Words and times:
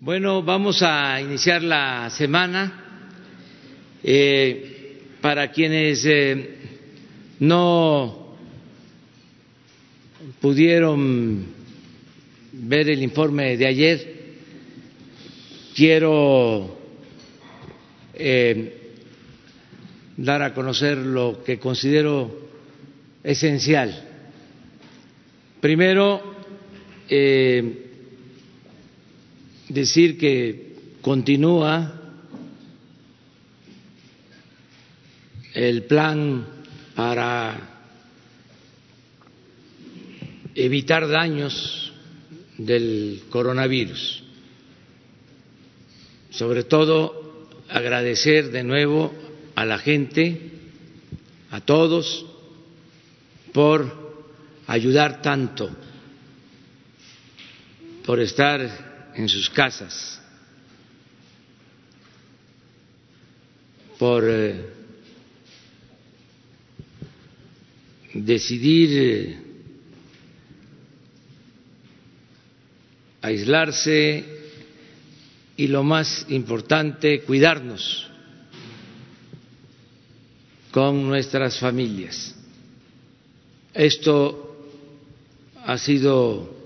Bueno, 0.00 0.44
vamos 0.44 0.80
a 0.82 1.20
iniciar 1.20 1.60
la 1.60 2.08
semana. 2.10 2.84
Eh, 4.04 5.00
para 5.20 5.50
quienes 5.50 6.06
eh, 6.06 6.56
no 7.40 8.36
pudieron 10.40 11.46
ver 12.52 12.90
el 12.90 13.02
informe 13.02 13.56
de 13.56 13.66
ayer, 13.66 14.14
quiero 15.74 16.78
eh, 18.14 19.00
dar 20.16 20.42
a 20.42 20.54
conocer 20.54 20.96
lo 20.96 21.42
que 21.42 21.58
considero 21.58 22.50
esencial. 23.24 24.00
Primero, 25.60 26.36
eh, 27.08 27.87
decir 29.68 30.18
que 30.18 30.76
continúa 31.02 31.94
el 35.54 35.84
plan 35.84 36.46
para 36.94 37.68
evitar 40.54 41.08
daños 41.08 41.92
del 42.56 43.22
coronavirus. 43.30 44.24
Sobre 46.30 46.64
todo, 46.64 47.48
agradecer 47.68 48.50
de 48.50 48.64
nuevo 48.64 49.12
a 49.54 49.64
la 49.64 49.78
gente, 49.78 50.50
a 51.50 51.60
todos, 51.60 52.26
por 53.52 54.08
ayudar 54.66 55.22
tanto, 55.22 55.70
por 58.04 58.20
estar 58.20 58.87
en 59.18 59.28
sus 59.28 59.50
casas 59.50 60.20
por 63.98 64.22
eh, 64.24 64.64
decidir 68.14 68.90
eh, 68.92 69.38
aislarse 73.22 74.24
y 75.56 75.66
lo 75.66 75.82
más 75.82 76.24
importante, 76.28 77.22
cuidarnos 77.22 78.08
con 80.70 81.08
nuestras 81.08 81.58
familias. 81.58 82.36
Esto 83.74 84.64
ha 85.64 85.76
sido 85.76 86.57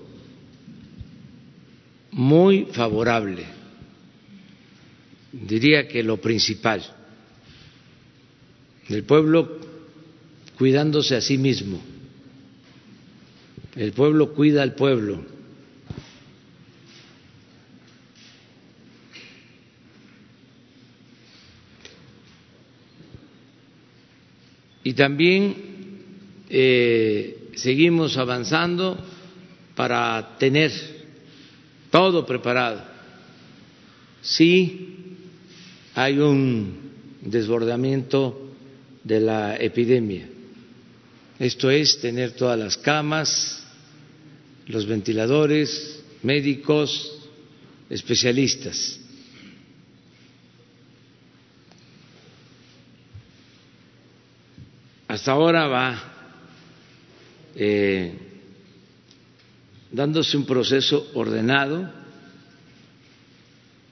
muy 2.13 2.67
favorable, 2.67 3.47
diría 5.33 5.89
que 5.89 6.03
lo 6.03 6.19
principal, 6.19 6.83
el 8.89 9.05
pueblo 9.05 9.59
cuidándose 10.59 11.17
a 11.17 11.21
sí 11.21 11.39
mismo, 11.39 11.83
el 13.75 13.93
pueblo 13.93 14.35
cuida 14.35 14.63
al 14.63 14.75
pueblo. 14.75 15.33
Y 24.85 24.95
también 24.95 25.55
eh, 26.51 27.49
seguimos 27.55 28.17
avanzando 28.19 28.99
para 29.77 30.37
tener 30.39 31.02
todo 31.93 32.25
preparado. 32.25 32.83
Sí 34.23 35.19
hay 35.95 36.19
un 36.19 36.91
desbordamiento 37.21 38.51
de 39.05 39.21
la 39.21 39.57
epidemia. 39.57 40.27
Esto 41.39 41.71
es 41.71 42.01
tener 42.01 42.33
todas 42.33 42.59
las 42.59 42.79
camas, 42.79 43.63
los 44.67 44.87
ventiladores, 44.87 46.03
médicos, 46.23 47.29
especialistas. 47.91 48.99
Hasta 55.09 55.33
ahora 55.33 55.67
va 55.67 56.03
eh, 57.55 58.32
dándose 59.93 60.37
un 60.37 60.47
proceso 60.47 61.11
ordenado. 61.15 61.89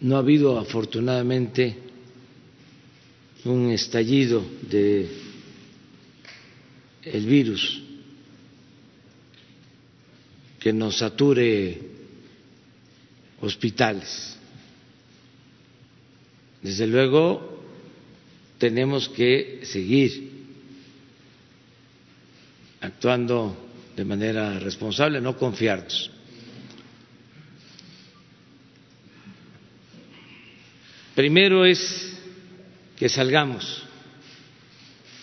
No 0.01 0.17
ha 0.17 0.21
habido, 0.21 0.59
afortunadamente, 0.59 1.77
un 3.45 3.71
estallido 3.71 4.43
de 4.63 5.09
el 7.03 7.27
virus 7.27 7.83
que 10.59 10.73
nos 10.73 10.99
sature 10.99 11.81
hospitales. 13.41 14.37
Desde 16.63 16.87
luego, 16.87 17.63
tenemos 18.59 19.09
que 19.09 19.61
seguir 19.65 20.31
actuando 22.83 23.70
de 24.01 24.07
manera 24.07 24.59
responsable, 24.59 25.21
no 25.21 25.37
confiarnos. 25.37 26.11
Primero 31.15 31.67
es 31.67 32.17
que 32.97 33.11
salgamos 33.11 33.83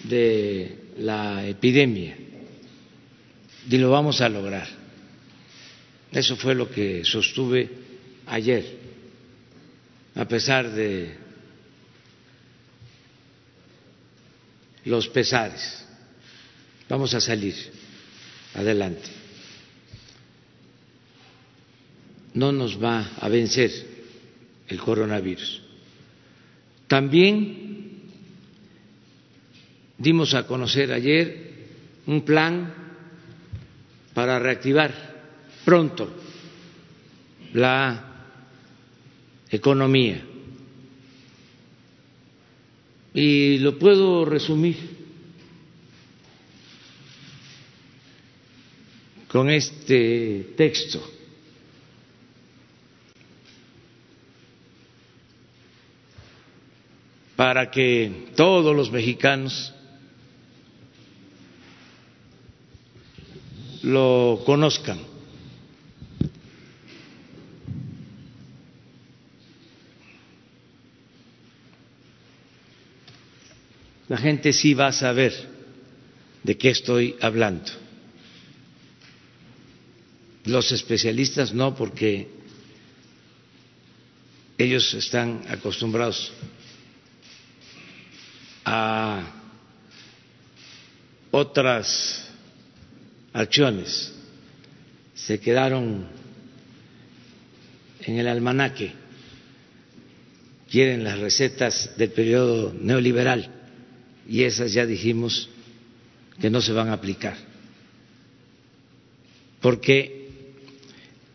de 0.04 0.92
la 1.00 1.48
epidemia 1.48 2.18
y 3.68 3.78
lo 3.80 3.90
vamos 3.90 4.22
a 4.22 4.30
lograr. 4.30 4.68
Eso 6.12 6.36
fue 6.36 6.54
lo 6.54 6.70
que 6.70 7.04
sostuve 7.04 7.72
ayer, 8.28 8.78
a 10.14 10.28
pesar 10.28 10.70
de 10.70 11.18
los 14.86 15.08
pesares. 15.08 15.84
Vamos 16.88 17.16
a 17.16 17.20
salir 17.20 17.77
adelante. 18.58 19.08
No 22.34 22.52
nos 22.52 22.82
va 22.84 23.12
a 23.20 23.30
vencer 23.30 23.72
el 24.68 24.80
coronavirus. 24.80 25.62
También 26.88 28.02
dimos 29.98 30.34
a 30.34 30.46
conocer 30.46 30.92
ayer 30.92 31.54
un 32.08 32.22
plan 32.22 32.74
para 34.14 34.40
reactivar 34.40 34.92
pronto 35.64 36.10
la 37.54 38.34
economía. 39.50 40.24
Y 43.14 43.58
lo 43.60 43.78
puedo 43.80 44.26
resumir 44.26 44.97
con 49.28 49.50
este 49.50 50.54
texto. 50.56 51.18
para 57.38 57.70
que 57.70 58.32
todos 58.36 58.76
los 58.76 58.92
mexicanos 58.92 59.72
lo 63.84 64.42
conozcan. 64.44 64.98
La 74.10 74.18
gente 74.18 74.52
sí 74.52 74.74
va 74.74 74.88
a 74.88 74.92
saber 74.92 75.34
de 76.42 76.58
qué 76.58 76.72
estoy 76.72 77.16
hablando. 77.22 77.87
Los 80.48 80.72
especialistas 80.72 81.54
no, 81.54 81.76
porque 81.76 82.30
ellos 84.58 84.94
están 84.94 85.44
acostumbrados 85.50 86.32
a 88.64 89.30
otras 91.32 92.30
acciones. 93.34 94.14
Se 95.16 95.38
quedaron 95.42 96.08
en 98.00 98.18
el 98.18 98.28
almanaque, 98.30 98.94
quieren 100.72 101.04
las 101.04 101.20
recetas 101.20 101.92
del 101.98 102.12
periodo 102.12 102.74
neoliberal. 102.74 103.52
Y 104.30 104.44
esas 104.44 104.72
ya 104.72 104.86
dijimos 104.86 105.50
que 106.40 106.50
no 106.50 106.62
se 106.62 106.72
van 106.72 106.88
a 106.88 106.94
aplicar, 106.94 107.36
porque 109.60 110.17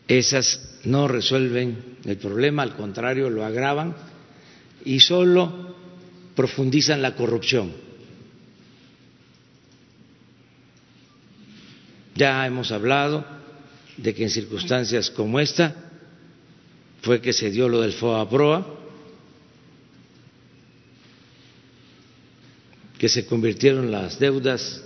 esas 0.09 0.79
no 0.85 1.09
resuelven 1.09 1.97
el 2.05 2.17
problema, 2.17 2.63
al 2.63 2.77
contrario, 2.77 3.31
lo 3.31 3.45
agravan 3.45 3.95
y 4.85 5.01
solo 5.01 5.77
profundizan 6.35 7.03
la 7.03 7.15
corrupción. 7.15 7.73
Ya 12.15 12.47
hemos 12.47 12.73
hablado 12.73 13.25
de 13.97 14.15
que 14.15 14.25
en 14.25 14.31
circunstancias 14.31 15.11
como 15.11 15.41
esta 15.41 15.75
fue 17.03 17.21
que 17.21 17.33
se 17.33 17.51
dio 17.51 17.69
lo 17.69 17.81
del 17.81 17.93
FOA-PROA, 17.93 18.81
que 22.99 23.09
se 23.09 23.27
convirtieron 23.27 23.91
las 23.91 24.19
deudas 24.19 24.83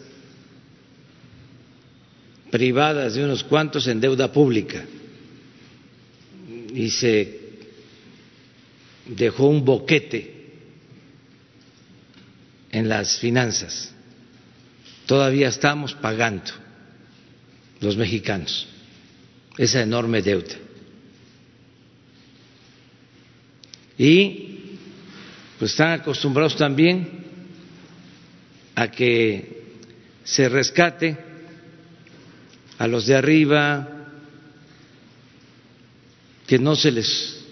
privadas 2.50 3.14
de 3.14 3.24
unos 3.24 3.44
cuantos 3.44 3.86
en 3.88 4.00
deuda 4.00 4.32
pública 4.32 4.86
y 6.76 6.90
se 6.90 7.40
dejó 9.06 9.49
un 9.49 9.64
boquete 9.64 10.34
en 12.70 12.87
las 12.87 13.19
finanzas. 13.19 13.94
Todavía 15.06 15.49
estamos 15.49 15.94
pagando 15.94 16.52
los 17.81 17.96
mexicanos 17.96 18.69
esa 19.56 19.81
enorme 19.81 20.20
deuda. 20.20 20.55
Y 23.96 24.76
pues 25.58 25.70
están 25.70 25.93
acostumbrados 25.93 26.56
también 26.56 27.25
a 28.75 28.90
que 28.90 29.62
se 30.25 30.50
rescate 30.50 31.17
a 32.76 32.87
los 32.87 33.06
de 33.06 33.14
arriba, 33.14 33.95
que 36.46 36.58
no 36.58 36.76
se 36.76 36.93
les 36.93 37.44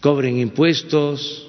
cobren 0.00 0.38
impuestos, 0.38 1.48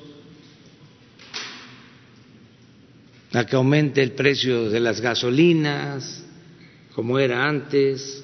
a 3.33 3.45
que 3.45 3.57
aumente 3.57 4.01
el 4.01 4.13
precio 4.13 4.69
de 4.69 4.79
las 4.79 5.01
gasolinas, 5.01 6.23
como 6.93 7.19
era 7.19 7.45
antes, 7.45 8.23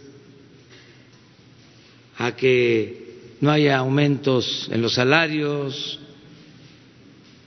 a 2.17 2.33
que 2.33 3.35
no 3.41 3.51
haya 3.51 3.77
aumentos 3.77 4.69
en 4.71 4.81
los 4.81 4.93
salarios, 4.93 5.99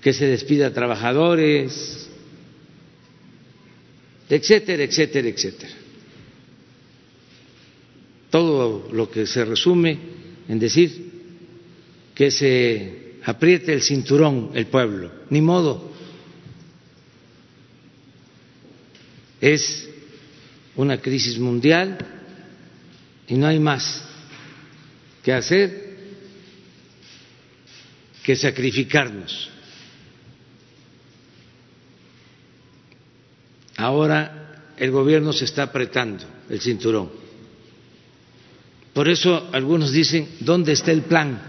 que 0.02 0.12
se 0.12 0.26
despida 0.26 0.66
a 0.66 0.74
trabajadores, 0.74 2.10
etcétera, 4.28 4.82
etcétera, 4.82 5.28
etcétera. 5.28 5.72
Todo 8.28 8.90
lo 8.92 9.10
que 9.10 9.26
se 9.26 9.42
resume 9.46 10.13
en 10.48 10.58
decir 10.58 11.12
que 12.14 12.30
se 12.30 13.18
apriete 13.24 13.72
el 13.72 13.82
cinturón 13.82 14.50
el 14.54 14.66
pueblo, 14.66 15.10
ni 15.30 15.40
modo. 15.40 15.92
Es 19.40 19.88
una 20.76 21.00
crisis 21.00 21.38
mundial 21.38 21.98
y 23.28 23.34
no 23.34 23.46
hay 23.46 23.58
más 23.58 24.04
que 25.22 25.32
hacer 25.32 25.84
que 28.22 28.36
sacrificarnos. 28.36 29.50
Ahora 33.76 34.72
el 34.76 34.90
gobierno 34.90 35.32
se 35.32 35.44
está 35.44 35.64
apretando 35.64 36.24
el 36.48 36.60
cinturón. 36.60 37.23
Por 38.94 39.08
eso 39.08 39.48
algunos 39.52 39.90
dicen, 39.90 40.28
¿dónde 40.38 40.72
está 40.72 40.92
el 40.92 41.02
plan 41.02 41.42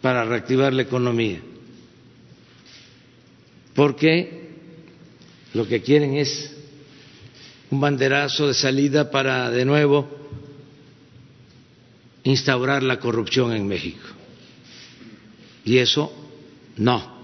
para 0.00 0.24
reactivar 0.24 0.72
la 0.72 0.82
economía? 0.82 1.40
Porque 3.74 4.50
lo 5.52 5.66
que 5.66 5.82
quieren 5.82 6.14
es 6.14 6.56
un 7.70 7.80
banderazo 7.80 8.46
de 8.46 8.54
salida 8.54 9.10
para 9.10 9.50
de 9.50 9.64
nuevo 9.64 10.08
instaurar 12.22 12.84
la 12.84 13.00
corrupción 13.00 13.52
en 13.52 13.66
México. 13.66 14.06
Y 15.64 15.78
eso 15.78 16.12
no. 16.76 17.20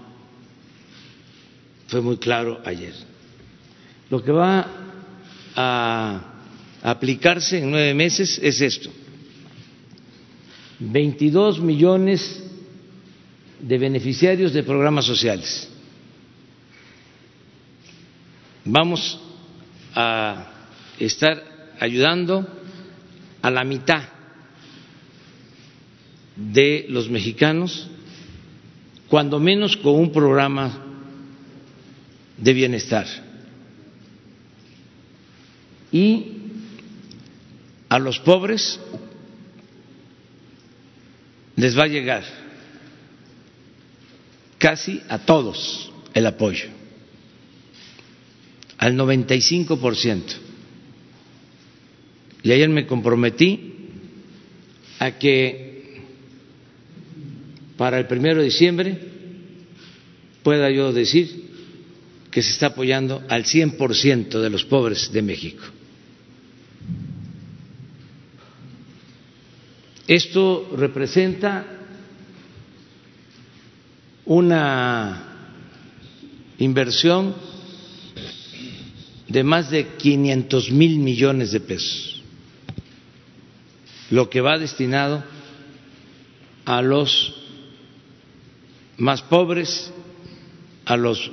Fue 1.87 2.01
muy 2.01 2.17
claro 2.17 2.59
ayer. 2.65 2.93
Lo 4.09 4.21
que 4.21 4.31
va 4.31 4.88
a 5.61 6.21
aplicarse 6.81 7.57
en 7.57 7.69
nueve 7.69 7.93
meses 7.93 8.39
es 8.41 8.61
esto. 8.61 8.89
22 10.79 11.59
millones 11.59 12.41
de 13.59 13.77
beneficiarios 13.77 14.53
de 14.53 14.63
programas 14.63 15.03
sociales. 15.03 15.69
Vamos 18.63 19.19
a 19.93 20.45
estar 20.97 21.43
ayudando 21.81 22.47
a 23.41 23.51
la 23.51 23.65
mitad 23.65 24.03
de 26.37 26.85
los 26.87 27.09
mexicanos, 27.09 27.89
cuando 29.09 29.39
menos 29.41 29.75
con 29.75 29.95
un 29.95 30.13
programa 30.13 30.85
de 32.37 32.53
bienestar. 32.53 33.28
Y 35.91 36.33
a 37.89 37.99
los 37.99 38.19
pobres 38.19 38.79
les 41.55 41.77
va 41.77 41.83
a 41.83 41.87
llegar 41.87 42.23
casi 44.57 45.01
a 45.09 45.19
todos 45.19 45.91
el 46.13 46.25
apoyo 46.25 46.69
al 48.77 48.95
95%. 48.95 50.21
Y 52.43 52.51
ayer 52.51 52.69
me 52.69 52.87
comprometí 52.87 53.73
a 54.99 55.11
que 55.11 55.99
para 57.75 57.99
el 57.99 58.07
primero 58.07 58.39
de 58.39 58.45
diciembre 58.45 58.97
pueda 60.43 60.71
yo 60.71 60.93
decir 60.93 61.49
que 62.31 62.41
se 62.41 62.51
está 62.51 62.67
apoyando 62.67 63.21
al 63.27 63.43
100% 63.43 64.39
de 64.39 64.49
los 64.49 64.63
pobres 64.63 65.11
de 65.11 65.21
México. 65.21 65.63
Esto 70.09 70.67
representa 70.75 71.67
una 74.25 75.23
inversión 76.57 77.35
de 79.27 79.43
más 79.43 79.69
de 79.69 79.85
500 79.85 80.71
mil 80.71 80.97
millones 80.97 81.51
de 81.51 81.59
pesos, 81.59 82.23
lo 84.09 84.31
que 84.31 84.41
va 84.41 84.57
destinado 84.57 85.23
a 86.65 86.81
los 86.81 87.35
más 88.97 89.21
pobres, 89.21 89.93
a 90.85 90.97
los 90.97 91.29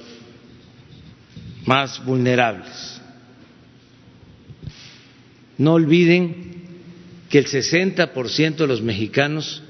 más 1.65 2.05
vulnerables. 2.05 3.01
No 5.57 5.73
olviden 5.73 6.56
que 7.29 7.39
el 7.39 7.47
60% 7.47 8.57
de 8.57 8.67
los 8.67 8.83
mexicanos 8.83 9.63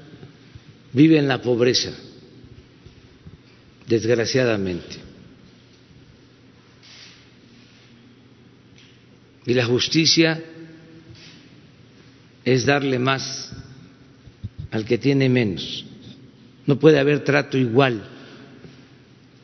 vive 0.93 1.17
en 1.17 1.27
la 1.27 1.41
pobreza, 1.41 1.91
desgraciadamente. 3.87 4.97
Y 9.45 9.53
la 9.53 9.65
justicia 9.65 10.43
es 12.43 12.65
darle 12.65 12.99
más 12.99 13.51
al 14.71 14.85
que 14.85 14.97
tiene 14.97 15.29
menos. 15.29 15.85
No 16.65 16.77
puede 16.77 16.99
haber 16.99 17.23
trato 17.23 17.57
igual 17.57 18.03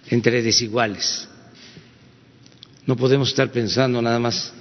entre 0.10 0.42
desiguales. 0.42 1.28
No 2.86 2.98
podemos 2.98 3.30
estar 3.30 3.50
pensando 3.52 4.02
nada 4.02 4.20
más 4.20 4.54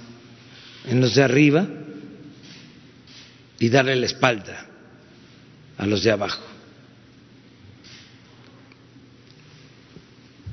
en 0.85 1.01
los 1.01 1.15
de 1.15 1.23
arriba 1.23 1.82
y 3.63 3.69
darle 3.69 3.95
la 3.95 4.07
espalda 4.07 4.65
a 5.77 5.85
los 5.85 6.03
de 6.03 6.11
abajo. 6.11 6.43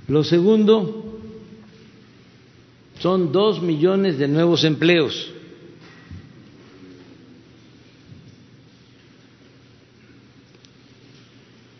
Lo 0.07 0.23
segundo 0.23 1.21
son 3.01 3.33
dos 3.33 3.61
millones 3.63 4.17
de 4.17 4.29
nuevos 4.29 4.63
empleos. 4.63 5.29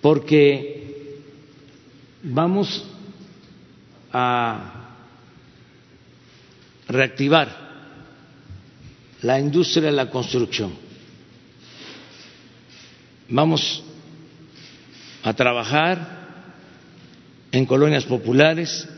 Porque 0.01 1.21
vamos 2.25 2.85
a 4.13 4.97
reactivar 6.89 7.71
la 9.23 9.39
industria 9.39 9.85
de 9.85 9.93
la 9.93 10.11
construcción. 10.11 10.90
Vamos 13.31 13.85
a 15.23 15.33
trabajar 15.35 16.19
en 17.53 17.65
colonias 17.65 18.05
populares 18.05 18.89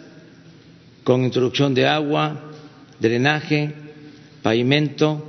con 1.05 1.23
introducción 1.23 1.75
de 1.75 1.87
agua, 1.87 2.41
drenaje, 2.99 3.75
pavimento. 4.43 5.23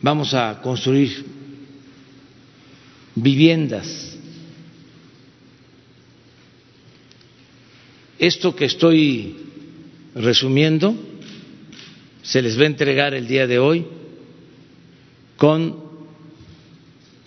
Vamos 0.00 0.32
a 0.32 0.62
construir 0.62 1.26
viviendas. 3.14 4.16
Esto 8.18 8.56
que 8.56 8.64
estoy 8.64 9.36
resumiendo 10.14 10.96
se 12.22 12.40
les 12.40 12.58
va 12.58 12.62
a 12.62 12.66
entregar 12.66 13.12
el 13.12 13.26
día 13.26 13.46
de 13.46 13.58
hoy 13.58 13.84
con 15.36 15.83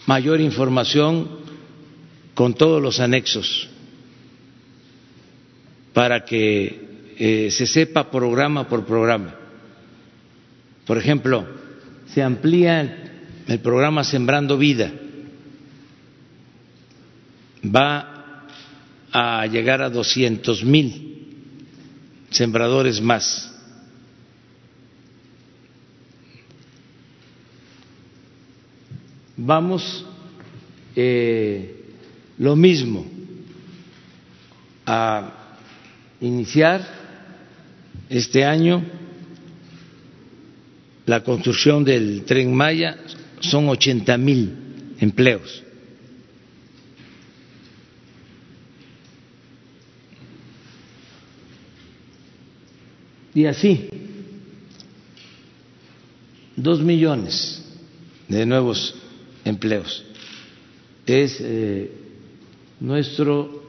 mayor 0.07 0.41
información, 0.41 1.27
con 2.33 2.53
todos 2.55 2.81
los 2.81 2.99
anexos, 2.99 3.69
para 5.93 6.23
que 6.25 7.13
eh, 7.17 7.51
se 7.51 7.67
sepa 7.67 8.09
programa 8.09 8.67
por 8.67 8.85
programa. 8.85 9.35
Por 10.85 10.97
ejemplo, 10.97 11.45
se 12.13 12.23
amplía 12.23 13.03
el, 13.47 13.59
programa 13.59 14.03
Sembrando 14.03 14.57
Vida, 14.57 14.91
va 17.63 18.45
a 19.11 19.45
llegar 19.47 19.81
a 19.81 19.89
doscientos 19.89 20.63
mil 20.63 21.03
sembradores 22.29 23.01
más 23.01 23.56
vamos 29.37 30.05
eh, 30.95 31.85
lo 32.39 32.55
mismo 32.55 33.05
a 34.85 35.31
iniciar 36.19 36.85
este 38.09 38.43
año 38.43 38.83
la 41.05 41.23
construcción 41.23 41.85
del 41.85 42.23
tren 42.25 42.53
Maya, 42.53 42.97
son 43.39 43.69
ochenta 43.69 44.17
mil 44.17 44.95
empleos. 44.99 45.63
Y 53.33 53.45
así, 53.45 53.87
dos 56.57 56.81
millones 56.81 57.63
de 58.27 58.45
nuevos 58.45 58.95
empleos. 59.47 60.03
Es 61.05 61.37
eh, 61.39 61.91
nuestro 62.79 63.63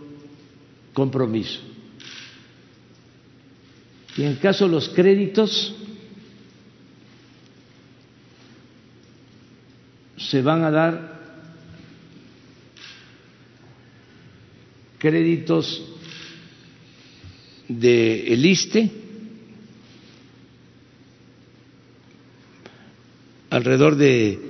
compromiso. 0.92 1.60
Y 4.16 4.24
en 4.24 4.36
caso 4.36 4.64
de 4.64 4.72
los 4.72 4.88
créditos, 4.88 5.74
se 10.16 10.42
van 10.42 10.64
a 10.64 10.70
dar 10.70 11.18
créditos 14.98 15.84
de 17.68 18.34
el 18.34 18.44
ISTE 18.44 18.90
alrededor 23.50 23.96
de 23.96 24.47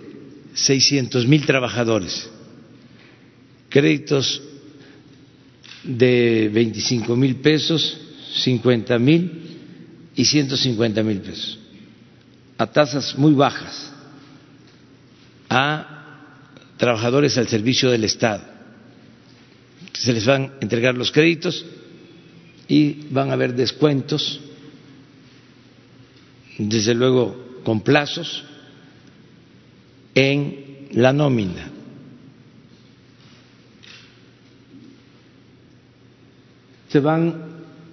seiscientos 0.54 1.26
mil 1.26 1.44
trabajadores, 1.46 2.28
créditos 3.68 4.42
de 5.84 6.50
veinticinco 6.52 7.16
mil 7.16 7.36
pesos, 7.36 7.98
cincuenta 8.34 8.98
mil 8.98 9.30
y 10.16 10.24
ciento 10.24 10.56
cincuenta 10.56 11.02
mil 11.02 11.20
pesos, 11.20 11.58
a 12.56 12.66
tasas 12.66 13.16
muy 13.16 13.32
bajas, 13.32 13.92
a 15.48 15.94
trabajadores 16.76 17.38
al 17.38 17.48
servicio 17.48 17.90
del 17.90 18.04
Estado. 18.04 18.42
Se 19.92 20.12
les 20.12 20.26
van 20.26 20.42
a 20.42 20.52
entregar 20.60 20.96
los 20.96 21.10
créditos 21.10 21.64
y 22.68 23.06
van 23.10 23.30
a 23.30 23.32
haber 23.32 23.54
descuentos, 23.54 24.40
desde 26.58 26.94
luego 26.94 27.60
con 27.64 27.80
plazos 27.80 28.44
en 30.18 30.88
la 30.92 31.12
nómina. 31.12 31.70
Se 36.88 36.98
van 36.98 37.34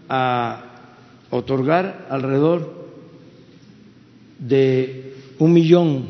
a 0.09 0.63
otorgar 1.29 2.07
alrededor 2.09 2.89
de 4.39 5.13
un 5.37 5.53
millón 5.53 6.07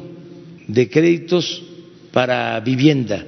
de 0.68 0.90
créditos 0.90 1.64
para 2.14 2.60
vivienda 2.62 3.26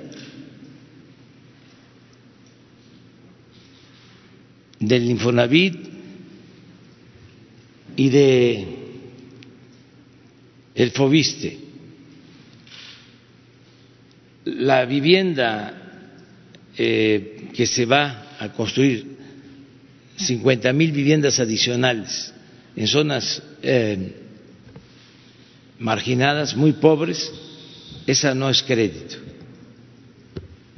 del 4.80 5.10
Infonavit 5.10 5.76
y 7.98 8.10
de 8.10 8.68
el 10.76 10.92
Fobiste 10.92 11.67
la 14.56 14.86
vivienda 14.86 15.74
eh, 16.78 17.50
que 17.54 17.66
se 17.66 17.86
va 17.86 18.36
a 18.40 18.52
construir, 18.54 19.18
cincuenta 20.16 20.74
mil 20.74 20.92
viviendas 20.92 21.40
adicionales 21.40 22.34
en 22.76 22.88
zonas 22.88 23.42
eh, 23.62 24.16
marginadas, 25.80 26.56
muy 26.56 26.74
pobres, 26.74 27.32
esa 28.06 28.34
no 28.34 28.50
es 28.50 28.64
crédito, 28.64 29.18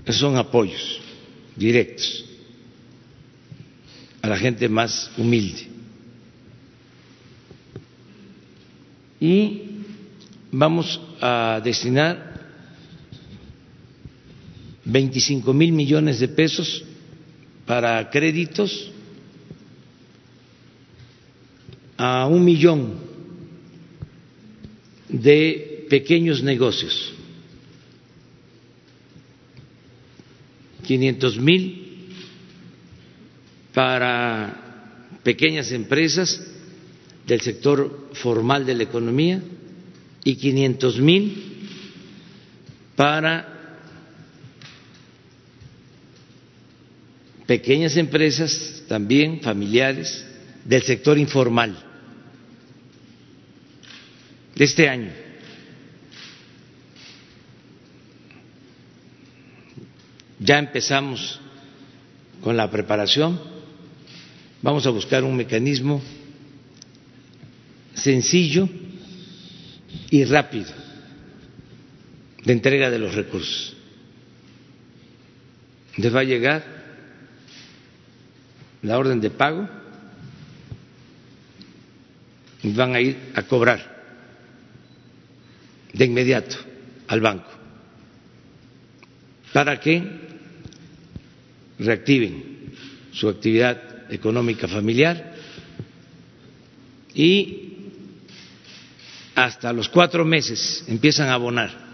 esos 0.05 0.21
son 0.21 0.37
apoyos 0.37 0.99
directos 1.55 2.25
a 4.21 4.27
la 4.27 4.37
gente 4.37 4.67
más 4.67 5.11
humilde. 5.17 5.67
Y 9.21 9.61
vamos 10.51 10.99
a 11.21 11.61
destinar 11.63 12.28
25 14.89 15.53
mil 15.53 15.71
millones 15.71 16.19
de 16.19 16.27
pesos 16.27 16.83
para 17.65 18.09
créditos 18.09 18.91
a 21.95 22.25
un 22.25 22.43
millón 22.43 22.95
de 25.07 25.85
pequeños 25.89 26.41
negocios, 26.41 27.13
500 30.85 31.39
mil 31.39 31.85
para 33.73 35.19
pequeñas 35.23 35.71
empresas 35.71 36.41
del 37.27 37.41
sector 37.41 38.09
formal 38.13 38.65
de 38.65 38.73
la 38.73 38.83
economía 38.83 39.43
y 40.23 40.35
500 40.35 40.99
mil 40.99 41.43
para 42.95 43.58
pequeñas 47.49 47.97
empresas, 47.97 48.83
también 48.87 49.41
familiares, 49.41 50.23
del 50.65 50.83
sector 50.83 51.17
informal 51.17 51.75
de 54.53 54.63
este 54.63 54.87
año. 54.87 55.09
Ya 60.39 60.59
empezamos 60.59 61.41
con 62.43 62.55
la 62.55 62.69
preparación, 62.69 63.41
vamos 64.61 64.85
a 64.85 64.91
buscar 64.91 65.23
un 65.23 65.35
mecanismo 65.35 66.03
sencillo 67.95 68.69
y 70.11 70.23
rápido 70.25 70.69
de 72.45 72.53
entrega 72.53 72.91
de 72.91 72.99
los 72.99 73.15
recursos. 73.15 73.75
Les 75.97 76.15
va 76.15 76.19
a 76.19 76.25
llegar 76.25 76.78
la 78.81 78.97
orden 78.97 79.19
de 79.19 79.29
pago 79.29 79.67
van 82.63 82.95
a 82.95 83.01
ir 83.01 83.17
a 83.35 83.43
cobrar 83.43 83.99
de 85.93 86.05
inmediato 86.05 86.55
al 87.07 87.21
banco. 87.21 87.49
Para 89.53 89.79
que 89.79 90.03
reactiven 91.79 92.73
su 93.11 93.27
actividad 93.27 94.11
económica 94.11 94.67
familiar 94.67 95.35
y 97.13 97.73
hasta 99.35 99.73
los 99.73 99.89
cuatro 99.89 100.23
meses 100.25 100.83
empiezan 100.87 101.29
a 101.29 101.33
abonar. 101.33 101.89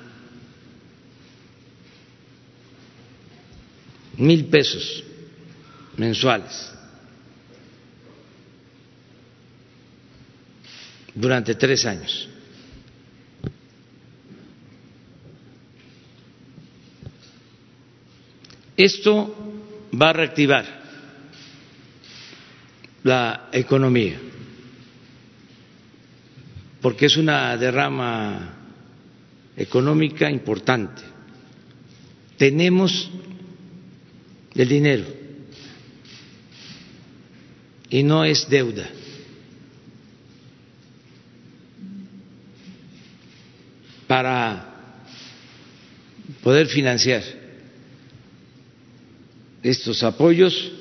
Mil 4.18 4.46
pesos 4.46 5.04
mensuales 5.98 6.75
durante 11.16 11.56
tres 11.56 11.86
años. 11.86 12.30
Esto 18.76 19.34
va 20.00 20.10
a 20.10 20.14
reactivar 20.14 20.66
la 23.04 23.50
economía, 23.54 24.20
porque 26.82 27.06
es 27.06 27.16
una 27.16 27.56
derrama 27.56 28.54
económica 29.56 30.30
importante. 30.30 31.02
Tenemos 32.38 33.10
el 34.54 34.68
dinero 34.68 35.06
y 37.90 38.04
no 38.04 38.26
es 38.26 38.50
deuda. 38.50 38.90
Para 44.16 44.64
poder 46.42 46.68
financiar 46.68 47.22
estos 49.62 50.04
apoyos, 50.04 50.72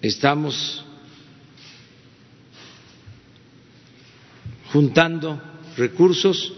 estamos 0.00 0.84
juntando 4.70 5.42
recursos 5.76 6.52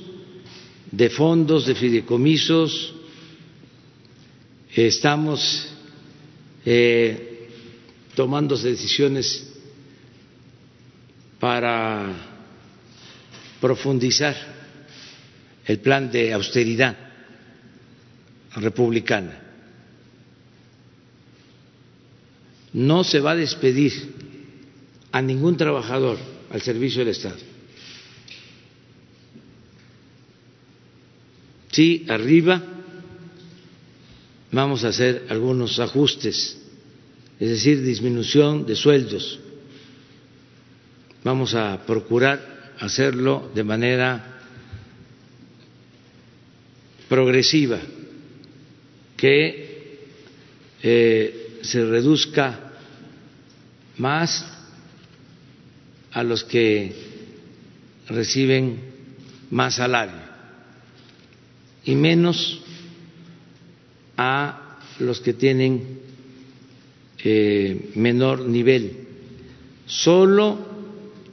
de 0.92 1.08
fondos, 1.08 1.64
de 1.64 1.74
fideicomisos, 1.74 2.92
estamos 4.76 5.68
eh, 6.66 7.48
tomando 8.14 8.58
decisiones 8.58 9.54
para 11.40 12.12
profundizar 13.58 14.57
el 15.68 15.78
plan 15.80 16.10
de 16.10 16.32
austeridad 16.32 16.96
republicana. 18.56 19.38
No 22.72 23.04
se 23.04 23.20
va 23.20 23.32
a 23.32 23.36
despedir 23.36 23.92
a 25.12 25.20
ningún 25.20 25.56
trabajador 25.56 26.18
al 26.50 26.62
servicio 26.62 27.00
del 27.00 27.08
Estado. 27.08 27.36
Sí, 31.70 32.06
arriba 32.08 32.62
vamos 34.50 34.84
a 34.84 34.88
hacer 34.88 35.26
algunos 35.28 35.78
ajustes, 35.80 36.58
es 37.38 37.50
decir, 37.50 37.82
disminución 37.82 38.64
de 38.64 38.74
sueldos. 38.74 39.38
Vamos 41.24 41.54
a 41.54 41.84
procurar 41.86 42.72
hacerlo 42.80 43.50
de 43.54 43.64
manera 43.64 44.37
progresiva, 47.08 47.80
que 49.16 49.68
eh, 50.82 51.58
se 51.62 51.84
reduzca 51.84 52.72
más 53.96 54.46
a 56.12 56.22
los 56.22 56.44
que 56.44 56.92
reciben 58.08 58.78
más 59.50 59.76
salario 59.76 60.28
y 61.84 61.94
menos 61.94 62.60
a 64.16 64.78
los 64.98 65.20
que 65.20 65.32
tienen 65.32 66.00
eh, 67.24 67.90
menor 67.94 68.40
nivel, 68.40 69.06
solo 69.86 70.58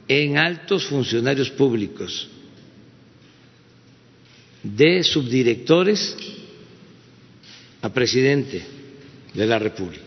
en 0.08 0.38
altos 0.38 0.86
funcionarios 0.86 1.50
públicos, 1.50 2.28
de 4.74 5.04
subdirectores 5.04 6.16
a 7.82 7.92
presidente 7.92 8.64
de 9.32 9.46
la 9.46 9.58
República. 9.58 10.02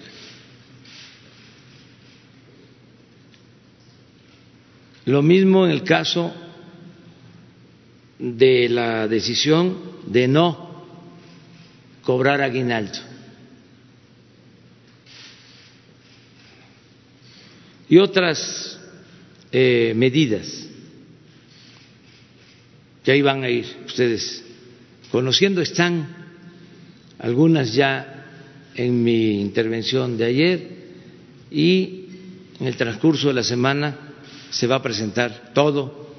Lo 5.05 5.21
mismo 5.21 5.65
en 5.65 5.71
el 5.71 5.83
caso 5.83 6.33
de 8.19 8.67
la 8.69 9.07
decisión 9.07 9.77
de 10.05 10.27
no 10.27 10.85
cobrar 12.03 12.41
aguinaldo. 12.41 12.99
Y 17.87 17.97
otras 17.97 18.79
eh, 19.51 19.93
medidas 19.95 20.67
que 23.03 23.11
ahí 23.11 23.21
van 23.21 23.43
a 23.43 23.49
ir 23.49 23.65
ustedes 23.87 24.43
conociendo, 25.11 25.61
están 25.61 26.07
algunas 27.19 27.73
ya 27.73 28.25
en 28.75 29.03
mi 29.03 29.41
intervención 29.41 30.17
de 30.17 30.25
ayer 30.25 30.69
y 31.51 32.05
en 32.59 32.67
el 32.67 32.75
transcurso 32.75 33.27
de 33.29 33.33
la 33.33 33.43
semana 33.43 33.97
se 34.49 34.67
va 34.67 34.75
a 34.75 34.81
presentar 34.81 35.51
todo 35.53 36.13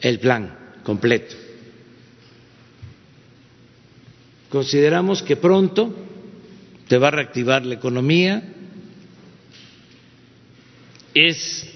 el 0.00 0.18
plan 0.18 0.56
completo. 0.82 1.34
Consideramos 4.50 5.22
que 5.22 5.36
pronto 5.36 5.92
te 6.86 6.98
va 6.98 7.08
a 7.08 7.12
reactivar 7.12 7.64
la 7.66 7.74
economía, 7.74 8.42
es 11.14 11.68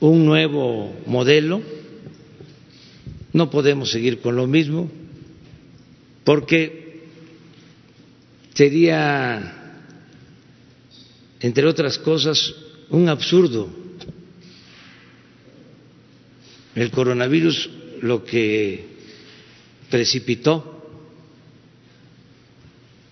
un 0.00 0.24
nuevo 0.24 0.92
modelo, 1.06 1.62
no 3.32 3.50
podemos 3.50 3.90
seguir 3.90 4.20
con 4.20 4.34
lo 4.34 4.46
mismo, 4.46 4.90
porque 6.24 7.02
sería, 8.54 9.80
entre 11.40 11.66
otras 11.66 11.98
cosas, 11.98 12.54
un 12.90 13.08
absurdo. 13.08 13.68
El 16.74 16.90
coronavirus 16.90 17.70
lo 18.02 18.24
que 18.24 18.86
precipitó 19.90 20.72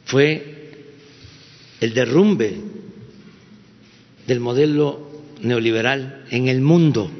fue 0.06 0.74
el 1.80 1.94
derrumbe 1.94 2.56
del 4.26 4.40
modelo 4.40 5.10
neoliberal 5.42 6.26
en 6.30 6.48
el 6.48 6.60
mundo. 6.60 7.10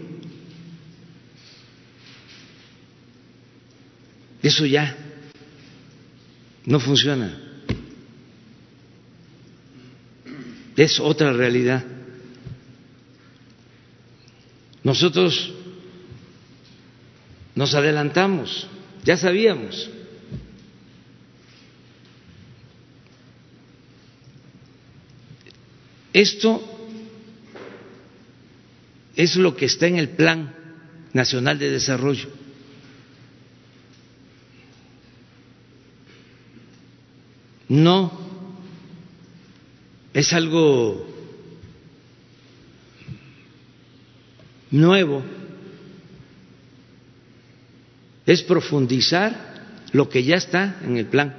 Eso 4.42 4.64
ya 4.64 5.09
no 6.66 6.80
funciona. 6.80 7.38
Es 10.76 10.98
otra 10.98 11.32
realidad. 11.32 11.84
Nosotros 14.82 15.52
nos 17.54 17.74
adelantamos, 17.74 18.66
ya 19.04 19.16
sabíamos 19.16 19.90
Esto 26.12 26.60
es 29.16 29.36
lo 29.36 29.56
que 29.56 29.66
está 29.66 29.86
en 29.86 29.96
el 29.96 30.08
Plan 30.10 30.54
Nacional 31.12 31.58
de 31.58 31.70
Desarrollo. 31.70 32.28
No 37.70 38.10
es 40.12 40.32
algo 40.32 41.06
nuevo, 44.72 45.22
es 48.26 48.42
profundizar 48.42 49.86
lo 49.92 50.08
que 50.08 50.24
ya 50.24 50.36
está 50.36 50.80
en 50.84 50.96
el 50.96 51.06
Plan 51.06 51.36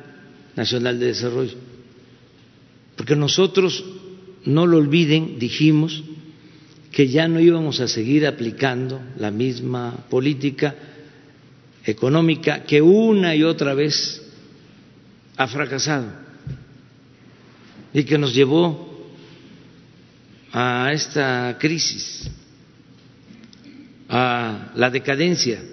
Nacional 0.55 1.01
de 1.01 1.07
Desarrollo. 1.07 1.57
Porque 2.95 3.17
nosotros 3.17 3.83
no 4.45 4.65
lo 4.65 4.77
olviden, 4.77 5.37
dijimos 5.37 6.01
que 6.93 7.09
ya 7.09 7.27
no 7.27 7.41
íbamos 7.41 7.81
a 7.81 7.89
seguir 7.89 8.25
aplicando 8.25 9.01
la 9.17 9.31
misma 9.31 10.05
política 10.09 10.75
económica 11.85 12.63
que 12.63 12.81
una 12.81 13.35
y 13.35 13.43
otra 13.43 13.73
vez 13.73 14.20
ha 15.41 15.47
fracasado 15.47 16.07
y 17.93 18.03
que 18.03 18.17
nos 18.17 18.33
llevó 18.33 19.09
a 20.53 20.91
esta 20.93 21.57
crisis. 21.59 22.29
a 24.13 24.71
la 24.75 24.89
decadencia. 24.89 25.63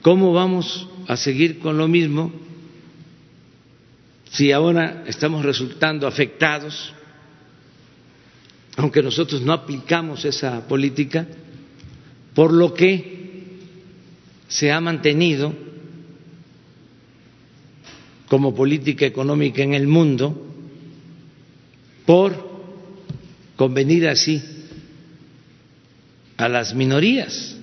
¿Cómo 0.00 0.32
vamos 0.32 0.88
a 1.08 1.16
seguir 1.16 1.58
con 1.58 1.76
lo 1.76 1.88
mismo 1.88 2.32
si 4.30 4.52
ahora 4.52 5.02
estamos 5.08 5.44
resultando 5.44 6.06
afectados, 6.06 6.94
aunque 8.76 9.02
nosotros 9.02 9.42
no 9.42 9.52
aplicamos 9.52 10.24
esa 10.24 10.66
política, 10.68 11.26
por 12.32 12.52
lo 12.52 12.72
que 12.72 13.11
se 14.52 14.70
ha 14.70 14.80
mantenido 14.80 15.54
como 18.28 18.54
política 18.54 19.06
económica 19.06 19.62
en 19.62 19.72
el 19.72 19.86
mundo 19.86 20.46
por 22.04 22.50
convenir 23.56 24.08
así 24.08 24.42
a 26.36 26.48
las 26.50 26.74
minorías. 26.74 27.56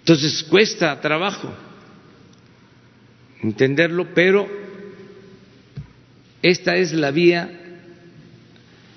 Entonces 0.00 0.42
cuesta 0.42 1.00
trabajo 1.00 1.54
entenderlo, 3.40 4.12
pero 4.14 4.48
esta 6.42 6.74
es 6.74 6.92
la 6.92 7.12
vía 7.12 7.50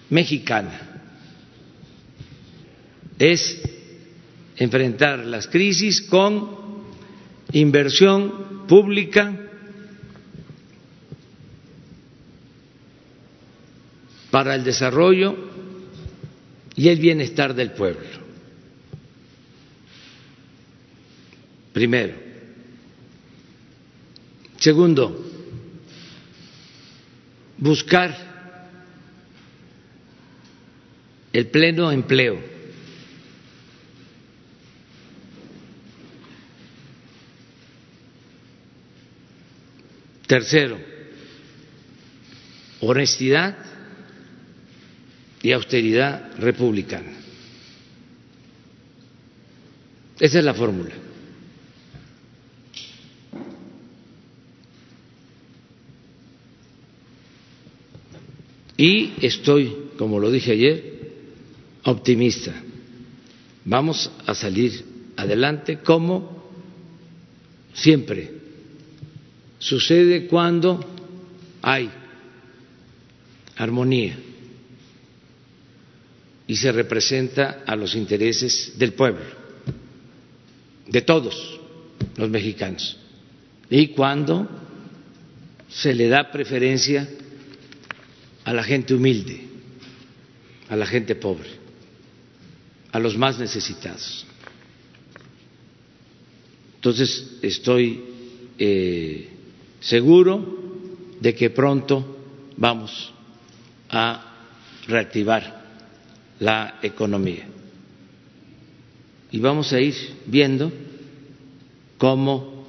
mexicana. 0.09 0.96
Es 3.19 3.61
enfrentar 4.55 5.19
las 5.19 5.47
crisis 5.47 6.01
con 6.01 6.49
inversión 7.53 8.67
pública 8.67 9.33
para 14.29 14.55
el 14.55 14.63
desarrollo 14.63 15.35
y 16.75 16.89
el 16.89 16.99
bienestar 16.99 17.55
del 17.55 17.71
pueblo. 17.71 18.27
Primero. 21.73 22.13
Segundo, 24.59 25.25
buscar 27.57 28.15
el 31.31 31.47
pleno 31.47 31.91
empleo. 31.91 32.56
Tercero, 40.27 40.77
honestidad 42.81 43.57
y 45.41 45.53
austeridad 45.53 46.37
republicana. 46.37 47.13
Esa 50.19 50.39
es 50.39 50.45
la 50.45 50.53
fórmula. 50.53 50.93
Y 58.75 59.13
estoy, 59.21 59.91
como 59.97 60.19
lo 60.19 60.29
dije 60.29 60.51
ayer, 60.51 61.13
optimista. 61.85 62.53
Vamos 63.63 64.11
a 64.25 64.35
salir 64.35 64.83
adelante 65.15 65.79
como 65.79 66.51
siempre 67.73 68.36
sucede 69.59 70.27
cuando 70.27 70.79
hay 71.61 71.89
armonía 73.55 74.17
y 76.45 76.55
se 76.55 76.71
representa 76.71 77.63
a 77.65 77.75
los 77.75 77.95
intereses 77.95 78.73
del 78.77 78.93
pueblo, 78.93 79.25
de 80.87 81.01
todos 81.01 81.59
los 82.15 82.29
mexicanos. 82.29 82.97
Y 83.69 83.87
cuando 83.89 84.47
se 85.67 85.93
le 85.93 86.07
da 86.07 86.31
preferencia 86.31 87.07
a 88.45 88.53
la 88.53 88.63
gente 88.63 88.93
humilde, 88.93 89.41
a 90.69 90.75
la 90.75 90.85
gente 90.85 91.15
pobre, 91.15 91.49
a 92.91 92.99
los 92.99 93.17
más 93.17 93.37
necesitados. 93.39 94.25
Entonces 96.75 97.39
estoy 97.41 98.01
eh, 98.57 99.36
seguro 99.79 100.57
de 101.19 101.33
que 101.33 101.49
pronto 101.49 102.17
vamos 102.55 103.13
a 103.89 104.33
reactivar 104.87 105.65
la 106.39 106.79
economía. 106.81 107.47
Y 109.31 109.39
vamos 109.39 109.73
a 109.73 109.79
ir 109.79 109.95
viendo 110.25 110.71
cómo 111.97 112.65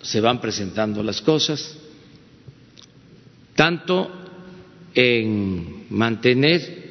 se 0.00 0.20
van 0.20 0.40
presentando 0.40 1.02
las 1.02 1.20
cosas, 1.20 1.76
tanto 3.54 4.10
en 4.94 5.86
mantener 5.90 6.82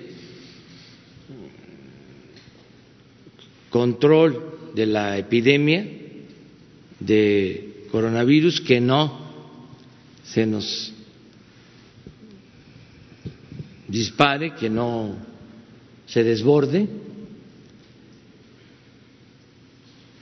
control 3.69 4.71
de 4.75 4.85
la 4.85 5.17
epidemia 5.17 5.87
de 6.99 7.70
coronavirus, 7.91 8.61
que 8.61 8.79
no 8.79 9.19
se 10.23 10.45
nos 10.45 10.93
dispare, 13.87 14.55
que 14.55 14.69
no 14.69 15.15
se 16.05 16.23
desborde 16.23 16.87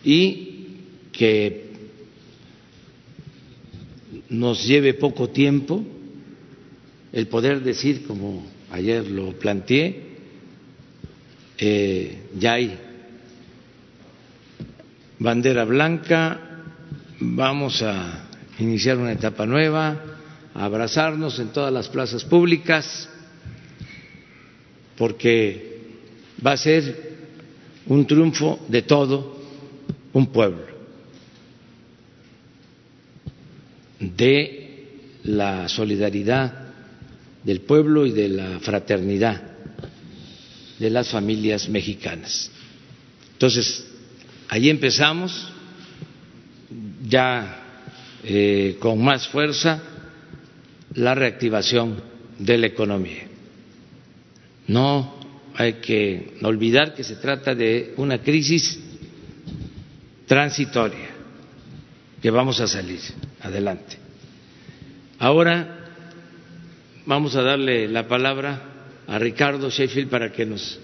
y 0.03 0.67
que 1.11 1.69
nos 4.29 4.65
lleve 4.65 4.93
poco 4.93 5.29
tiempo 5.29 5.83
el 7.11 7.27
poder 7.27 7.61
decir, 7.63 8.05
como 8.05 8.45
ayer 8.71 9.07
lo 9.09 9.33
planteé, 9.33 10.09
eh, 11.57 12.23
ya 12.37 12.53
hay 12.53 12.77
bandera 15.17 15.65
blanca, 15.65 16.48
vamos 17.19 17.81
a 17.81 18.27
iniciar 18.59 18.97
una 18.97 19.11
etapa 19.11 19.45
nueva, 19.45 20.01
a 20.53 20.65
abrazarnos 20.65 21.39
en 21.39 21.49
todas 21.49 21.71
las 21.71 21.87
plazas 21.89 22.23
públicas, 22.23 23.09
porque 24.97 25.79
va 26.45 26.53
a 26.53 26.57
ser 26.57 27.17
un 27.87 28.05
triunfo 28.05 28.59
de 28.67 28.81
todo 28.81 29.39
un 30.13 30.27
pueblo, 30.27 30.65
de 33.99 34.87
la 35.23 35.67
solidaridad 35.67 36.67
del 37.43 37.61
pueblo 37.61 38.05
y 38.05 38.11
de 38.11 38.29
la 38.29 38.59
fraternidad 38.59 39.41
de 40.77 40.89
las 40.89 41.09
familias 41.09 41.67
mexicanas. 41.69 42.49
Entonces, 43.33 43.85
ahí 44.47 44.69
empezamos 44.69 45.51
ya 47.09 47.63
eh, 48.23 48.77
con 48.79 49.03
más 49.03 49.27
fuerza 49.27 49.81
la 50.93 51.15
reactivación 51.15 52.01
de 52.37 52.57
la 52.57 52.67
economía. 52.67 53.23
No 54.67 55.15
hay 55.55 55.73
que 55.73 56.37
olvidar 56.43 56.93
que 56.93 57.03
se 57.03 57.15
trata 57.15 57.55
de 57.55 57.93
una 57.97 58.19
crisis 58.19 58.79
transitoria, 60.27 61.09
que 62.21 62.29
vamos 62.29 62.59
a 62.59 62.67
salir 62.67 62.99
adelante. 63.41 63.97
Ahora 65.17 65.87
vamos 67.05 67.35
a 67.35 67.41
darle 67.41 67.87
la 67.87 68.07
palabra 68.07 68.61
a 69.07 69.17
Ricardo 69.17 69.69
Sheffield 69.69 70.09
para 70.09 70.31
que 70.31 70.45
nos 70.45 70.79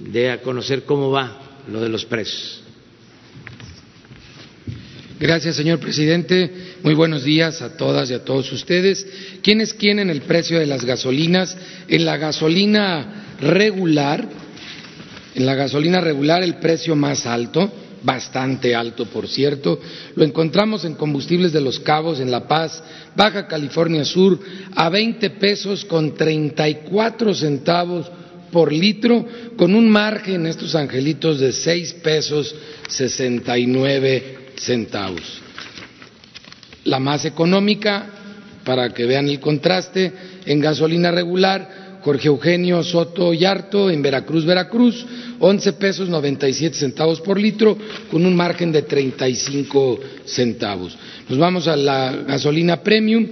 dé 0.00 0.30
a 0.30 0.40
conocer 0.40 0.84
cómo 0.84 1.10
va 1.10 1.38
lo 1.68 1.80
de 1.80 1.88
los 1.90 2.06
presos. 2.06 2.63
Gracias, 5.24 5.56
señor 5.56 5.78
presidente. 5.78 6.50
Muy 6.82 6.92
buenos 6.92 7.24
días 7.24 7.62
a 7.62 7.78
todas 7.78 8.10
y 8.10 8.12
a 8.12 8.26
todos 8.26 8.52
ustedes. 8.52 9.06
¿Quiénes 9.42 9.72
quieren 9.72 10.10
el 10.10 10.20
precio 10.20 10.58
de 10.58 10.66
las 10.66 10.84
gasolinas? 10.84 11.56
En 11.88 12.04
la 12.04 12.18
gasolina 12.18 13.24
regular, 13.40 14.28
en 15.34 15.46
la 15.46 15.54
gasolina 15.54 16.02
regular 16.02 16.42
el 16.42 16.56
precio 16.56 16.94
más 16.94 17.24
alto, 17.24 17.72
bastante 18.02 18.74
alto 18.74 19.06
por 19.06 19.26
cierto, 19.26 19.80
lo 20.14 20.24
encontramos 20.24 20.84
en 20.84 20.92
combustibles 20.92 21.54
de 21.54 21.62
los 21.62 21.80
cabos 21.80 22.20
en 22.20 22.30
La 22.30 22.46
Paz, 22.46 22.84
Baja 23.16 23.46
California 23.46 24.04
Sur, 24.04 24.38
a 24.76 24.90
20 24.90 25.30
pesos 25.30 25.86
con 25.86 26.14
34 26.14 27.34
centavos 27.34 28.12
por 28.52 28.70
litro, 28.70 29.26
con 29.56 29.74
un 29.74 29.88
margen, 29.88 30.44
estos 30.44 30.74
angelitos, 30.74 31.40
de 31.40 31.50
6 31.50 31.94
pesos 32.02 32.54
69 32.88 34.43
centavos. 34.56 35.42
La 36.84 36.98
más 36.98 37.24
económica, 37.24 38.06
para 38.64 38.90
que 38.92 39.06
vean 39.06 39.28
el 39.28 39.40
contraste, 39.40 40.12
en 40.46 40.60
gasolina 40.60 41.10
regular, 41.10 41.84
Jorge 42.04 42.28
Eugenio 42.28 42.82
Soto 42.82 43.32
Yarto 43.32 43.88
en 43.88 44.02
Veracruz, 44.02 44.44
Veracruz, 44.44 45.06
11 45.40 45.72
pesos 45.72 46.08
97 46.10 46.76
centavos 46.76 47.22
por 47.22 47.40
litro, 47.40 47.78
con 48.10 48.26
un 48.26 48.36
margen 48.36 48.70
de 48.70 48.82
35 48.82 50.00
centavos. 50.26 50.96
Nos 51.30 51.38
vamos 51.38 51.66
a 51.66 51.76
la 51.76 52.12
gasolina 52.28 52.82
premium, 52.82 53.26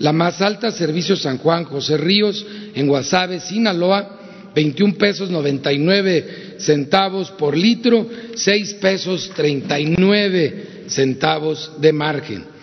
la 0.00 0.12
más 0.12 0.42
alta, 0.42 0.70
Servicio 0.70 1.16
San 1.16 1.38
Juan 1.38 1.64
José 1.64 1.96
Ríos, 1.96 2.44
en 2.74 2.86
Guasave, 2.86 3.40
Sinaloa, 3.40 4.17
21 4.54 4.94
pesos 4.94 5.30
99 5.30 6.56
centavos 6.58 7.30
por 7.32 7.56
litro, 7.56 8.08
6 8.34 8.74
pesos 8.74 9.30
39 9.34 10.84
centavos 10.88 11.72
de 11.80 11.92
margen 11.92 12.58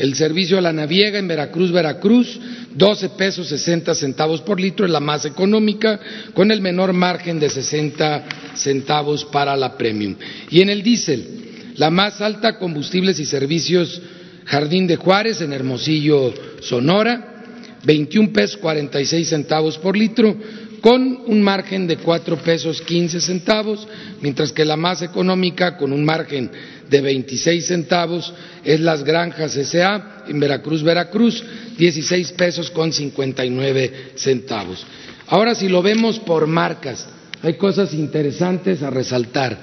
el 0.00 0.14
servicio 0.14 0.56
a 0.56 0.62
la 0.62 0.72
naviega 0.72 1.18
en 1.18 1.28
Veracruz, 1.28 1.70
Veracruz, 1.70 2.40
12 2.74 3.10
pesos 3.10 3.48
60 3.48 3.94
centavos 3.94 4.40
por 4.40 4.58
litro, 4.58 4.86
es 4.86 4.90
la 4.90 4.98
más 4.98 5.26
económica, 5.26 6.00
con 6.32 6.50
el 6.50 6.62
menor 6.62 6.94
margen 6.94 7.38
de 7.38 7.50
60 7.50 8.24
centavos 8.54 9.26
para 9.26 9.54
la 9.58 9.76
premium. 9.76 10.16
Y 10.50 10.62
en 10.62 10.70
el 10.70 10.82
diésel, 10.82 11.74
la 11.76 11.90
más 11.90 12.22
alta, 12.22 12.58
combustibles 12.58 13.20
y 13.20 13.26
servicios 13.26 14.00
Jardín 14.46 14.86
de 14.86 14.96
Juárez 14.96 15.42
en 15.42 15.52
Hermosillo, 15.52 16.32
Sonora, 16.62 17.44
21 17.84 18.32
pesos 18.32 18.56
46 18.56 19.28
centavos 19.28 19.76
por 19.76 19.98
litro, 19.98 20.34
con 20.80 21.22
un 21.26 21.42
margen 21.42 21.86
de 21.86 21.98
4 21.98 22.36
pesos 22.38 22.80
15 22.82 23.20
centavos, 23.20 23.86
mientras 24.20 24.52
que 24.52 24.64
la 24.64 24.76
más 24.76 25.02
económica, 25.02 25.76
con 25.76 25.92
un 25.92 26.04
margen 26.04 26.50
de 26.88 27.00
26 27.00 27.66
centavos 27.66 28.32
es 28.64 28.80
Las 28.80 29.04
Granjas 29.04 29.56
S.A. 29.56 30.24
en 30.28 30.40
Veracruz, 30.40 30.82
Veracruz, 30.82 31.42
16 31.78 32.32
pesos 32.32 32.70
con 32.70 32.92
59 32.92 34.12
centavos. 34.16 34.86
Ahora 35.28 35.54
si 35.54 35.68
lo 35.68 35.82
vemos 35.82 36.18
por 36.18 36.46
marcas, 36.46 37.06
hay 37.42 37.54
cosas 37.54 37.94
interesantes 37.94 38.82
a 38.82 38.90
resaltar. 38.90 39.58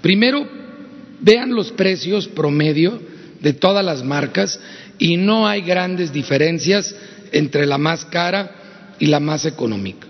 Primero, 0.00 0.48
vean 1.20 1.54
los 1.54 1.72
precios 1.72 2.28
promedio 2.28 3.00
de 3.40 3.52
todas 3.52 3.84
las 3.84 4.02
marcas 4.02 4.58
y 4.98 5.16
no 5.16 5.46
hay 5.46 5.62
grandes 5.62 6.12
diferencias 6.12 6.94
entre 7.32 7.66
la 7.66 7.78
más 7.78 8.04
cara 8.04 8.94
y 8.98 9.06
la 9.06 9.20
más 9.20 9.44
económica. 9.44 10.07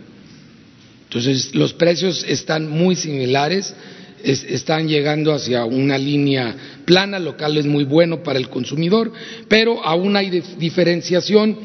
Entonces, 1.08 1.54
los 1.54 1.72
precios 1.72 2.24
están 2.28 2.68
muy 2.68 2.94
similares 2.94 3.74
están 4.22 4.88
llegando 4.88 5.32
hacia 5.32 5.64
una 5.64 5.96
línea 5.98 6.54
plana, 6.84 7.18
lo 7.18 7.36
cual 7.36 7.56
es 7.56 7.66
muy 7.66 7.84
bueno 7.84 8.22
para 8.22 8.38
el 8.38 8.48
consumidor, 8.48 9.12
pero 9.48 9.84
aún 9.84 10.16
hay 10.16 10.42
diferenciación. 10.58 11.56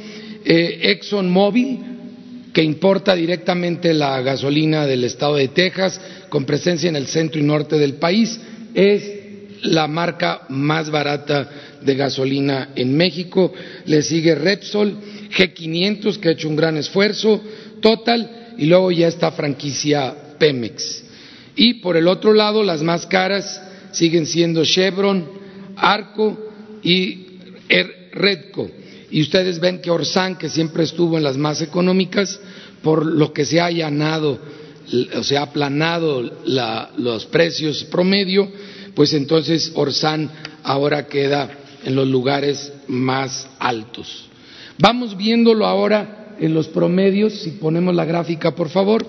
Eh, 0.46 0.92
ExxonMobil, 0.92 1.80
que 2.52 2.62
importa 2.62 3.16
directamente 3.16 3.94
la 3.94 4.22
gasolina 4.22 4.86
del 4.86 5.06
estado 5.06 5.36
de 5.36 5.48
Texas, 5.48 6.00
con 6.30 6.46
presencia 6.46 6.90
en 6.90 6.96
el 6.96 7.08
centro 7.08 7.40
y 7.40 7.44
norte 7.44 7.78
del 7.78 7.94
país, 7.94 8.40
es 8.74 9.10
la 9.62 9.88
marca 9.88 10.42
más 10.50 10.90
barata 10.90 11.50
de 11.82 11.96
gasolina 11.96 12.70
en 12.76 12.96
México. 12.96 13.54
Le 13.86 14.02
sigue 14.02 14.36
Repsol, 14.36 14.98
G500, 15.36 16.18
que 16.18 16.30
ha 16.30 16.34
hecho 16.34 16.50
un 16.50 16.56
gran 16.56 16.78
esfuerzo, 16.78 17.42
Total, 17.84 18.43
y 18.58 18.66
luego 18.66 18.92
ya 18.92 19.08
está 19.08 19.32
franquicia 19.32 20.16
Pemex. 20.38 21.04
Y 21.56 21.76
por 21.76 21.98
el 21.98 22.08
otro 22.08 22.34
lado, 22.34 22.64
las 22.64 22.82
más 22.82 23.06
caras 23.06 23.62
siguen 23.92 24.26
siendo 24.26 24.66
Chevron, 24.66 25.30
Arco 25.76 26.38
y 26.82 27.28
er-, 27.70 28.10
Redco. 28.12 28.70
Y 29.12 29.22
ustedes 29.22 29.60
ven 29.60 29.80
que 29.82 29.92
Orsan, 29.92 30.38
que 30.38 30.50
siempre 30.50 30.84
estuvo 30.84 31.18
en 31.18 31.24
las 31.24 31.38
más 31.38 31.62
económicas, 31.62 32.40
por 32.82 33.06
lo 33.06 33.32
que 33.32 33.46
se 33.46 33.62
ha 33.62 33.66
allanado, 33.66 34.40
o 35.16 35.24
se 35.24 35.38
ha 35.38 35.44
aplanado 35.44 36.22
los 36.98 37.26
precios 37.28 37.84
promedio, 37.86 38.52
pues 38.96 39.14
entonces 39.14 39.72
Orsan 39.76 40.30
ahora 40.64 41.08
queda 41.08 41.50
en 41.86 41.96
los 41.96 42.08
lugares 42.08 42.74
más 42.88 43.48
altos. 43.60 44.26
Vamos 44.80 45.16
viéndolo 45.16 45.66
ahora 45.66 46.23
en 46.40 46.54
los 46.54 46.68
promedios, 46.68 47.34
si 47.34 47.52
ponemos 47.52 47.96
la 47.96 48.06
gráfica, 48.06 48.56
por 48.56 48.70
favor. 48.70 49.06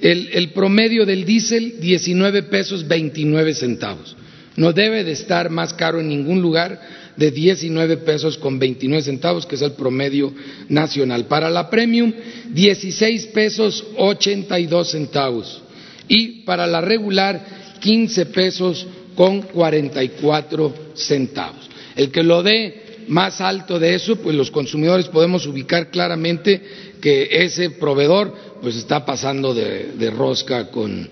El, 0.00 0.50
promedio 0.50 1.04
del 1.04 1.24
diésel, 1.24 1.80
19 1.80 2.44
pesos 2.44 2.86
29 2.86 3.54
centavos. 3.54 4.16
No 4.56 4.72
debe 4.72 5.04
de 5.04 5.12
estar 5.12 5.50
más 5.50 5.72
caro 5.72 6.00
en 6.00 6.08
ningún 6.08 6.40
lugar 6.40 6.80
de 7.16 7.30
19 7.32 7.98
pesos 7.98 8.38
con 8.38 8.58
29 8.58 9.02
centavos, 9.02 9.46
que 9.46 9.56
es 9.56 9.62
el 9.62 9.72
promedio 9.72 10.32
nacional. 10.68 11.26
Para 11.26 11.50
la 11.50 11.68
premium, 11.68 12.12
16 12.50 13.26
pesos 13.26 13.84
82 13.96 14.90
centavos. 14.90 15.62
Y 16.06 16.42
para 16.42 16.66
la 16.66 16.80
regular, 16.80 17.44
15 17.80 18.26
pesos 18.26 18.86
con 19.16 19.42
44 19.42 20.74
centavos. 20.94 21.68
El 21.96 22.10
que 22.12 22.22
lo 22.22 22.44
dé 22.44 22.87
más 23.08 23.40
alto 23.40 23.78
de 23.78 23.94
eso, 23.94 24.16
pues 24.16 24.36
los 24.36 24.50
consumidores 24.50 25.08
podemos 25.08 25.46
ubicar 25.46 25.90
claramente 25.90 26.62
que 27.00 27.28
ese 27.30 27.70
proveedor 27.70 28.34
pues 28.60 28.76
está 28.76 29.04
pasando 29.04 29.54
de, 29.54 30.10
rosca 30.10 30.70
con, 30.70 31.08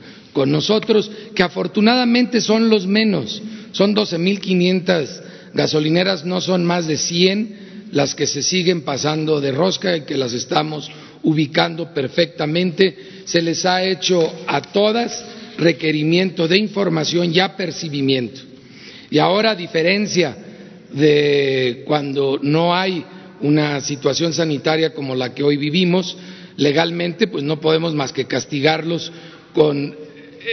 nosotros, 0.47 1.11
que 1.35 1.43
afortunadamente 1.43 2.41
son 2.43 2.69
los 2.69 2.87
menos, 2.87 3.43
son 3.73 3.95
12.500 3.97 5.23
gasolineras, 5.55 6.27
no 6.27 6.43
son 6.43 6.65
más 6.65 6.87
de 6.87 6.99
100 6.99 7.67
las 7.93 8.15
que 8.15 8.27
se 8.27 8.43
siguen 8.43 8.83
pasando 8.83 9.41
de 9.41 9.53
rosca 9.53 9.97
y 9.97 10.03
que 10.03 10.17
las 10.17 10.35
estamos 10.35 10.91
ubicando 11.23 11.95
perfectamente. 11.95 12.97
Se 13.25 13.41
les 13.41 13.65
ha 13.65 13.83
hecho 13.83 14.31
a 14.47 14.61
todas 14.61 15.25
requerimiento 15.57 16.47
de 16.47 16.59
información 16.59 17.33
y 17.33 17.41
apercibimiento. 17.41 18.43
Y 19.11 19.19
ahora, 19.19 19.53
a 19.53 19.57
diferencia 19.57 20.37
de 20.93 21.83
cuando 21.87 22.39
no 22.43 22.75
hay 22.75 23.05
una 23.41 23.81
situación 23.81 24.33
sanitaria 24.33 24.95
como 24.95 25.15
la 25.15 25.35
que 25.35 25.43
hoy 25.43 25.57
vivimos, 25.57 26.17
legalmente 26.57 27.27
pues 27.27 27.45
no 27.45 27.61
podemos 27.61 27.95
más 27.95 28.13
que 28.13 28.27
castigarlos 28.27 29.13
con 29.53 29.89
eh, 29.89 29.95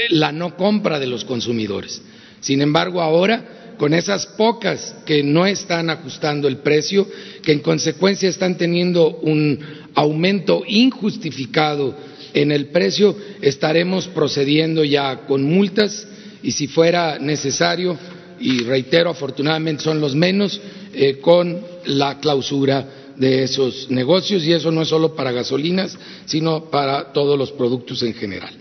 la 0.09 0.31
no 0.31 0.55
compra 0.57 0.99
de 0.99 1.07
los 1.07 1.25
consumidores. 1.25 2.01
Sin 2.41 2.61
embargo, 2.61 3.01
ahora, 3.01 3.75
con 3.77 3.93
esas 3.93 4.25
pocas 4.25 4.95
que 5.05 5.23
no 5.23 5.45
están 5.45 5.89
ajustando 5.89 6.47
el 6.47 6.57
precio, 6.57 7.07
que 7.41 7.53
en 7.53 7.59
consecuencia 7.59 8.29
están 8.29 8.57
teniendo 8.57 9.17
un 9.17 9.59
aumento 9.95 10.63
injustificado 10.67 11.95
en 12.33 12.51
el 12.51 12.67
precio, 12.67 13.15
estaremos 13.41 14.07
procediendo 14.07 14.83
ya 14.83 15.21
con 15.27 15.43
multas 15.43 16.07
y 16.41 16.51
si 16.51 16.67
fuera 16.67 17.19
necesario, 17.19 17.97
y 18.39 18.59
reitero, 18.63 19.09
afortunadamente 19.09 19.83
son 19.83 19.99
los 19.99 20.15
menos, 20.15 20.59
eh, 20.93 21.19
con 21.19 21.61
la 21.85 22.19
clausura 22.19 22.87
de 23.15 23.43
esos 23.43 23.89
negocios 23.89 24.43
y 24.43 24.53
eso 24.53 24.71
no 24.71 24.81
es 24.81 24.89
solo 24.89 25.15
para 25.15 25.31
gasolinas, 25.31 25.97
sino 26.25 26.65
para 26.65 27.13
todos 27.13 27.37
los 27.37 27.51
productos 27.51 28.01
en 28.03 28.13
general. 28.13 28.53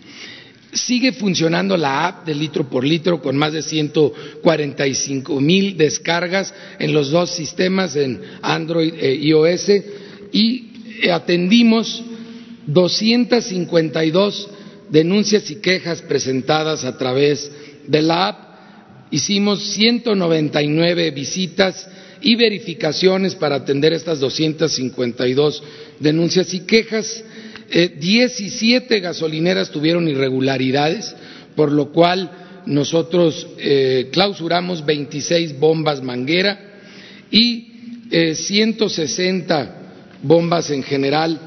Sigue 0.72 1.12
funcionando 1.12 1.76
la 1.76 2.06
app 2.06 2.26
de 2.26 2.34
litro 2.34 2.68
por 2.68 2.84
litro 2.84 3.20
con 3.20 3.36
más 3.36 3.52
de 3.52 3.62
145 3.62 5.40
mil 5.40 5.76
descargas 5.76 6.54
en 6.78 6.94
los 6.94 7.10
dos 7.10 7.30
sistemas, 7.30 7.94
en 7.96 8.20
Android 8.40 8.94
e 8.98 9.14
iOS, 9.14 9.70
y 10.32 11.10
atendimos 11.10 12.02
252 12.66 14.48
denuncias 14.88 15.50
y 15.50 15.56
quejas 15.56 16.02
presentadas 16.02 16.84
a 16.84 16.96
través 16.96 17.50
de 17.86 18.02
la 18.02 18.28
app. 18.28 18.51
Hicimos 19.12 19.62
199 19.74 21.10
visitas 21.10 21.86
y 22.22 22.34
verificaciones 22.34 23.34
para 23.34 23.56
atender 23.56 23.92
estas 23.92 24.20
252 24.20 25.62
denuncias 26.00 26.54
y 26.54 26.60
quejas. 26.60 27.22
Eh, 27.70 27.94
17 28.00 29.00
gasolineras 29.00 29.70
tuvieron 29.70 30.08
irregularidades, 30.08 31.14
por 31.54 31.70
lo 31.70 31.92
cual 31.92 32.30
nosotros 32.66 33.46
eh, 33.58 34.08
clausuramos 34.12 34.84
26 34.84 35.58
bombas 35.58 36.02
manguera 36.02 36.58
y 37.30 37.68
eh, 38.10 38.34
160 38.34 39.76
bombas 40.22 40.70
en 40.70 40.82
general 40.82 41.38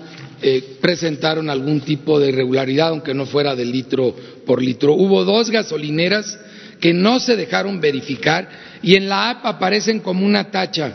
eh, 0.42 0.78
presentaron 0.82 1.50
algún 1.50 1.82
tipo 1.82 2.20
de 2.20 2.30
irregularidad, 2.30 2.90
aunque 2.90 3.16
no 3.16 3.26
fuera 3.26 3.56
de 3.56 3.66
litro 3.66 4.16
por 4.46 4.62
litro. 4.62 4.94
Hubo 4.94 5.24
dos 5.24 5.50
gasolineras 5.50 6.38
que 6.80 6.94
no 6.94 7.20
se 7.20 7.36
dejaron 7.36 7.80
verificar 7.80 8.50
y 8.82 8.96
en 8.96 9.10
la 9.10 9.30
app 9.32 9.46
aparecen 9.46 10.00
como 10.00 10.26
una 10.26 10.52
tacha. 10.52 10.94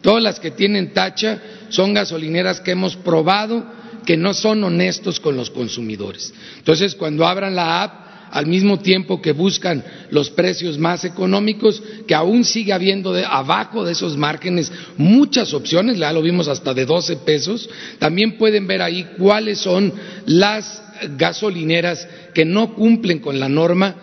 Todas 0.00 0.22
las 0.22 0.38
que 0.38 0.50
tienen 0.50 0.92
tacha 0.92 1.40
son 1.68 1.94
gasolineras 1.94 2.60
que 2.60 2.72
hemos 2.72 2.96
probado 2.96 3.64
que 4.04 4.16
no 4.16 4.34
son 4.34 4.62
honestos 4.64 5.18
con 5.18 5.36
los 5.36 5.50
consumidores. 5.50 6.32
Entonces, 6.58 6.94
cuando 6.94 7.26
abran 7.26 7.54
la 7.54 7.82
app, 7.82 8.04
al 8.30 8.46
mismo 8.46 8.80
tiempo 8.80 9.22
que 9.22 9.30
buscan 9.32 9.84
los 10.10 10.28
precios 10.28 10.76
más 10.76 11.04
económicos, 11.04 11.80
que 12.06 12.14
aún 12.14 12.44
sigue 12.44 12.72
habiendo 12.72 13.12
de, 13.12 13.24
abajo 13.24 13.84
de 13.84 13.92
esos 13.92 14.16
márgenes 14.16 14.72
muchas 14.96 15.54
opciones, 15.54 15.98
ya 15.98 16.12
lo 16.12 16.20
vimos 16.20 16.48
hasta 16.48 16.74
de 16.74 16.84
12 16.84 17.16
pesos, 17.18 17.70
también 18.00 18.36
pueden 18.36 18.66
ver 18.66 18.82
ahí 18.82 19.06
cuáles 19.16 19.58
son 19.58 19.92
las 20.26 20.82
gasolineras 21.16 22.08
que 22.34 22.44
no 22.44 22.74
cumplen 22.74 23.20
con 23.20 23.38
la 23.38 23.48
norma 23.48 23.94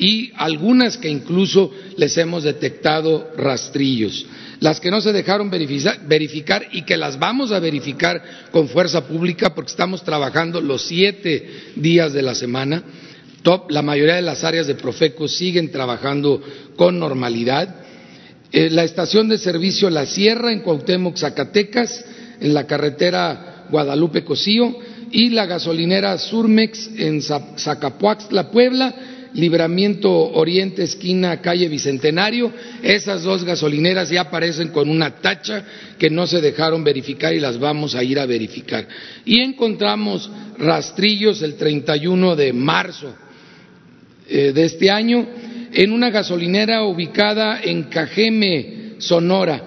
y 0.00 0.32
algunas 0.36 0.96
que 0.96 1.10
incluso 1.10 1.70
les 1.98 2.16
hemos 2.16 2.42
detectado 2.42 3.30
rastrillos. 3.36 4.26
Las 4.58 4.80
que 4.80 4.90
no 4.90 5.02
se 5.02 5.12
dejaron 5.12 5.50
verificar 5.50 6.68
y 6.72 6.82
que 6.82 6.96
las 6.96 7.18
vamos 7.18 7.52
a 7.52 7.60
verificar 7.60 8.48
con 8.50 8.68
fuerza 8.68 9.06
pública 9.06 9.54
porque 9.54 9.70
estamos 9.70 10.02
trabajando 10.02 10.60
los 10.62 10.82
siete 10.86 11.48
días 11.76 12.14
de 12.14 12.22
la 12.22 12.34
semana. 12.34 12.82
la 13.68 13.82
mayoría 13.82 14.16
de 14.16 14.22
las 14.22 14.42
áreas 14.42 14.66
de 14.66 14.74
Profeco 14.74 15.28
siguen 15.28 15.70
trabajando 15.70 16.42
con 16.76 16.98
normalidad. 16.98 17.76
Eh, 18.52 18.70
la 18.70 18.84
estación 18.84 19.28
de 19.28 19.36
servicio 19.36 19.90
La 19.90 20.06
Sierra 20.06 20.50
en 20.50 20.60
Cuauhtémoc, 20.60 21.16
Zacatecas, 21.16 22.04
en 22.40 22.54
la 22.54 22.66
carretera 22.66 23.66
Guadalupe-Cocío, 23.70 24.76
y 25.12 25.30
la 25.30 25.46
gasolinera 25.46 26.16
Surmex 26.18 26.90
en 26.96 27.20
Zacapuaxtla, 27.22 28.50
Puebla, 28.50 28.94
Libramiento 29.34 30.10
Oriente, 30.12 30.82
esquina 30.82 31.40
calle 31.40 31.68
Bicentenario. 31.68 32.52
Esas 32.82 33.22
dos 33.22 33.44
gasolineras 33.44 34.10
ya 34.10 34.22
aparecen 34.22 34.68
con 34.68 34.88
una 34.88 35.16
tacha 35.16 35.64
que 35.98 36.10
no 36.10 36.26
se 36.26 36.40
dejaron 36.40 36.82
verificar 36.82 37.34
y 37.34 37.40
las 37.40 37.58
vamos 37.58 37.94
a 37.94 38.02
ir 38.02 38.18
a 38.18 38.26
verificar. 38.26 38.86
Y 39.24 39.40
encontramos 39.40 40.30
rastrillos 40.58 41.42
el 41.42 41.54
31 41.54 42.36
de 42.36 42.52
marzo 42.52 43.14
eh, 44.28 44.52
de 44.52 44.64
este 44.64 44.90
año 44.90 45.26
en 45.72 45.92
una 45.92 46.10
gasolinera 46.10 46.82
ubicada 46.84 47.60
en 47.62 47.84
Cajeme, 47.84 48.94
Sonora. 48.98 49.66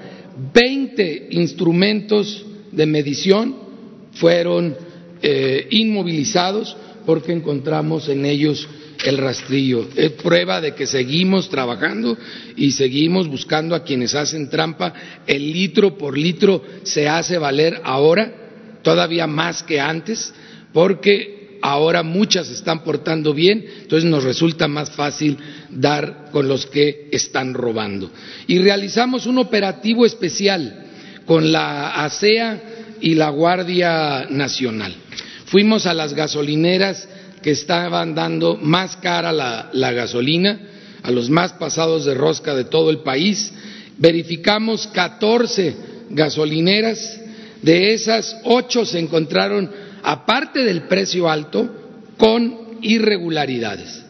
Veinte 0.54 1.28
instrumentos 1.32 2.46
de 2.72 2.86
medición 2.86 3.56
fueron 4.14 4.76
eh, 5.22 5.68
inmovilizados 5.72 6.76
porque 7.06 7.32
encontramos 7.32 8.10
en 8.10 8.26
ellos 8.26 8.68
el 9.04 9.18
rastrillo. 9.18 9.88
Es 9.96 10.12
prueba 10.12 10.62
de 10.62 10.74
que 10.74 10.88
seguimos 10.88 11.50
trabajando 11.50 12.18
y 12.56 12.72
seguimos 12.72 13.28
buscando 13.28 13.76
a 13.76 13.84
quienes 13.84 14.16
hacen 14.16 14.50
trampa. 14.50 14.94
El 15.28 15.52
litro 15.52 15.98
por 15.98 16.18
litro 16.18 16.64
se 16.84 17.08
hace 17.08 17.38
valer 17.38 17.82
ahora, 17.84 18.34
todavía 18.82 19.28
más 19.28 19.64
que 19.64 19.80
antes, 19.80 20.34
porque 20.72 21.60
ahora 21.62 22.04
muchas 22.04 22.50
están 22.50 22.84
portando 22.84 23.34
bien, 23.34 23.66
entonces 23.84 24.10
nos 24.10 24.24
resulta 24.24 24.68
más 24.68 24.92
fácil 24.92 25.38
dar 25.70 26.30
con 26.32 26.48
los 26.48 26.66
que 26.66 27.08
están 27.12 27.54
robando. 27.54 28.12
Y 28.48 28.60
realizamos 28.60 29.26
un 29.26 29.38
operativo 29.38 30.06
especial 30.06 30.88
con 31.26 31.52
la 31.52 32.04
ASEA 32.04 32.62
y 33.00 33.16
la 33.16 33.30
Guardia 33.30 34.28
Nacional. 34.30 34.94
Fuimos 35.46 35.86
a 35.86 35.94
las 35.94 36.14
gasolineras 36.14 37.08
que 37.44 37.52
estaban 37.52 38.16
dando 38.16 38.58
más 38.58 38.96
cara 38.98 39.32
la, 39.32 39.92
gasolina, 39.92 40.60
a 41.04 41.12
los 41.12 41.30
más 41.30 41.54
pasados 41.54 42.06
de 42.06 42.16
rosca 42.16 42.56
de 42.56 42.64
todo 42.64 42.90
el 42.90 43.00
país. 43.00 43.54
Verificamos 43.98 44.88
14 44.88 45.76
gasolineras, 46.10 47.20
de 47.62 47.94
esas 47.94 48.38
ocho 48.46 48.86
se 48.86 49.00
encontraron, 49.00 49.70
aparte 50.02 50.64
del 50.64 50.84
precio 50.84 51.30
alto, 51.30 51.70
con 52.18 52.80
irregularidades 52.82 54.04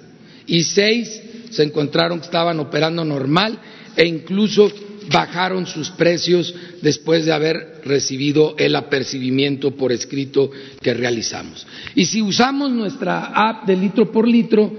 y 0.47 0.63
seis 0.63 1.21
se 1.51 1.63
encontraron 1.63 2.19
que 2.19 2.25
estaban 2.25 2.59
operando 2.59 3.05
normal 3.05 3.57
e 3.95 4.05
incluso 4.05 4.71
bajaron 5.11 5.65
sus 5.65 5.89
precios 5.91 6.53
después 6.81 7.25
de 7.25 7.33
haber 7.33 7.81
recibido 7.83 8.55
el 8.57 8.75
apercibimiento 8.75 9.71
por 9.71 9.91
escrito 9.91 10.51
que 10.81 10.93
realizamos. 10.93 11.65
Y 11.95 12.05
si 12.05 12.21
usamos 12.21 12.71
nuestra 12.71 13.25
app 13.25 13.65
de 13.65 13.75
litro 13.75 14.11
por 14.11 14.27
litro, 14.27 14.71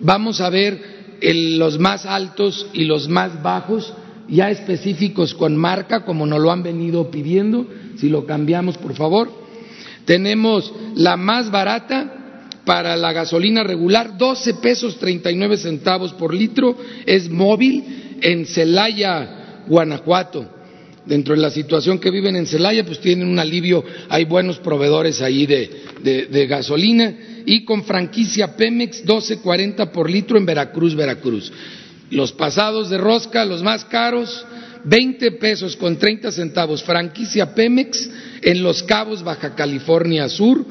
vamos 0.00 0.40
a 0.40 0.50
ver 0.50 0.92
los 1.22 1.78
más 1.78 2.06
altos 2.06 2.66
y 2.72 2.84
los 2.84 3.08
más 3.08 3.42
bajos, 3.42 3.92
ya 4.28 4.50
específicos 4.50 5.34
con 5.34 5.56
marca, 5.56 6.04
como 6.04 6.26
nos 6.26 6.40
lo 6.40 6.50
han 6.50 6.62
venido 6.62 7.10
pidiendo. 7.10 7.66
Si 7.96 8.08
lo 8.08 8.26
cambiamos, 8.26 8.78
por 8.78 8.94
favor. 8.94 9.30
Tenemos 10.04 10.72
la 10.96 11.16
más 11.16 11.50
barata 11.50 12.48
para 12.64 12.96
la 12.96 13.12
gasolina 13.12 13.62
regular, 13.62 14.16
12 14.16 14.54
pesos 14.54 14.98
39 14.98 15.56
centavos 15.56 16.12
por 16.12 16.34
litro, 16.34 16.76
es 17.06 17.28
móvil 17.28 18.18
en 18.20 18.46
Celaya 18.46 19.41
Guanajuato. 19.66 20.62
Dentro 21.04 21.34
de 21.34 21.40
la 21.40 21.50
situación 21.50 21.98
que 21.98 22.12
viven 22.12 22.36
en 22.36 22.46
Celaya, 22.46 22.84
pues 22.84 23.00
tienen 23.00 23.26
un 23.26 23.38
alivio, 23.38 23.84
hay 24.08 24.24
buenos 24.24 24.58
proveedores 24.58 25.20
ahí 25.20 25.46
de, 25.46 26.46
gasolina 26.48 27.12
y 27.44 27.64
con 27.64 27.82
franquicia 27.84 28.56
Pemex 28.56 29.04
12.40 29.04 29.90
por 29.90 30.08
litro 30.08 30.38
en 30.38 30.46
Veracruz, 30.46 30.94
Veracruz. 30.94 31.52
Los 32.10 32.32
pasados 32.32 32.88
de 32.88 32.98
rosca, 32.98 33.44
los 33.44 33.64
más 33.64 33.84
caros, 33.84 34.46
20 34.84 35.32
pesos 35.32 35.76
con 35.76 35.96
30 35.96 36.30
centavos, 36.30 36.84
franquicia 36.84 37.54
Pemex 37.54 38.08
en 38.42 38.62
Los 38.62 38.82
Cabos, 38.84 39.24
Baja 39.24 39.54
California 39.56 40.28
Sur, 40.28 40.64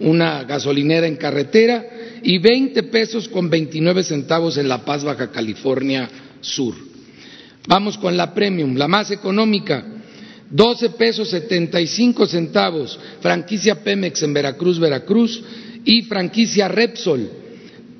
una 0.00 0.44
gasolinera 0.44 1.06
en 1.06 1.16
carretera, 1.16 1.84
y 2.22 2.38
20 2.38 2.82
pesos 2.84 3.28
con 3.28 3.48
29 3.48 4.02
centavos 4.02 4.58
en 4.58 4.68
La 4.68 4.84
Paz, 4.84 5.04
Baja 5.04 5.30
California 5.30 6.08
Sur. 6.40 6.87
Vamos 7.68 7.98
con 7.98 8.16
la 8.16 8.32
premium, 8.32 8.76
la 8.76 8.88
más 8.88 9.10
económica, 9.10 9.84
12 10.50 10.88
pesos 10.90 11.28
75 11.28 12.26
centavos, 12.26 12.98
franquicia 13.20 13.84
Pemex 13.84 14.22
en 14.22 14.32
Veracruz, 14.32 14.78
Veracruz, 14.78 15.44
y 15.84 16.00
franquicia 16.02 16.66
Repsol, 16.66 17.28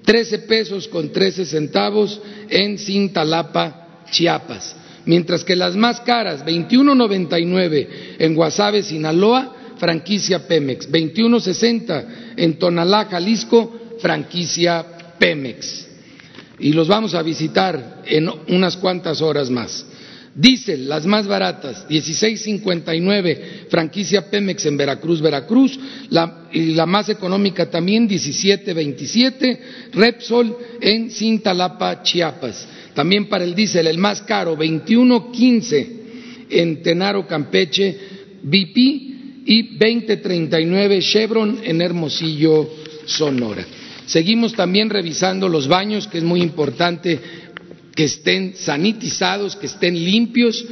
13 0.06 0.38
pesos 0.40 0.88
con 0.88 1.12
13 1.12 1.44
centavos 1.44 2.18
en 2.48 2.78
Cintalapa, 2.78 4.04
Chiapas. 4.10 4.74
Mientras 5.04 5.44
que 5.44 5.54
las 5.54 5.76
más 5.76 6.00
caras, 6.00 6.46
21.99 6.46 7.88
en 8.20 8.34
Guasave, 8.34 8.82
Sinaloa, 8.82 9.54
franquicia 9.76 10.48
Pemex, 10.48 10.90
21.60 10.90 12.06
en 12.38 12.58
Tonalá, 12.58 13.04
Jalisco, 13.04 13.98
franquicia 14.00 14.84
Pemex 15.18 15.87
y 16.58 16.72
los 16.72 16.88
vamos 16.88 17.14
a 17.14 17.22
visitar 17.22 18.02
en 18.06 18.28
unas 18.48 18.76
cuantas 18.76 19.20
horas 19.20 19.50
más. 19.50 19.86
Diesel, 20.34 20.88
las 20.88 21.04
más 21.04 21.26
baratas, 21.26 21.88
16.59, 21.88 23.68
franquicia 23.68 24.30
Pemex 24.30 24.66
en 24.66 24.76
Veracruz, 24.76 25.20
Veracruz, 25.20 25.78
y 26.52 26.74
la 26.74 26.86
más 26.86 27.08
económica 27.08 27.68
también, 27.68 28.08
17.27, 28.08 29.58
Repsol 29.92 30.56
en 30.80 31.10
Cintalapa, 31.10 32.02
Chiapas. 32.02 32.68
También 32.94 33.28
para 33.28 33.44
el 33.44 33.54
diésel, 33.54 33.88
el 33.88 33.98
más 33.98 34.22
caro, 34.22 34.56
21.15 34.56 35.86
en 36.50 36.82
Tenaro, 36.82 37.26
Campeche, 37.26 37.96
BP 38.42 38.76
y 39.44 39.78
20.39 39.78 41.00
Chevron 41.00 41.60
en 41.64 41.82
Hermosillo, 41.82 42.68
Sonora. 43.06 43.64
Seguimos 44.08 44.54
también 44.54 44.88
revisando 44.88 45.50
los 45.50 45.68
baños, 45.68 46.08
que 46.08 46.16
es 46.16 46.24
muy 46.24 46.40
importante 46.40 47.20
que 47.94 48.04
estén 48.04 48.54
sanitizados, 48.56 49.54
que 49.54 49.66
estén 49.66 50.02
limpios. 50.02 50.64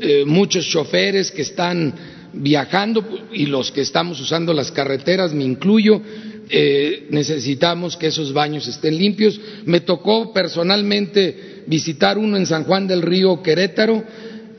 Eh, 0.00 0.24
muchos 0.26 0.66
choferes 0.66 1.30
que 1.30 1.42
están 1.42 1.92
viajando 2.32 3.04
y 3.30 3.44
los 3.44 3.70
que 3.72 3.82
estamos 3.82 4.18
usando 4.20 4.54
las 4.54 4.72
carreteras, 4.72 5.34
me 5.34 5.44
incluyo, 5.44 6.00
eh, 6.48 7.08
necesitamos 7.10 7.98
que 7.98 8.06
esos 8.06 8.32
baños 8.32 8.66
estén 8.66 8.96
limpios. 8.96 9.38
Me 9.66 9.80
tocó 9.80 10.32
personalmente 10.32 11.64
visitar 11.66 12.16
uno 12.16 12.38
en 12.38 12.46
San 12.46 12.64
Juan 12.64 12.86
del 12.86 13.02
Río, 13.02 13.42
Querétaro, 13.42 14.02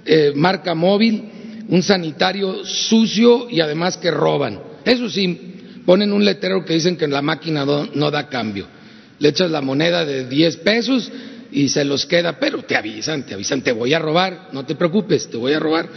eh, 0.06 0.34
marca 0.36 0.76
móvil, 0.76 1.24
un 1.68 1.82
sanitario 1.82 2.64
sucio 2.64 3.50
y 3.50 3.60
además 3.60 3.98
que 3.98 4.12
roban. 4.12 4.60
Eso 4.86 5.10
sí, 5.10 5.49
ponen 5.90 6.14
un 6.14 6.24
letrero 6.24 6.64
que 6.64 6.76
dicen 6.76 6.96
que 6.96 7.08
la 7.08 7.24
máquina 7.24 7.66
no, 7.66 8.12
da 8.12 8.30
cambio. 8.30 8.68
Le 9.18 9.30
echas 9.30 9.50
la 9.50 9.60
moneda 9.60 10.06
de 10.06 10.28
10 10.28 10.58
pesos 10.58 11.12
y 11.52 11.68
se 11.70 11.84
los 11.84 12.06
queda, 12.06 12.40
pero 12.40 12.62
te 12.62 12.76
avisan, 12.76 13.26
te 13.26 13.34
avisan, 13.34 13.64
te 13.64 13.72
voy 13.72 13.92
a 13.96 13.98
robar, 13.98 14.50
no 14.52 14.68
te 14.68 14.76
preocupes, 14.76 15.28
te 15.32 15.38
voy 15.38 15.54
a 15.54 15.60
robar. 15.60 15.90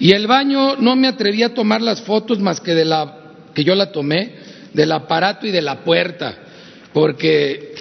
Y 0.00 0.12
el 0.12 0.26
baño 0.26 0.76
no 0.76 0.96
me 0.96 1.06
atreví 1.06 1.42
a 1.42 1.52
tomar 1.52 1.82
las 1.82 2.00
fotos 2.00 2.40
más 2.40 2.62
que 2.62 2.74
de 2.74 2.86
la 2.86 3.14
que 3.52 3.62
yo 3.62 3.74
la 3.74 3.92
tomé, 3.92 4.36
del 4.72 4.90
aparato 4.90 5.46
y 5.46 5.50
de 5.50 5.60
la 5.60 5.84
puerta, 5.84 6.34
porque, 6.94 7.74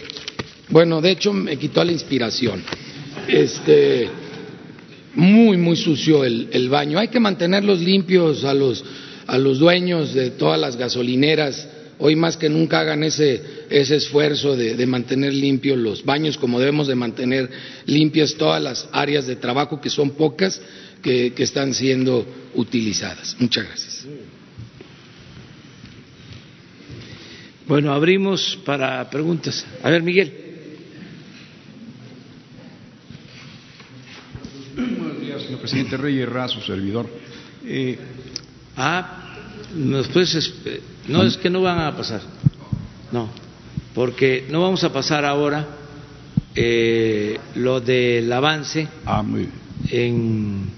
bueno, 0.68 1.00
de 1.00 1.12
hecho 1.12 1.32
me 1.32 1.56
quitó 1.56 1.86
la 1.86 1.94
inspiración. 1.94 2.62
Este, 3.30 4.10
muy, 5.14 5.56
muy 5.56 5.78
sucio 5.78 6.26
el 6.26 6.68
baño. 6.68 7.00
Hay 7.00 7.08
que 7.08 7.22
mantenerlos 7.22 7.80
limpios 7.80 8.44
a 8.44 8.54
los 8.54 8.84
a 9.28 9.38
los 9.38 9.60
dueños 9.60 10.14
de 10.14 10.32
todas 10.32 10.60
las 10.60 10.76
gasolineras, 10.78 11.68
hoy 12.00 12.16
más 12.16 12.38
que 12.38 12.50
nunca 12.50 12.80
hagan 12.82 13.04
ese 13.04 13.56
ese 13.70 13.96
esfuerzo 13.96 14.56
de, 14.56 14.86
mantener 14.86 15.34
limpios 15.34 15.78
los 15.78 16.04
baños, 16.04 16.38
como 16.38 16.60
debemos 16.60 16.88
de 16.88 16.96
mantener 16.96 17.50
limpias 17.86 18.36
todas 18.36 18.62
las 18.62 18.88
áreas 18.92 19.28
de 19.28 19.36
trabajo, 19.36 19.82
que 19.82 19.90
son 19.90 20.12
pocas, 20.12 20.62
que, 21.02 21.34
que 21.34 21.44
están 21.44 21.74
siendo 21.74 22.26
utilizadas. 22.54 23.36
Muchas 23.40 23.66
gracias. 23.66 24.06
Bueno, 27.68 27.94
abrimos 27.94 28.60
para 28.64 29.10
preguntas. 29.10 29.66
A 29.82 29.90
ver, 29.90 30.04
Miguel. 30.04 30.34
Buenos 34.76 35.20
días, 35.20 35.42
señor 35.42 35.60
presidente 35.60 35.98
Reyes 35.98 36.30
Razo, 36.30 36.62
servidor. 36.62 37.10
Eh, 37.66 37.98
ah, 38.78 39.36
después, 39.74 40.54
no 41.08 41.24
es 41.24 41.38
que 41.38 41.50
no 41.50 41.62
van 41.62 41.80
a 41.80 41.96
pasar. 41.96 42.22
No, 43.12 43.30
porque 43.94 44.46
no 44.50 44.62
vamos 44.62 44.84
a 44.84 44.92
pasar 44.92 45.26
ahora 45.26 45.68
eh, 46.56 47.40
lo 47.56 47.80
del 47.82 48.32
avance 48.32 48.88
ah, 49.06 49.24
en 49.90 50.70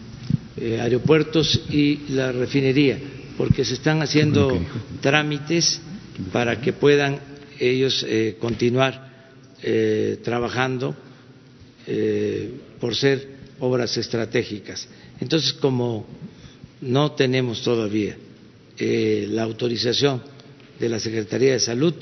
eh, 0.58 0.80
aeropuertos 0.82 1.62
y 1.70 2.06
la 2.10 2.32
refinería, 2.32 3.00
porque 3.38 3.64
se 3.64 3.76
están 3.76 4.02
haciendo 4.02 4.60
trámites 5.02 5.82
para 6.32 6.60
que 6.60 6.74
puedan 6.74 7.20
ellos 7.60 8.06
eh, 8.08 8.38
continuar 8.40 9.08
eh, 9.62 10.20
trabajando 10.24 10.96
eh, 11.86 12.52
por 12.80 12.96
ser 12.96 13.38
obras 13.60 13.98
estratégicas. 13.98 14.88
Entonces, 15.20 15.54
como 15.54 16.06
no 16.82 17.12
tenemos 17.12 17.62
todavía 17.62 18.18
la 18.80 19.44
autorización 19.44 20.22
de 20.80 20.90
la 20.90 21.00
Secretaría 21.00 21.54
de 21.54 21.60
Salud, 21.60 21.94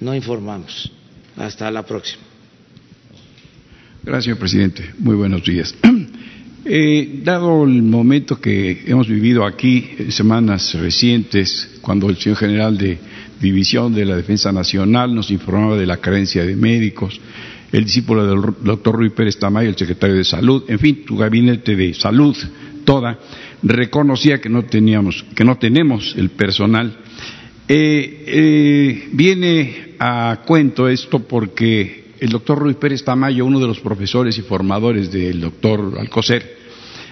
no 0.00 0.14
informamos. 0.14 0.90
Hasta 1.36 1.70
la 1.70 1.84
próxima. 1.86 2.22
Gracias, 4.02 4.36
presidente. 4.36 4.90
Muy 4.98 5.14
buenos 5.14 5.42
días. 5.44 5.74
dado 7.24 7.64
el 7.64 7.82
momento 7.82 8.40
que 8.40 8.84
hemos 8.86 9.08
vivido 9.08 9.44
aquí, 9.44 9.88
semanas 10.10 10.74
recientes, 10.74 11.78
cuando 11.80 12.08
el 12.10 12.16
señor 12.18 12.38
general 12.38 12.76
de 12.76 12.98
División 13.40 13.94
de 13.94 14.04
la 14.04 14.16
Defensa 14.16 14.52
Nacional 14.52 15.14
nos 15.14 15.30
informaba 15.30 15.78
de 15.78 15.86
la 15.86 15.96
carencia 15.96 16.44
de 16.44 16.56
médicos, 16.56 17.18
el 17.72 17.84
discípulo 17.84 18.26
del 18.26 18.54
doctor 18.62 18.96
Ruy 18.96 19.10
Pérez 19.10 19.38
Tamayo, 19.38 19.70
el 19.70 19.76
secretario 19.76 20.16
de 20.16 20.24
Salud, 20.24 20.64
en 20.68 20.78
fin, 20.78 21.04
tu 21.06 21.16
gabinete 21.16 21.76
de 21.76 21.94
salud 21.94 22.36
toda, 22.84 23.18
reconocía 23.62 24.40
que 24.40 24.48
no 24.48 24.64
teníamos, 24.64 25.24
que 25.34 25.44
no 25.44 25.58
tenemos 25.58 26.14
el 26.16 26.30
personal. 26.30 26.96
Eh, 27.68 28.24
eh, 28.26 29.08
viene 29.12 29.94
a 29.98 30.42
cuento 30.46 30.88
esto 30.88 31.20
porque 31.20 32.12
el 32.18 32.30
doctor 32.30 32.58
Ruy 32.58 32.74
Pérez 32.74 33.04
Tamayo, 33.04 33.44
uno 33.44 33.60
de 33.60 33.66
los 33.66 33.80
profesores 33.80 34.36
y 34.38 34.42
formadores 34.42 35.10
del 35.10 35.40
doctor 35.40 35.96
Alcocer, 35.98 36.58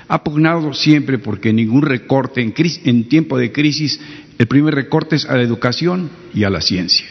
ha 0.08 0.24
pugnado 0.24 0.72
siempre 0.72 1.18
porque 1.18 1.52
ningún 1.52 1.82
recorte 1.82 2.40
en, 2.40 2.54
en 2.84 3.08
tiempo 3.08 3.38
de 3.38 3.52
crisis 3.52 4.00
el 4.38 4.46
primer 4.46 4.74
recorte 4.74 5.16
es 5.16 5.26
a 5.26 5.36
la 5.36 5.42
educación 5.42 6.10
y 6.34 6.44
a 6.44 6.50
la 6.50 6.60
ciencia. 6.60 7.06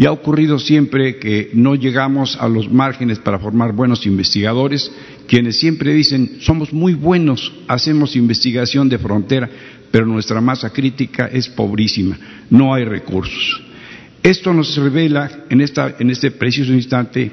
Y 0.00 0.06
ha 0.06 0.12
ocurrido 0.12 0.58
siempre 0.58 1.18
que 1.18 1.50
no 1.52 1.74
llegamos 1.74 2.34
a 2.40 2.48
los 2.48 2.72
márgenes 2.72 3.18
para 3.18 3.38
formar 3.38 3.74
buenos 3.74 4.06
investigadores, 4.06 4.90
quienes 5.28 5.60
siempre 5.60 5.92
dicen, 5.92 6.38
somos 6.40 6.72
muy 6.72 6.94
buenos, 6.94 7.52
hacemos 7.68 8.16
investigación 8.16 8.88
de 8.88 8.96
frontera, 8.96 9.50
pero 9.90 10.06
nuestra 10.06 10.40
masa 10.40 10.70
crítica 10.70 11.26
es 11.30 11.50
pobrísima, 11.50 12.18
no 12.48 12.72
hay 12.72 12.86
recursos. 12.86 13.60
Esto 14.22 14.54
nos 14.54 14.74
revela 14.78 15.44
en, 15.50 15.60
este 15.60 16.30
preciso 16.30 16.72
instante 16.72 17.30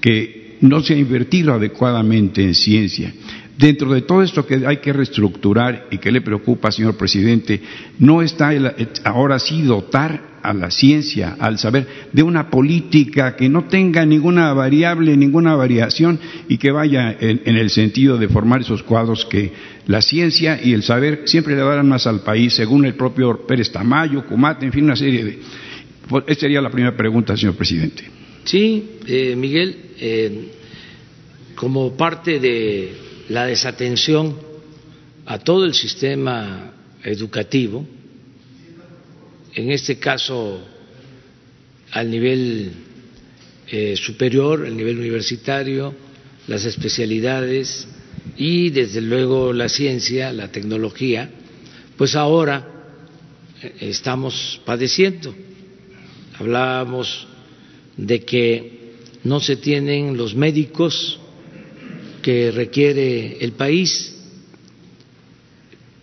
que 0.00 0.58
no 0.60 0.82
se 0.82 0.94
ha 0.94 0.98
invertido 0.98 1.54
adecuadamente 1.54 2.40
en 2.40 2.54
ciencia. 2.54 3.12
Dentro 3.58 3.92
de 3.92 4.02
todo 4.02 4.22
esto 4.22 4.46
que 4.46 4.64
hay 4.64 4.76
que 4.76 4.92
reestructurar 4.92 5.88
y 5.90 5.98
que 5.98 6.12
le 6.12 6.20
preocupa, 6.20 6.70
señor 6.70 6.96
presidente, 6.96 7.60
no 7.98 8.22
está 8.22 8.52
ahora 9.02 9.40
sí 9.40 9.62
dotar 9.62 10.35
a 10.48 10.54
la 10.54 10.70
ciencia, 10.70 11.36
al 11.38 11.58
saber, 11.58 11.86
de 12.12 12.22
una 12.22 12.50
política 12.50 13.34
que 13.34 13.48
no 13.48 13.64
tenga 13.64 14.06
ninguna 14.06 14.52
variable, 14.52 15.16
ninguna 15.16 15.56
variación 15.56 16.18
y 16.48 16.56
que 16.58 16.70
vaya 16.70 17.16
en, 17.18 17.56
el 17.56 17.70
sentido 17.70 18.16
de 18.16 18.28
formar 18.28 18.60
esos 18.60 18.82
cuadros 18.82 19.26
que 19.26 19.52
la 19.86 20.00
ciencia 20.00 20.60
y 20.62 20.72
el 20.72 20.82
saber 20.82 21.22
siempre 21.24 21.56
le 21.56 21.62
darán 21.62 21.88
más 21.88 22.06
al 22.06 22.20
país, 22.20 22.54
según 22.54 22.84
el 22.84 22.94
propio 22.94 23.46
Pérez 23.46 23.72
Tamayo, 23.72 24.24
Cumate, 24.24 24.66
en 24.66 24.72
fin, 24.72 24.84
una 24.84 24.96
serie 24.96 25.24
de. 25.24 25.38
Pues, 26.08 26.24
esta 26.28 26.42
sería 26.42 26.60
la 26.60 26.70
primera 26.70 26.96
pregunta, 26.96 27.36
señor 27.36 27.56
presidente. 27.56 28.04
Sí, 28.44 28.98
eh, 29.06 29.34
Miguel, 29.36 29.76
eh, 29.98 30.52
como 31.56 31.96
parte 31.96 32.38
de 32.38 32.92
la 33.28 33.46
desatención 33.46 34.36
a 35.26 35.38
todo 35.38 35.64
el 35.64 35.74
sistema 35.74 36.72
educativo, 37.02 37.84
en 39.56 39.72
este 39.72 39.98
caso 39.98 40.60
al 41.90 42.10
nivel 42.10 42.72
eh, 43.68 43.96
superior, 43.96 44.66
el 44.66 44.76
nivel 44.76 44.98
universitario, 44.98 45.94
las 46.46 46.66
especialidades 46.66 47.88
y 48.36 48.68
desde 48.68 49.00
luego 49.00 49.54
la 49.54 49.70
ciencia, 49.70 50.30
la 50.30 50.52
tecnología, 50.52 51.30
pues 51.96 52.14
ahora 52.14 52.68
eh, 53.62 53.72
estamos 53.80 54.60
padeciendo. 54.66 55.34
Hablábamos 56.38 57.26
de 57.96 58.20
que 58.26 58.92
no 59.24 59.40
se 59.40 59.56
tienen 59.56 60.18
los 60.18 60.34
médicos 60.34 61.18
que 62.20 62.50
requiere 62.50 63.38
el 63.40 63.52
país, 63.52 64.14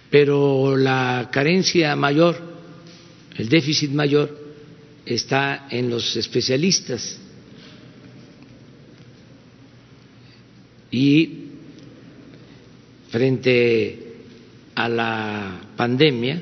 pero 0.09 0.75
la 0.75 1.29
carencia 1.31 1.95
mayor, 1.95 2.52
el 3.37 3.49
déficit 3.49 3.91
mayor, 3.91 4.43
está 5.05 5.67
en 5.69 5.89
los 5.89 6.15
especialistas. 6.15 7.17
Y 10.91 11.39
frente 13.09 14.13
a 14.75 14.87
la 14.87 15.61
pandemia, 15.75 16.41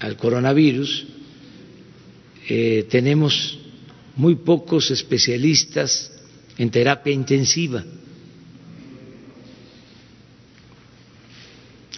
al 0.00 0.16
coronavirus, 0.16 1.06
eh, 2.48 2.86
tenemos 2.88 3.58
muy 4.16 4.36
pocos 4.36 4.90
especialistas 4.90 6.12
en 6.56 6.70
terapia 6.70 7.12
intensiva. 7.12 7.84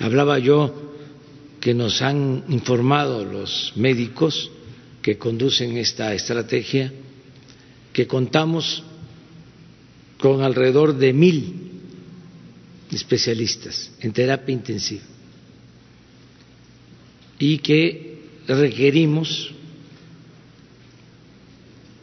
Hablaba 0.00 0.38
yo 0.38 0.89
que 1.60 1.74
nos 1.74 2.00
han 2.02 2.44
informado 2.48 3.24
los 3.24 3.72
médicos 3.76 4.50
que 5.02 5.18
conducen 5.18 5.76
esta 5.76 6.14
estrategia 6.14 6.92
que 7.92 8.06
contamos 8.06 8.82
con 10.18 10.42
alrededor 10.42 10.96
de 10.96 11.12
mil 11.12 11.70
especialistas 12.92 13.92
en 14.00 14.12
terapia 14.12 14.52
intensiva 14.52 15.02
y 17.38 17.58
que 17.58 18.20
requerimos 18.46 19.52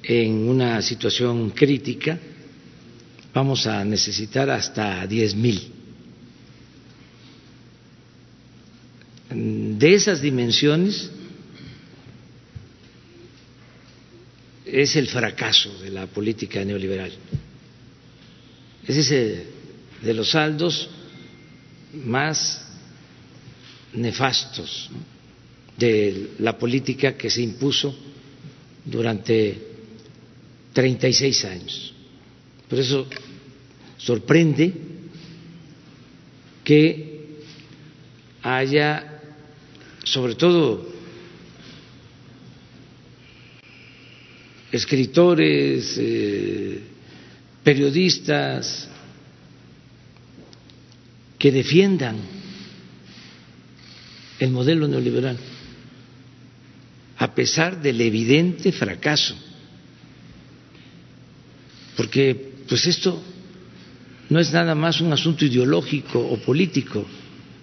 en 0.03 0.47
una 0.47 0.82
situación 0.82 1.49
crítica 1.51 2.18
vamos 3.34 3.68
a 3.68 3.84
necesitar 3.86 4.49
hasta 4.49 5.05
diez 5.05 5.36
mil. 5.36 5.76
De 9.39 9.93
esas 9.93 10.19
dimensiones 10.19 11.11
es 14.65 14.95
el 14.95 15.07
fracaso 15.07 15.77
de 15.79 15.91
la 15.91 16.07
política 16.07 16.65
neoliberal. 16.65 17.11
Es 18.88 18.97
ese 18.97 19.45
de 20.01 20.13
los 20.13 20.31
saldos 20.31 20.89
más 21.93 22.65
nefastos 23.93 24.89
de 25.77 26.31
la 26.39 26.57
política 26.57 27.15
que 27.15 27.29
se 27.29 27.41
impuso 27.43 27.95
durante 28.85 29.57
36 30.73 31.45
años. 31.45 31.93
Por 32.67 32.79
eso 32.79 33.07
sorprende 33.97 34.73
que 36.63 37.17
haya, 38.41 39.16
sobre 40.12 40.36
todo, 40.36 40.88
escritores, 44.72 45.95
eh, 45.97 46.82
periodistas, 47.64 48.89
que 51.38 51.51
defiendan 51.51 52.18
el 54.39 54.49
modelo 54.51 54.88
neoliberal, 54.88 55.38
a 57.18 57.34
pesar 57.34 57.82
del 57.82 58.01
evidente 58.01 58.72
fracaso. 58.72 59.36
Porque 61.95 62.53
pues 62.68 62.86
esto 62.86 63.22
no 64.30 64.39
es 64.39 64.51
nada 64.51 64.76
más 64.76 65.01
un 65.01 65.14
asunto 65.14 65.45
ideológico 65.45 66.20
o 66.20 66.38
político, 66.38 67.05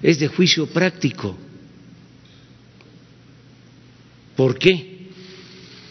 es 0.02 0.18
de 0.18 0.28
juicio 0.28 0.66
práctico. 0.66 1.36
¿Por 4.36 4.58
qué 4.58 5.08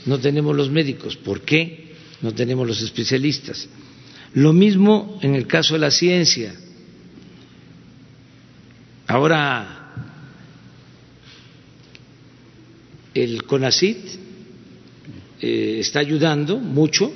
no 0.05 0.19
tenemos 0.19 0.55
los 0.55 0.69
médicos? 0.69 1.15
¿Por 1.15 1.41
qué 1.41 1.93
no 2.21 2.33
tenemos 2.33 2.67
los 2.67 2.81
especialistas? 2.81 3.67
Lo 4.33 4.51
mismo 4.51 5.19
en 5.21 5.35
el 5.35 5.47
caso 5.47 5.75
de 5.75 5.79
la 5.79 5.91
ciencia. 5.91 6.55
Ahora, 9.07 9.83
el 13.13 13.43
CONACIT 13.43 13.97
eh, 15.41 15.77
está 15.79 15.99
ayudando 15.99 16.57
mucho 16.57 17.13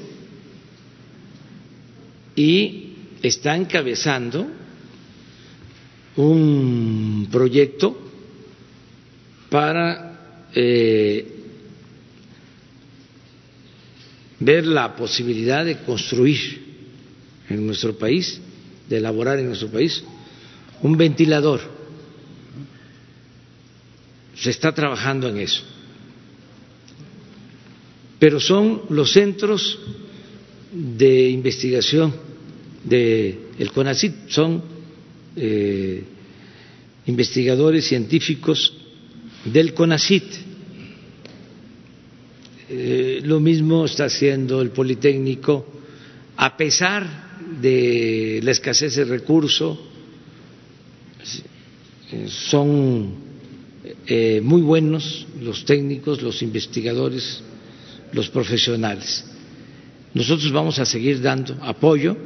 y 2.36 2.94
está 3.24 3.56
encabezando 3.56 4.48
un 6.18 7.28
proyecto 7.32 7.98
para 9.50 10.07
eh, 10.60 11.24
ver 14.40 14.66
la 14.66 14.96
posibilidad 14.96 15.64
de 15.64 15.78
construir 15.84 16.66
en 17.48 17.66
nuestro 17.66 17.96
país, 17.96 18.42
de 18.90 18.98
elaborar 18.98 19.38
en 19.38 19.46
nuestro 19.48 19.70
país 19.70 20.04
un 20.82 20.98
ventilador. 20.98 21.62
Se 24.36 24.50
está 24.50 24.74
trabajando 24.74 25.30
en 25.30 25.38
eso. 25.38 25.62
Pero 28.20 28.40
son 28.40 28.82
los 28.90 29.12
centros 29.12 29.80
de 30.72 31.30
investigación 31.30 32.14
del 32.84 33.40
el 33.60 33.72
CONACIT, 33.72 34.30
son 34.30 34.64
eh, 35.36 36.04
investigadores 37.06 37.86
científicos 37.88 38.74
del 39.46 39.74
CONACIT. 39.76 40.47
Eh, 42.70 43.22
lo 43.24 43.40
mismo 43.40 43.86
está 43.86 44.06
haciendo 44.06 44.62
el 44.62 44.72
Politécnico, 44.72 45.66
a 46.36 46.58
pesar 46.58 47.28
de 47.62 48.42
la 48.44 48.52
escasez 48.52 48.96
de 48.96 49.06
recursos, 49.06 49.78
son 52.28 53.14
eh, 54.06 54.42
muy 54.44 54.62
buenos 54.62 55.28
los 55.42 55.66
técnicos, 55.66 56.22
los 56.22 56.42
investigadores, 56.42 57.42
los 58.12 58.30
profesionales. 58.30 59.26
Nosotros 60.14 60.52
vamos 60.52 60.80
a 60.80 60.86
seguir 60.86 61.22
dando 61.22 61.58
apoyo 61.62 62.18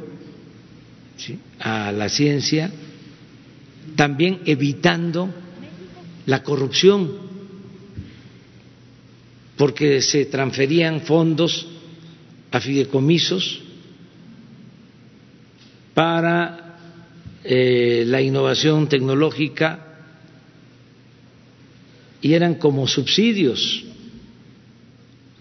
a 1.60 1.92
la 1.92 2.08
ciencia, 2.08 2.70
también 3.96 4.40
evitando 4.46 5.28
la 6.26 6.42
corrupción, 6.42 7.31
porque 9.62 10.02
se 10.02 10.26
transferían 10.26 11.02
fondos 11.02 11.68
a 12.50 12.58
fideicomisos 12.58 13.62
para 15.94 16.80
eh, 17.44 18.02
la 18.08 18.20
innovación 18.20 18.88
tecnológica 18.88 20.02
y 22.20 22.32
eran 22.32 22.56
como 22.56 22.88
subsidios 22.88 23.84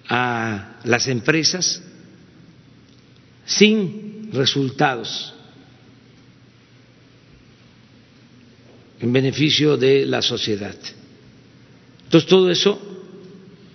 a 0.07 0.77
las 0.83 1.07
empresas 1.07 1.81
sin 3.43 4.29
resultados 4.33 5.33
en 8.99 9.11
beneficio 9.11 9.77
de 9.77 10.05
la 10.05 10.21
sociedad. 10.21 10.77
Entonces 12.03 12.29
todo 12.29 12.51
eso 12.51 12.90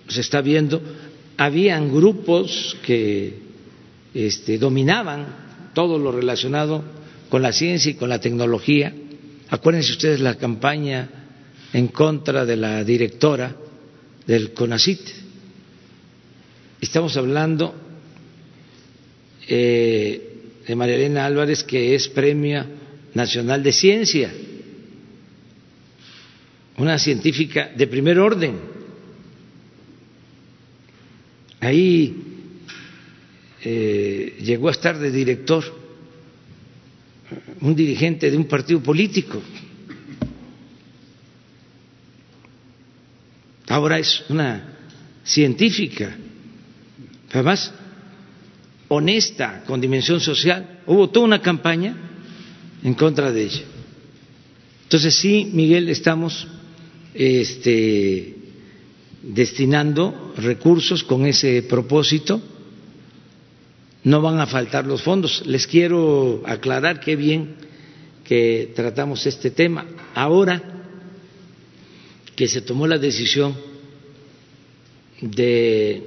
se 0.07 0.21
está 0.21 0.41
viendo. 0.41 0.81
Habían 1.37 1.93
grupos 1.93 2.77
que 2.85 3.33
este, 4.13 4.57
dominaban 4.57 5.71
todo 5.73 5.99
lo 5.99 6.11
relacionado 6.11 6.83
con 7.29 7.41
la 7.41 7.51
ciencia 7.51 7.91
y 7.91 7.95
con 7.95 8.09
la 8.09 8.19
tecnología. 8.19 8.93
Acuérdense 9.49 9.91
ustedes 9.91 10.19
la 10.19 10.35
campaña 10.35 11.09
en 11.73 11.87
contra 11.89 12.45
de 12.45 12.55
la 12.55 12.83
directora 12.83 13.55
del 14.25 14.53
CONACIT. 14.53 15.01
Estamos 16.81 17.15
hablando 17.17 17.73
eh, 19.47 20.33
de 20.67 20.75
María 20.75 20.95
Elena 20.95 21.25
Álvarez, 21.25 21.63
que 21.63 21.95
es 21.95 22.07
Premio 22.07 22.65
Nacional 23.13 23.63
de 23.63 23.71
Ciencia 23.71 24.31
una 26.77 26.99
científica 26.99 27.71
de 27.75 27.87
primer 27.87 28.19
orden. 28.19 28.76
Ahí 31.59 32.15
eh, 33.63 34.37
llegó 34.41 34.67
a 34.69 34.71
estar 34.71 34.97
de 34.97 35.11
director 35.11 35.63
un 37.61 37.75
dirigente 37.75 38.29
de 38.31 38.37
un 38.37 38.45
partido 38.45 38.81
político. 38.81 39.41
Ahora 43.67 43.99
es 43.99 44.23
una 44.29 44.77
científica, 45.23 46.15
además 47.31 47.73
honesta, 48.87 49.63
con 49.65 49.81
dimensión 49.81 50.21
social. 50.21 50.81
Hubo 50.85 51.09
toda 51.09 51.25
una 51.25 51.41
campaña 51.41 51.95
en 52.83 52.93
contra 52.93 53.31
de 53.31 53.43
ella. 53.43 53.63
Entonces 54.83 55.15
sí, 55.15 55.49
Miguel, 55.53 55.89
estamos 55.89 56.47
este, 57.13 58.36
destinando 59.27 60.33
recursos 60.37 61.03
con 61.03 61.25
ese 61.25 61.63
propósito. 61.63 62.41
No 64.03 64.21
van 64.21 64.39
a 64.39 64.47
faltar 64.47 64.85
los 64.85 65.01
fondos. 65.01 65.45
Les 65.45 65.67
quiero 65.67 66.43
aclarar 66.45 66.99
qué 66.99 67.15
bien 67.15 67.55
que 68.23 68.71
tratamos 68.75 69.25
este 69.25 69.51
tema. 69.51 69.85
Ahora 70.15 70.61
que 72.35 72.47
se 72.47 72.61
tomó 72.61 72.87
la 72.87 72.97
decisión 72.97 73.55
de 75.19 76.03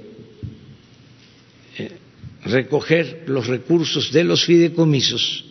eh, 1.77 1.91
recoger 2.45 3.25
los 3.27 3.49
recursos 3.49 4.13
de 4.13 4.25
los 4.25 4.45
fideicomisos 4.45 5.45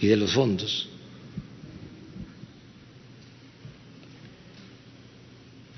y 0.00 0.06
de 0.06 0.16
los 0.16 0.32
fondos, 0.32 0.88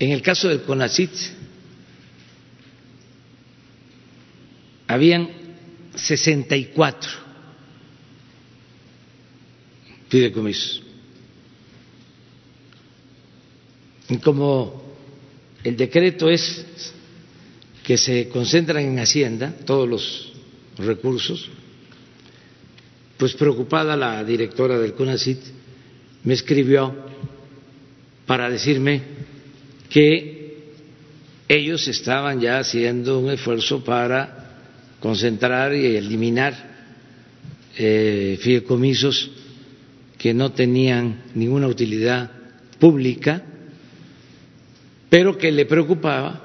En 0.03 0.11
el 0.11 0.21
caso 0.21 0.49
del 0.49 0.63
CONACIT, 0.63 1.11
habían 4.85 5.29
64 5.95 7.09
fideicomisos. 10.09 10.83
Y 14.09 14.17
como 14.17 14.83
el 15.63 15.77
decreto 15.77 16.29
es 16.29 16.65
que 17.81 17.97
se 17.97 18.27
concentran 18.27 18.83
en 18.83 18.99
Hacienda 18.99 19.55
todos 19.65 19.87
los 19.87 20.33
recursos, 20.79 21.49
pues 23.15 23.35
preocupada 23.35 23.95
la 23.95 24.21
directora 24.25 24.77
del 24.79 24.95
CONACIT 24.95 25.39
me 26.25 26.33
escribió 26.33 26.93
para 28.25 28.49
decirme 28.49 29.22
que 29.93 30.57
ellos 31.47 31.87
estaban 31.87 32.41
ya 32.41 32.57
haciendo 32.57 33.19
un 33.19 33.29
esfuerzo 33.29 33.83
para 33.83 34.55
concentrar 34.99 35.75
y 35.75 35.85
eliminar 35.85 36.55
eh, 37.77 38.39
fideicomisos 38.41 39.29
que 40.17 40.33
no 40.33 40.51
tenían 40.51 41.21
ninguna 41.35 41.67
utilidad 41.67 42.31
pública, 42.79 43.43
pero 45.11 45.37
que 45.37 45.51
le 45.51 45.67
preocupaba 45.67 46.41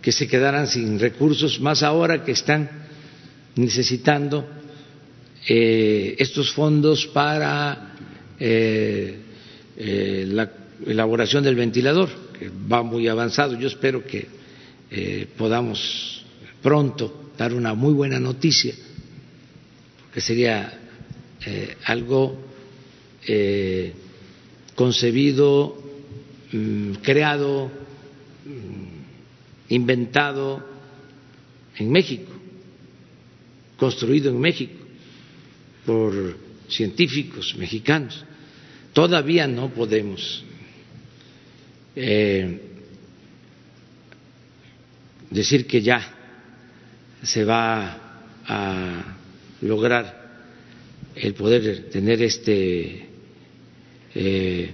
que 0.00 0.12
se 0.12 0.28
quedaran 0.28 0.68
sin 0.68 1.00
recursos, 1.00 1.60
más 1.60 1.82
ahora 1.82 2.22
que 2.22 2.32
están 2.32 2.70
necesitando 3.56 4.48
eh, 5.48 6.14
estos 6.20 6.52
fondos 6.52 7.08
para 7.08 7.94
eh, 8.38 9.18
la 10.28 10.52
elaboración 10.86 11.42
del 11.42 11.56
ventilador 11.56 12.25
va 12.70 12.82
muy 12.82 13.08
avanzado. 13.08 13.58
Yo 13.58 13.68
espero 13.68 14.04
que 14.04 14.26
eh, 14.90 15.26
podamos 15.36 16.24
pronto 16.62 17.32
dar 17.36 17.52
una 17.52 17.74
muy 17.74 17.92
buena 17.92 18.18
noticia, 18.18 18.74
que 20.12 20.20
sería 20.20 20.72
eh, 21.44 21.76
algo 21.84 22.36
eh, 23.26 23.92
concebido, 24.74 25.82
mm, 26.52 26.92
creado 27.02 27.70
mm, 28.44 29.72
inventado 29.74 30.64
en 31.76 31.90
México, 31.90 32.32
construido 33.76 34.30
en 34.30 34.40
México 34.40 34.84
por 35.84 36.36
científicos 36.68 37.54
mexicanos. 37.56 38.24
Todavía 38.92 39.46
no 39.46 39.68
podemos 39.70 40.42
eh, 41.96 42.60
decir 45.30 45.66
que 45.66 45.80
ya 45.80 46.00
se 47.22 47.44
va 47.44 47.98
a 48.46 49.16
lograr 49.62 50.26
el 51.14 51.34
poder 51.34 51.88
tener 51.90 52.22
este 52.22 53.08
eh, 54.14 54.70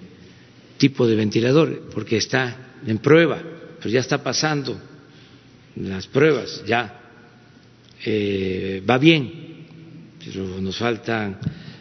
tipo 0.77 1.07
de 1.07 1.15
ventilador, 1.15 1.89
porque 1.95 2.17
está 2.17 2.81
en 2.85 2.99
prueba, 2.99 3.41
pero 3.79 3.89
ya 3.89 4.01
está 4.01 4.23
pasando 4.23 4.79
las 5.77 6.07
pruebas, 6.09 6.65
ya 6.67 7.01
eh, 8.05 8.83
va 8.89 8.99
bien, 8.99 9.33
pero 10.25 10.61
nos 10.61 10.77
faltan, 10.77 11.39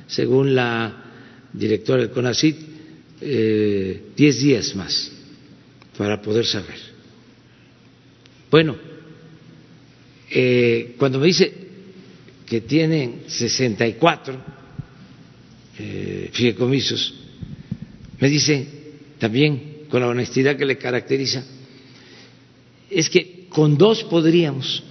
según 0.07 0.53
la 0.53 1.03
directora 1.51 2.01
del 2.01 2.11
CONACIT, 2.11 2.57
eh, 3.21 4.03
diez 4.15 4.39
días 4.39 4.75
más 4.75 5.20
para 6.01 6.19
poder 6.19 6.47
saber. 6.47 6.79
Bueno, 8.49 8.75
eh, 10.31 10.95
cuando 10.97 11.19
me 11.19 11.27
dice 11.27 11.53
que 12.43 12.61
tienen 12.61 13.25
64 13.27 14.41
eh, 15.77 16.29
fideicomisos, 16.33 17.13
me 18.19 18.29
dice 18.29 18.67
también 19.19 19.85
con 19.91 20.01
la 20.01 20.07
honestidad 20.07 20.57
que 20.57 20.65
le 20.65 20.79
caracteriza, 20.79 21.45
es 22.89 23.07
que 23.07 23.45
con 23.47 23.77
dos 23.77 24.03
podríamos 24.05 24.81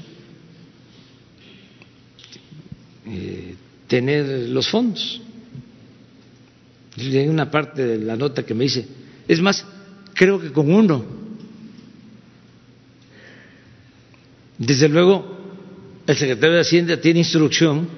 eh, 3.09 3.57
tener 3.89 4.49
los 4.49 4.69
fondos. 4.69 5.21
Hay 6.97 7.27
una 7.27 7.51
parte 7.51 7.85
de 7.85 7.99
la 7.99 8.15
nota 8.15 8.47
que 8.47 8.55
me 8.55 8.63
dice, 8.63 8.87
es 9.27 9.41
más, 9.41 9.67
creo 10.21 10.39
que 10.39 10.53
con 10.53 10.71
uno. 10.71 11.03
Desde 14.59 14.87
luego, 14.87 15.25
el 16.07 16.15
secretario 16.15 16.57
de 16.57 16.61
Hacienda 16.61 17.01
tiene 17.01 17.21
instrucción 17.21 17.89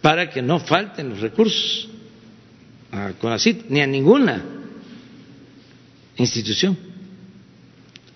para 0.00 0.30
que 0.30 0.40
no 0.40 0.60
falten 0.60 1.08
los 1.08 1.18
recursos 1.18 1.88
a 2.92 3.12
CONACIT 3.14 3.64
ni 3.70 3.80
a 3.80 3.88
ninguna 3.88 4.40
institución. 6.16 6.78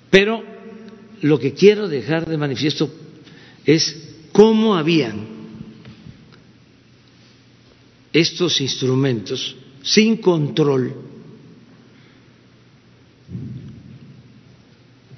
Pero 0.08 0.44
lo 1.22 1.36
que 1.40 1.54
quiero 1.54 1.88
dejar 1.88 2.26
de 2.26 2.38
manifiesto 2.38 2.94
es 3.66 4.14
cómo 4.30 4.76
habían 4.76 5.26
estos 8.12 8.60
instrumentos 8.60 9.56
sin 9.82 10.18
control 10.18 11.07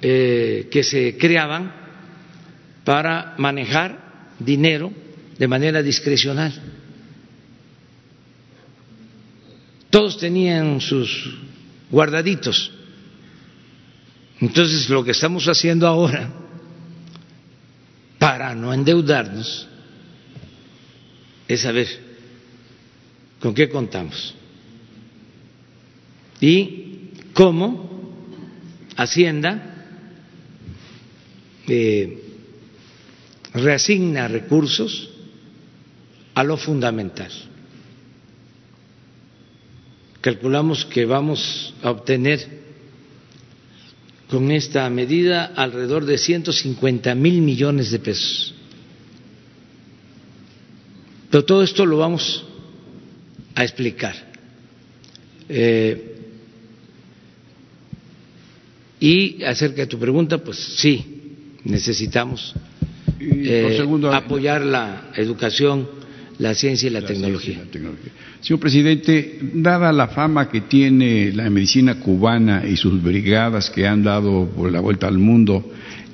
eh, 0.01 0.67
que 0.71 0.83
se 0.83 1.17
creaban 1.17 1.73
para 2.83 3.35
manejar 3.37 4.33
dinero 4.39 4.91
de 5.37 5.47
manera 5.47 5.81
discrecional. 5.81 6.53
Todos 9.89 10.17
tenían 10.17 10.79
sus 10.81 11.37
guardaditos. 11.89 12.71
Entonces 14.39 14.89
lo 14.89 15.03
que 15.03 15.11
estamos 15.11 15.47
haciendo 15.47 15.85
ahora 15.87 16.31
para 18.17 18.55
no 18.55 18.73
endeudarnos 18.73 19.67
es 21.47 21.61
saber 21.61 21.87
con 23.39 23.53
qué 23.53 23.69
contamos 23.69 24.33
y 26.39 27.09
cómo 27.33 27.91
Hacienda 29.01 29.70
reasigna 33.53 34.27
recursos 34.27 35.09
a 36.33 36.43
lo 36.43 36.57
fundamental. 36.57 37.31
Calculamos 40.21 40.85
que 40.85 41.05
vamos 41.05 41.73
a 41.81 41.91
obtener 41.91 42.61
con 44.29 44.51
esta 44.51 44.89
medida 44.89 45.45
alrededor 45.55 46.05
de 46.05 46.17
150 46.17 47.15
mil 47.15 47.41
millones 47.41 47.91
de 47.91 47.99
pesos. 47.99 48.53
Pero 51.29 51.43
todo 51.43 51.63
esto 51.63 51.85
lo 51.85 51.97
vamos 51.97 52.45
a 53.55 53.63
explicar. 53.63 54.15
Eh, 55.49 56.15
y 58.99 59.43
acerca 59.43 59.81
de 59.81 59.87
tu 59.87 59.97
pregunta, 59.97 60.37
pues 60.37 60.57
sí, 60.57 61.10
necesitamos 61.65 62.55
eh, 63.19 63.85
apoyar 64.11 64.65
la 64.65 65.11
educación, 65.15 65.87
la 66.39 66.53
ciencia 66.53 66.87
y 66.87 66.91
la, 66.91 67.01
tecnología. 67.01 67.59
la, 67.59 67.71
tecnología. 67.71 68.11
Señor 68.41 68.59
presidente, 68.59 69.39
dada 69.53 69.91
la 69.91 70.07
fama 70.07 70.49
que 70.49 70.61
tiene 70.61 71.31
la 71.31 71.49
medicina 71.49 71.99
cubana 71.99 72.63
y 72.67 72.75
sus 72.75 73.01
brigadas 73.01 73.69
que 73.69 73.87
han 73.87 74.03
dado 74.03 74.47
por 74.47 74.71
la 74.71 74.79
vuelta 74.79 75.07
al 75.07 75.19
mundo, 75.19 75.71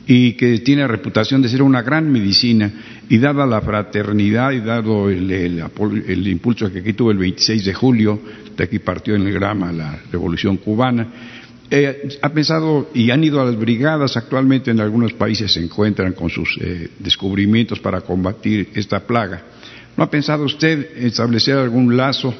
y 0.07 0.33
que 0.33 0.59
tiene 0.59 0.87
reputación 0.87 1.41
de 1.41 1.49
ser 1.49 1.61
una 1.61 1.81
gran 1.81 2.09
medicina 2.09 2.71
y 3.09 3.17
dada 3.17 3.45
la 3.45 3.59
fraternidad 3.59 4.51
y 4.51 4.61
dado 4.61 5.09
el, 5.09 6.27
impulso 6.27 6.71
que 6.71 6.79
aquí 6.79 6.93
tuvo 6.93 7.11
el 7.11 7.17
26 7.17 7.65
de 7.65 7.73
julio, 7.73 8.21
de 8.55 8.63
aquí 8.63 8.79
partió 8.79 9.15
en 9.15 9.27
el 9.27 9.33
grama 9.33 9.73
la 9.73 9.99
revolución 10.09 10.57
cubana, 10.57 11.07
eh, 11.70 12.18
ha 12.22 12.30
pensado 12.30 12.89
y 12.93 13.11
han 13.11 13.24
ido 13.24 13.41
a 13.41 13.45
las 13.45 13.57
brigadas 13.57 14.15
actualmente 14.15 14.72
en 14.72 14.80
algunos 14.80 15.13
países 15.13 15.51
se 15.51 15.61
encuentran 15.61 16.13
con 16.13 16.30
sus 16.30 16.57
eh, 16.61 16.89
descubrimientos 16.99 17.80
para 17.80 18.01
combatir 18.01 18.70
esta 18.74 18.99
plaga. 19.01 19.43
¿No 19.95 20.03
ha 20.03 20.09
pensado 20.09 20.43
usted 20.43 20.97
establecer 20.97 21.57
algún 21.57 21.97
lazo 21.97 22.34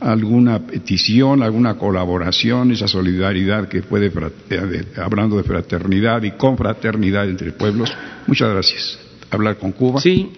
alguna 0.00 0.64
petición, 0.64 1.42
alguna 1.42 1.76
colaboración, 1.76 2.70
esa 2.70 2.86
solidaridad 2.86 3.68
que 3.68 3.82
puede, 3.82 4.12
eh, 4.50 4.84
hablando 4.96 5.36
de 5.36 5.42
fraternidad 5.42 6.22
y 6.22 6.32
confraternidad 6.32 7.28
entre 7.28 7.52
pueblos. 7.52 7.92
Muchas 8.26 8.50
gracias. 8.50 8.98
Hablar 9.30 9.58
con 9.58 9.72
Cuba. 9.72 10.00
Sí, 10.00 10.30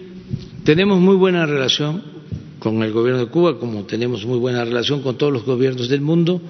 tenemos 0.63 0.99
muy 0.99 1.15
buena 1.15 1.45
relación 1.45 2.03
con 2.59 2.81
el 2.83 2.91
gobierno 2.91 3.21
de 3.21 3.27
Cuba, 3.27 3.59
como 3.59 3.83
tenemos 3.83 4.25
muy 4.25 4.37
buena 4.37 4.63
relación 4.65 5.01
con 5.01 5.17
todos 5.17 5.31
los 5.31 5.45
gobiernos 5.45 5.89
del 5.89 6.01
mundo. 6.01 6.41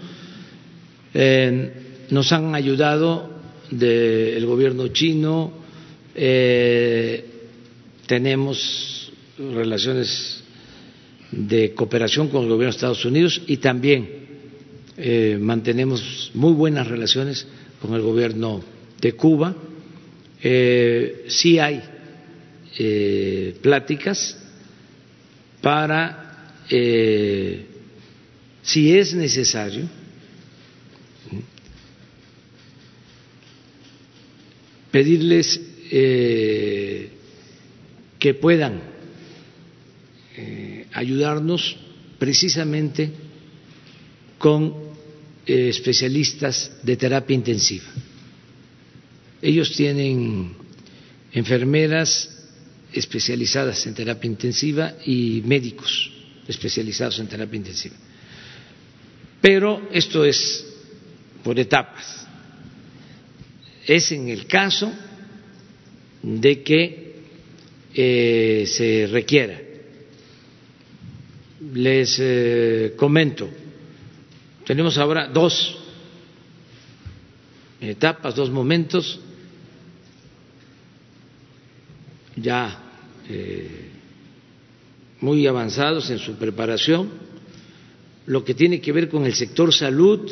Nos 2.11 2.31
han 2.31 2.55
ayudado 2.55 3.29
del 3.71 4.45
gobierno 4.45 4.89
chino, 4.89 5.51
eh, 6.13 7.25
tenemos 8.05 9.11
relaciones 9.37 10.43
de 11.31 11.73
cooperación 11.73 12.27
con 12.27 12.43
el 12.43 12.49
gobierno 12.49 12.71
de 12.71 12.75
Estados 12.77 13.05
Unidos 13.05 13.41
y 13.47 13.57
también 13.57 14.21
eh, 14.97 15.37
mantenemos 15.39 16.31
muy 16.33 16.53
buenas 16.53 16.87
relaciones 16.87 17.47
con 17.81 17.93
el 17.93 18.01
gobierno 18.01 18.61
de 18.99 19.13
Cuba. 19.13 19.55
Eh, 20.43 21.25
sí 21.27 21.57
hay 21.57 21.81
eh, 22.77 23.55
pláticas 23.61 24.37
para, 25.61 26.53
si 28.61 28.97
es 28.97 29.13
necesario, 29.13 29.87
pedirles 34.91 35.59
que 38.19 38.33
puedan 38.39 38.81
ayudarnos 40.93 41.77
precisamente 42.17 43.11
con 44.37 44.73
eh, 45.45 45.69
especialistas 45.69 46.71
de 46.83 46.97
terapia 46.97 47.35
intensiva. 47.35 47.85
Ellos 49.41 49.71
tienen 49.75 50.55
enfermeras 51.31 52.29
especializadas 52.93 53.85
en 53.87 53.93
terapia 53.93 54.27
intensiva 54.29 54.95
y 55.05 55.41
médicos 55.45 56.11
especializados 56.47 57.19
en 57.19 57.27
terapia 57.27 57.57
intensiva. 57.57 57.95
Pero 59.39 59.89
esto 59.91 60.25
es 60.25 60.65
por 61.43 61.59
etapas. 61.59 62.20
Es 63.85 64.11
en 64.11 64.29
el 64.29 64.45
caso 64.45 64.91
de 66.21 66.61
que 66.63 67.15
eh, 67.93 68.65
se 68.67 69.07
requiera. 69.11 69.59
Les 71.73 72.17
eh, 72.19 72.93
comento, 72.97 73.49
tenemos 74.65 74.97
ahora 74.97 75.27
dos 75.27 75.77
etapas, 77.79 78.35
dos 78.35 78.49
momentos. 78.49 79.19
Ya 82.35 82.81
eh, 83.29 83.89
muy 85.19 85.45
avanzados 85.45 86.09
en 86.09 86.17
su 86.17 86.35
preparación, 86.35 87.09
lo 88.25 88.43
que 88.43 88.53
tiene 88.55 88.81
que 88.81 88.91
ver 88.91 89.09
con 89.09 89.25
el 89.25 89.35
sector 89.35 89.73
salud, 89.73 90.31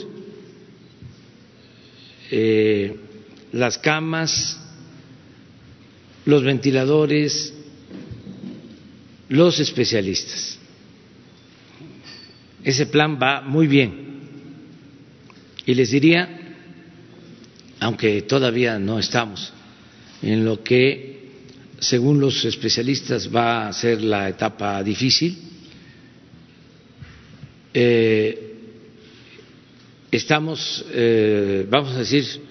las 3.51 3.77
camas, 3.77 4.59
los 6.25 6.43
ventiladores, 6.43 7.53
los 9.29 9.59
especialistas. 9.59 10.57
Ese 12.63 12.85
plan 12.87 13.17
va 13.21 13.41
muy 13.41 13.67
bien. 13.67 14.09
Y 15.65 15.73
les 15.73 15.91
diría, 15.91 16.27
aunque 17.79 18.23
todavía 18.23 18.79
no 18.79 18.99
estamos 18.99 19.53
en 20.21 20.43
lo 20.43 20.63
que, 20.63 21.29
según 21.79 22.19
los 22.19 22.43
especialistas, 22.45 23.33
va 23.33 23.67
a 23.67 23.73
ser 23.73 24.01
la 24.01 24.29
etapa 24.29 24.83
difícil, 24.83 25.37
eh, 27.73 28.55
estamos, 30.11 30.85
eh, 30.91 31.67
vamos 31.69 31.95
a 31.95 31.99
decir, 31.99 32.48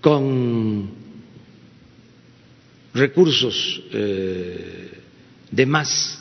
con 0.00 0.90
recursos 2.94 3.82
eh, 3.92 4.90
de 5.50 5.66
más. 5.66 6.18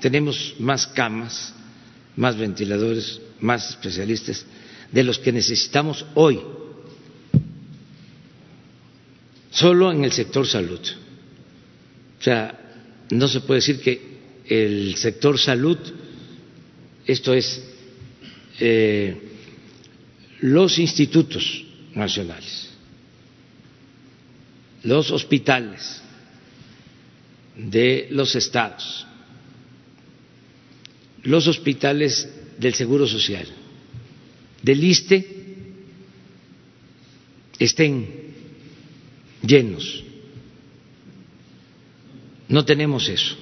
Tenemos 0.00 0.54
más 0.58 0.86
camas, 0.86 1.54
más 2.16 2.36
ventiladores, 2.36 3.20
más 3.40 3.70
especialistas 3.70 4.44
de 4.90 5.04
los 5.04 5.18
que 5.18 5.32
necesitamos 5.32 6.06
hoy, 6.14 6.40
solo 9.50 9.90
en 9.90 10.04
el 10.04 10.12
sector 10.12 10.46
salud. 10.46 10.80
O 12.20 12.22
sea, 12.22 12.60
no 13.10 13.28
se 13.28 13.40
puede 13.40 13.60
decir 13.60 13.80
que 13.80 14.14
el 14.46 14.96
sector 14.96 15.38
salud, 15.38 15.78
esto 17.06 17.34
es, 17.34 17.62
eh, 18.60 19.16
los 20.40 20.78
institutos 20.78 21.64
nacionales, 21.94 22.70
los 24.82 25.10
hospitales 25.10 26.02
de 27.56 28.08
los 28.10 28.34
estados, 28.34 29.06
los 31.22 31.46
hospitales 31.46 32.28
del 32.58 32.74
Seguro 32.74 33.06
Social, 33.06 33.46
del 34.62 34.84
ISTE, 34.84 35.26
estén 37.58 38.08
llenos. 39.42 40.02
No 42.48 42.64
tenemos 42.64 43.08
eso, 43.08 43.36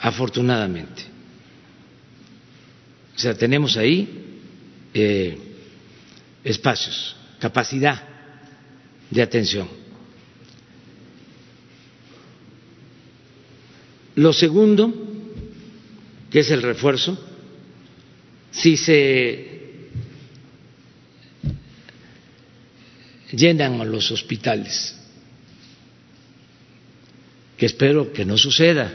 afortunadamente. 0.00 1.15
O 3.16 3.18
sea, 3.18 3.34
tenemos 3.34 3.78
ahí 3.78 4.06
eh, 4.92 5.38
espacios, 6.44 7.16
capacidad 7.40 8.02
de 9.10 9.22
atención. 9.22 9.68
Lo 14.16 14.32
segundo, 14.34 14.92
que 16.30 16.40
es 16.40 16.50
el 16.50 16.62
refuerzo, 16.62 17.18
si 18.50 18.76
se 18.76 19.60
llenan 23.32 23.90
los 23.90 24.10
hospitales, 24.10 24.94
que 27.56 27.64
espero 27.64 28.12
que 28.12 28.26
no 28.26 28.36
suceda, 28.36 28.92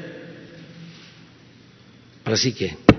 así 2.23 2.53
que 2.53 2.90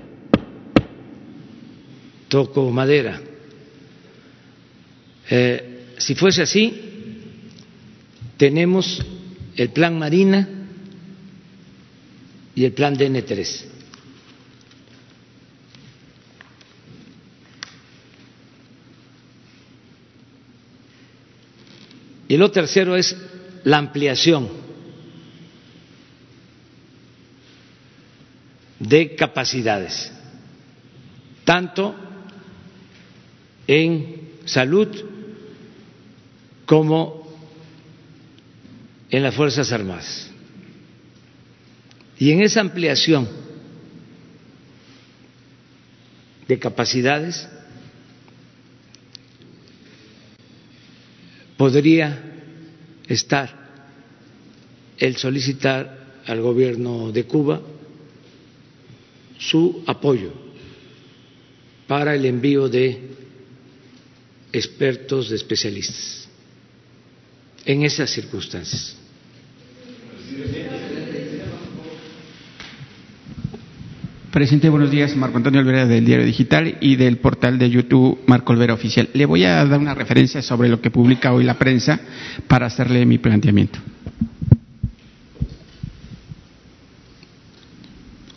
toco 2.33 2.71
madera. 2.71 3.21
Eh, 5.29 5.93
si 5.99 6.15
fuese 6.15 6.41
así, 6.41 6.73
tenemos 8.39 9.05
el 9.55 9.69
plan 9.69 9.99
Marina 9.99 10.49
y 12.55 12.65
el 12.65 12.73
plan 12.73 12.97
DN3. 12.97 13.65
Y 22.29 22.37
lo 22.39 22.51
tercero 22.51 22.97
es 22.97 23.15
la 23.65 23.77
ampliación 23.77 24.49
de 28.79 29.15
capacidades, 29.17 30.11
tanto 31.45 32.09
en 33.67 34.29
salud 34.45 34.89
como 36.67 37.23
en 39.11 39.23
las 39.23 39.35
Fuerzas 39.35 39.71
Armadas. 39.73 40.31
Y 42.19 42.31
en 42.31 42.43
esa 42.43 42.61
ampliación 42.61 43.29
de 46.49 46.59
capacidades 46.59 47.49
podría 51.57 52.21
estar 53.07 53.63
el 54.99 55.17
solicitar 55.17 56.21
al 56.27 56.41
gobierno 56.41 57.13
de 57.13 57.25
Cuba 57.25 57.61
su 59.39 59.83
apoyo 59.87 60.33
para 61.87 62.15
el 62.15 62.25
envío 62.25 62.69
de 62.69 63.22
expertos, 64.53 65.31
de 65.31 65.37
especialistas, 65.37 66.29
en 67.65 67.83
esas 67.83 68.11
circunstancias. 68.11 68.97
Presidente, 74.33 74.71
buenos 74.71 74.91
días. 74.91 75.15
Marco 75.15 75.37
Antonio 75.37 75.61
Olvera 75.61 75.87
del 75.87 76.07
Diario 76.07 76.25
Digital 76.25 76.79
y 76.81 76.97
del 76.97 77.19
portal 77.19 77.59
de 77.59 77.69
YouTube 77.69 78.19
Marco 78.27 78.55
Olvera 78.55 78.73
Oficial. 78.73 79.11
Le 79.13 79.27
voy 79.27 79.45
a 79.45 79.63
dar 79.67 79.79
una 79.79 79.95
referencia 79.95 80.41
sobre 80.41 80.71
lo 80.71 80.81
que 80.81 80.91
publica 80.91 81.35
hoy 81.35 81.45
la 81.45 81.59
prensa 81.59 82.01
para 82.49 82.65
hacerle 82.65 83.05
mi 83.05 83.19
planteamiento. 83.19 83.79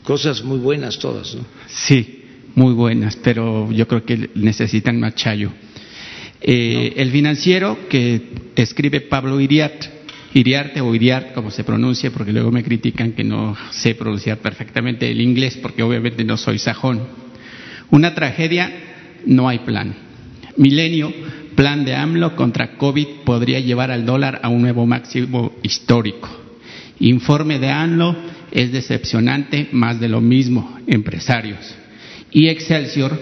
Cosas 0.03 0.43
muy 0.43 0.59
buenas 0.59 0.99
todas, 0.99 1.33
¿no? 1.33 1.45
Sí, 1.67 2.25
muy 2.55 2.73
buenas, 2.73 3.15
pero 3.15 3.71
yo 3.71 3.87
creo 3.87 4.03
que 4.03 4.29
necesitan 4.35 4.99
más 4.99 5.15
chayo. 5.15 5.51
Eh, 6.47 6.93
el 6.97 7.11
financiero 7.11 7.89
que 7.89 8.21
escribe 8.55 9.01
Pablo 9.01 9.41
Iriart 9.41 9.95
Iriarte 10.35 10.81
o 10.81 10.93
Iriart, 10.93 11.33
como 11.33 11.49
se 11.49 11.63
pronuncia, 11.63 12.11
porque 12.11 12.33
luego 12.33 12.51
me 12.51 12.61
critican 12.61 13.13
que 13.13 13.23
no 13.23 13.55
sé 13.71 13.95
pronunciar 13.95 14.39
perfectamente 14.39 15.09
el 15.09 15.21
inglés, 15.21 15.57
porque 15.61 15.81
obviamente 15.81 16.25
no 16.25 16.35
soy 16.35 16.59
sajón. 16.59 17.07
Una 17.89 18.13
tragedia, 18.13 18.69
no 19.25 19.47
hay 19.47 19.59
plan. 19.59 19.95
Milenio, 20.57 21.13
plan 21.55 21.85
de 21.85 21.95
AMLO 21.95 22.35
contra 22.35 22.75
COVID 22.75 23.07
podría 23.23 23.61
llevar 23.61 23.91
al 23.91 24.05
dólar 24.05 24.41
a 24.43 24.49
un 24.49 24.61
nuevo 24.61 24.85
máximo 24.85 25.55
histórico. 25.63 26.29
Informe 26.99 27.57
de 27.57 27.69
AMLO 27.69 28.13
es 28.51 28.73
decepcionante, 28.73 29.69
más 29.71 30.01
de 30.01 30.09
lo 30.09 30.19
mismo, 30.19 30.79
empresarios. 30.85 31.75
Y 32.31 32.49
Excelsior 32.49 33.17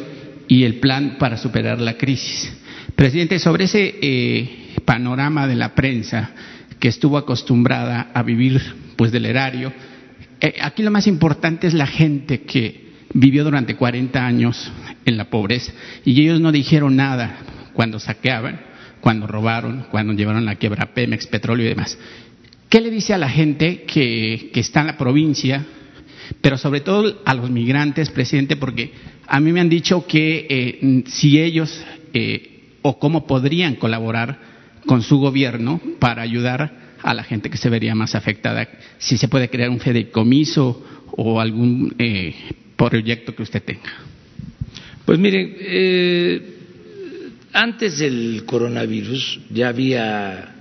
y 0.47 0.63
el 0.63 0.79
plan 0.79 1.17
para 1.19 1.37
superar 1.37 1.79
la 1.79 1.95
crisis. 1.95 2.51
Presidente, 2.95 3.39
sobre 3.39 3.65
ese 3.65 3.95
eh, 4.01 4.75
panorama 4.85 5.47
de 5.47 5.55
la 5.55 5.73
prensa, 5.75 6.31
que 6.79 6.89
estuvo 6.89 7.17
acostumbrada 7.17 8.11
a 8.13 8.23
vivir 8.23 8.61
pues 8.97 9.11
del 9.11 9.25
erario. 9.25 9.71
Eh, 10.41 10.55
aquí 10.61 10.83
lo 10.83 10.91
más 10.91 11.07
importante 11.07 11.65
es 11.67 11.73
la 11.73 11.87
gente 11.87 12.41
que 12.41 12.83
vivió 13.13 13.43
durante 13.43 13.75
40 13.75 14.25
años 14.25 14.71
en 15.05 15.17
la 15.17 15.29
pobreza 15.29 15.71
y 16.03 16.19
ellos 16.21 16.41
no 16.41 16.51
dijeron 16.51 16.95
nada 16.95 17.37
cuando 17.73 17.99
saqueaban, 17.99 18.59
cuando 18.99 19.27
robaron, 19.27 19.85
cuando 19.91 20.13
llevaron 20.13 20.45
la 20.45 20.55
quiebra 20.55 20.93
Pemex, 20.93 21.27
petróleo 21.27 21.65
y 21.65 21.69
demás. 21.69 21.97
¿Qué 22.69 22.81
le 22.81 22.89
dice 22.89 23.13
a 23.13 23.17
la 23.17 23.29
gente 23.29 23.83
que, 23.83 24.51
está 24.55 24.81
en 24.81 24.87
la 24.87 24.97
provincia, 24.97 25.65
pero 26.41 26.57
sobre 26.57 26.81
todo 26.81 27.21
a 27.23 27.33
los 27.33 27.49
migrantes, 27.49 28.09
presidente? 28.09 28.55
Porque 28.55 28.91
a 29.27 29.39
mí 29.39 29.51
me 29.51 29.61
han 29.61 29.69
dicho 29.69 30.05
que 30.07 30.47
eh, 30.49 31.03
si 31.07 31.39
ellos 31.39 31.83
eh, 32.13 32.52
o 32.83 32.99
cómo 32.99 33.25
podrían 33.25 33.75
colaborar 33.75 34.39
con 34.85 35.01
su 35.01 35.17
gobierno 35.17 35.81
para 35.99 36.21
ayudar 36.21 36.93
a 37.01 37.13
la 37.15 37.23
gente 37.23 37.49
que 37.49 37.57
se 37.57 37.69
vería 37.69 37.95
más 37.95 38.13
afectada. 38.13 38.67
Si 38.99 39.17
se 39.17 39.27
puede 39.27 39.49
crear 39.49 39.71
un 39.71 39.79
fideicomiso 39.79 40.85
o 41.17 41.39
algún 41.41 41.95
eh, 41.97 42.35
proyecto 42.75 43.35
que 43.35 43.43
usted 43.43 43.63
tenga. 43.63 43.91
Pues 45.05 45.17
miren, 45.17 45.55
eh, 45.59 46.53
Antes 47.53 47.99
del 47.99 48.45
coronavirus 48.47 49.41
ya 49.51 49.67
había 49.67 50.55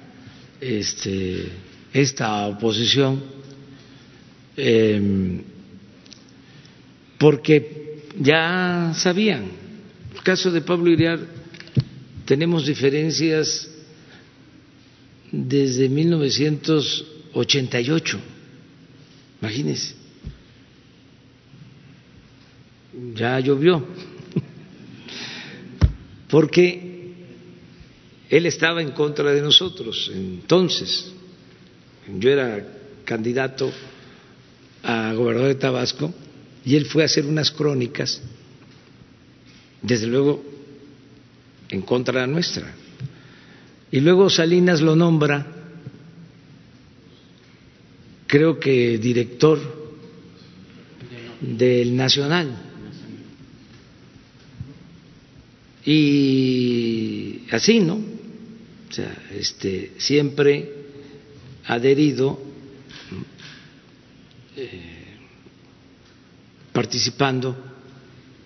este, 0.60 1.46
esta 1.90 2.46
oposición 2.48 3.22
eh, 4.58 5.40
porque 7.16 8.02
ya 8.20 8.92
sabían. 8.94 9.44
El 10.14 10.22
caso 10.22 10.50
de 10.50 10.60
Pablo 10.60 10.90
Iriar 10.90 11.20
tenemos 12.24 12.66
diferencias 12.66 13.70
desde 15.30 15.88
1988. 15.88 18.20
Imagínense. 19.40 19.94
Ya 23.14 23.38
llovió. 23.40 23.82
Porque 26.28 27.14
él 28.28 28.44
estaba 28.46 28.82
en 28.82 28.90
contra 28.92 29.32
de 29.32 29.42
nosotros 29.42 30.12
entonces. 30.14 31.12
Yo 32.18 32.30
era 32.30 32.64
candidato 33.04 33.72
a 34.82 35.12
gobernador 35.14 35.48
de 35.48 35.56
Tabasco 35.56 36.14
y 36.64 36.76
él 36.76 36.86
fue 36.86 37.02
a 37.02 37.06
hacer 37.06 37.26
unas 37.26 37.50
crónicas, 37.50 38.22
desde 39.82 40.06
luego 40.06 40.51
en 41.72 41.82
contra 41.82 42.20
la 42.20 42.26
nuestra. 42.26 42.70
Y 43.90 44.00
luego 44.00 44.30
Salinas 44.30 44.80
lo 44.80 44.94
nombra, 44.94 45.46
creo 48.26 48.60
que 48.60 48.98
director 48.98 49.58
del 51.40 51.96
Nacional. 51.96 52.54
Y 55.84 57.40
así, 57.50 57.80
¿no? 57.80 57.94
O 57.94 58.92
sea, 58.92 59.12
este, 59.34 59.92
siempre 59.96 60.70
adherido, 61.64 62.38
eh, 64.56 65.16
participando 66.72 67.56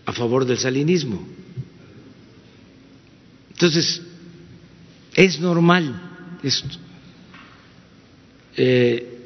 a 0.05 0.13
favor 0.13 0.45
del 0.45 0.59
salinismo. 0.59 1.27
Entonces, 3.57 4.03
es 5.15 5.41
normal 5.41 5.99
esto. 6.43 6.77
Eh, 8.55 9.19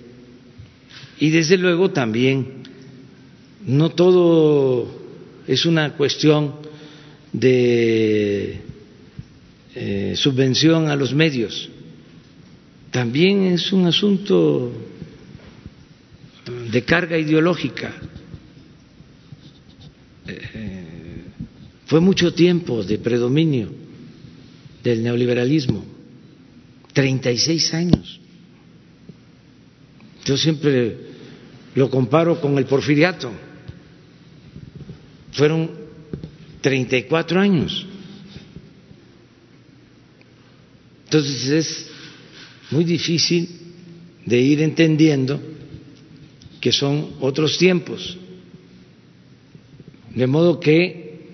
y 1.19 1.31
desde 1.31 1.57
luego 1.59 1.91
también, 1.91 2.63
no 3.67 3.91
todo 3.91 4.87
es 5.49 5.67
una 5.67 5.95
cuestión 5.95 6.55
de 7.33 8.61
eh, 9.75 10.13
subvención 10.15 10.89
a 10.89 10.95
los 10.95 11.13
medios, 11.13 11.69
también 12.93 13.47
es 13.47 13.73
un 13.73 13.87
asunto 13.87 14.73
de 16.71 16.83
carga 16.85 17.19
ideológica. 17.19 17.93
Eh, 20.29 20.85
fue 21.87 21.99
mucho 22.01 22.33
tiempo 22.33 22.85
de 22.85 22.99
predominio 22.99 23.80
del 24.83 25.03
neoliberalismo, 25.03 25.85
36 26.93 27.75
años. 27.75 28.21
Yo 30.25 30.37
siempre 30.37 30.97
lo 31.75 31.91
comparo 31.91 32.41
con 32.41 32.57
el 32.59 32.67
porfiriato, 32.67 33.31
fueron 35.33 35.71
34 36.61 37.41
años. 37.41 37.87
Entonces 41.05 41.49
es 41.49 41.91
muy 42.71 42.85
difícil 42.85 43.49
de 44.25 44.39
ir 44.39 44.63
entendiendo 44.63 45.41
que 46.61 46.71
son 46.73 47.15
otros 47.21 47.59
tiempos. 47.59 48.17
De 50.15 50.27
modo 50.27 50.61
que 50.61 51.27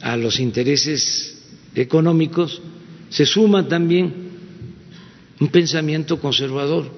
a 0.00 0.16
los 0.16 0.38
intereses 0.38 1.38
económicos 1.74 2.60
se 3.14 3.24
suma 3.26 3.68
también 3.68 4.12
un 5.38 5.46
pensamiento 5.46 6.18
conservador. 6.18 6.90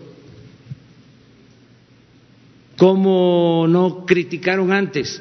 ¿Cómo 2.79 3.67
no 3.69 4.07
criticaron 4.07 4.73
antes? 4.73 5.21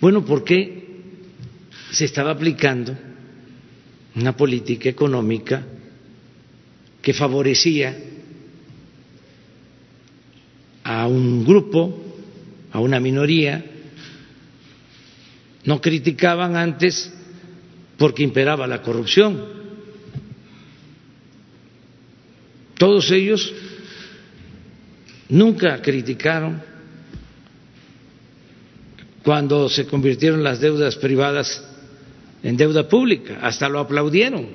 Bueno, 0.00 0.24
porque 0.24 1.02
se 1.90 2.06
estaba 2.06 2.30
aplicando 2.30 2.96
una 4.16 4.34
política 4.34 4.88
económica 4.88 5.62
que 7.02 7.12
favorecía 7.12 7.94
a 10.84 11.06
un 11.06 11.44
grupo, 11.44 12.02
a 12.72 12.80
una 12.80 12.98
minoría, 12.98 13.62
no 15.66 15.82
criticaban 15.82 16.56
antes 16.56 17.12
porque 17.98 18.22
imperaba 18.22 18.66
la 18.66 18.80
corrupción. 18.80 19.63
Todos 22.84 23.10
ellos 23.12 23.50
nunca 25.30 25.80
criticaron 25.80 26.60
cuando 29.22 29.70
se 29.70 29.86
convirtieron 29.86 30.44
las 30.44 30.60
deudas 30.60 30.94
privadas 30.96 31.64
en 32.42 32.58
deuda 32.58 32.86
pública, 32.86 33.38
hasta 33.40 33.70
lo 33.70 33.78
aplaudieron. 33.78 34.46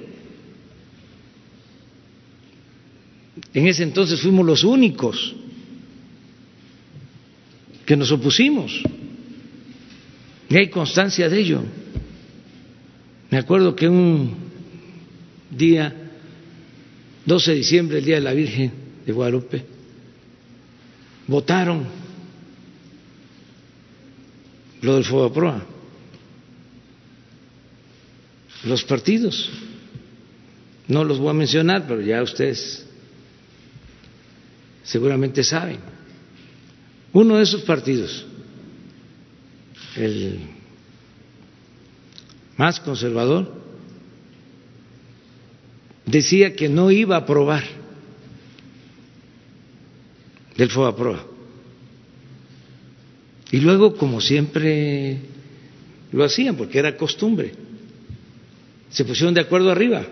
En 3.51 3.65
ese 3.65 3.81
entonces 3.81 4.21
fuimos 4.21 4.45
los 4.45 4.63
únicos 4.63 5.33
que 7.83 7.97
nos 7.97 8.11
opusimos. 8.11 8.79
Y 10.49 10.55
hay 10.55 10.69
constancia 10.69 11.27
de 11.27 11.39
ello. 11.39 11.63
Me 13.31 13.39
acuerdo 13.39 13.75
que 13.75 13.89
un 13.89 14.35
día 15.49 16.08
12 17.25 17.51
de 17.51 17.57
diciembre, 17.57 17.99
el 17.99 18.05
Día 18.05 18.15
de 18.15 18.21
la 18.21 18.33
Virgen 18.33 18.71
de 19.05 19.11
Guadalupe, 19.11 19.65
votaron 21.27 21.85
lo 24.81 24.95
del 24.95 25.05
Fobaproa. 25.05 25.65
Los 28.65 28.83
partidos, 28.83 29.49
no 30.87 31.03
los 31.03 31.19
voy 31.19 31.29
a 31.29 31.33
mencionar, 31.33 31.85
pero 31.87 32.01
ya 32.01 32.21
ustedes 32.21 32.85
seguramente 34.83 35.43
saben. 35.43 35.79
Uno 37.13 37.37
de 37.37 37.43
esos 37.43 37.61
partidos, 37.61 38.25
el 39.95 40.39
más 42.57 42.79
conservador, 42.79 43.58
decía 46.09 46.55
que 46.55 46.69
no 46.69 46.91
iba 46.91 47.15
a 47.15 47.19
aprobar 47.19 47.63
del 50.57 50.69
FOBAPROA. 50.69 51.25
Y 53.51 53.59
luego, 53.59 53.95
como 53.95 54.21
siempre 54.21 55.19
lo 56.11 56.23
hacían, 56.23 56.55
porque 56.55 56.79
era 56.79 56.97
costumbre, 56.97 57.53
se 58.89 59.05
pusieron 59.05 59.33
de 59.33 59.41
acuerdo 59.41 59.71
arriba. 59.71 60.05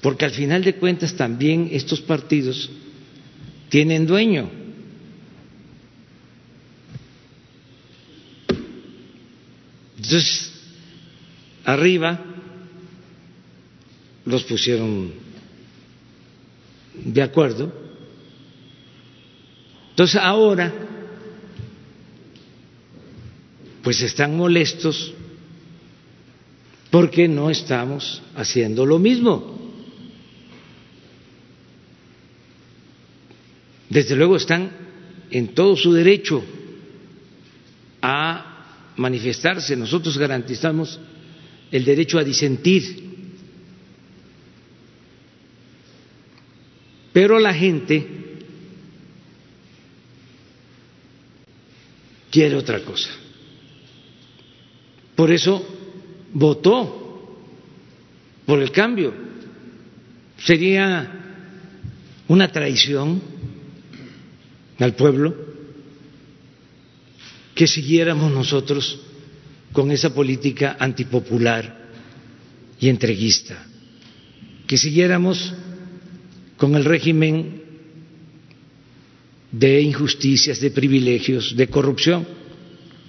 Porque 0.00 0.24
al 0.24 0.30
final 0.30 0.64
de 0.64 0.74
cuentas 0.76 1.14
también 1.14 1.68
estos 1.72 2.00
partidos 2.00 2.70
tienen 3.68 4.06
dueño. 4.06 4.50
Entonces, 9.96 10.52
arriba 11.64 12.29
los 14.30 14.44
pusieron 14.44 15.12
de 16.94 17.22
acuerdo. 17.22 17.72
Entonces 19.90 20.20
ahora, 20.20 20.72
pues 23.82 24.00
están 24.02 24.36
molestos 24.36 25.12
porque 26.90 27.28
no 27.28 27.50
estamos 27.50 28.22
haciendo 28.34 28.86
lo 28.86 28.98
mismo. 28.98 29.58
Desde 33.88 34.14
luego 34.14 34.36
están 34.36 34.70
en 35.30 35.48
todo 35.48 35.76
su 35.76 35.92
derecho 35.92 36.42
a 38.00 38.92
manifestarse. 38.96 39.76
Nosotros 39.76 40.16
garantizamos 40.16 41.00
el 41.70 41.84
derecho 41.84 42.18
a 42.18 42.24
disentir 42.24 43.09
Pero 47.12 47.38
la 47.38 47.52
gente 47.52 48.06
quiere 52.30 52.56
otra 52.56 52.80
cosa. 52.80 53.10
Por 55.16 55.30
eso 55.30 55.66
votó 56.32 57.38
por 58.46 58.62
el 58.62 58.70
cambio. 58.70 59.12
Sería 60.38 61.20
una 62.28 62.50
traición 62.50 63.20
al 64.78 64.94
pueblo 64.94 65.34
que 67.54 67.66
siguiéramos 67.66 68.32
nosotros 68.32 69.00
con 69.72 69.90
esa 69.90 70.14
política 70.14 70.76
antipopular 70.78 71.88
y 72.80 72.88
entreguista, 72.88 73.66
que 74.66 74.78
siguiéramos 74.78 75.52
con 76.60 76.74
el 76.76 76.84
régimen 76.84 77.62
de 79.50 79.80
injusticias, 79.80 80.60
de 80.60 80.70
privilegios, 80.70 81.56
de 81.56 81.68
corrupción. 81.68 82.26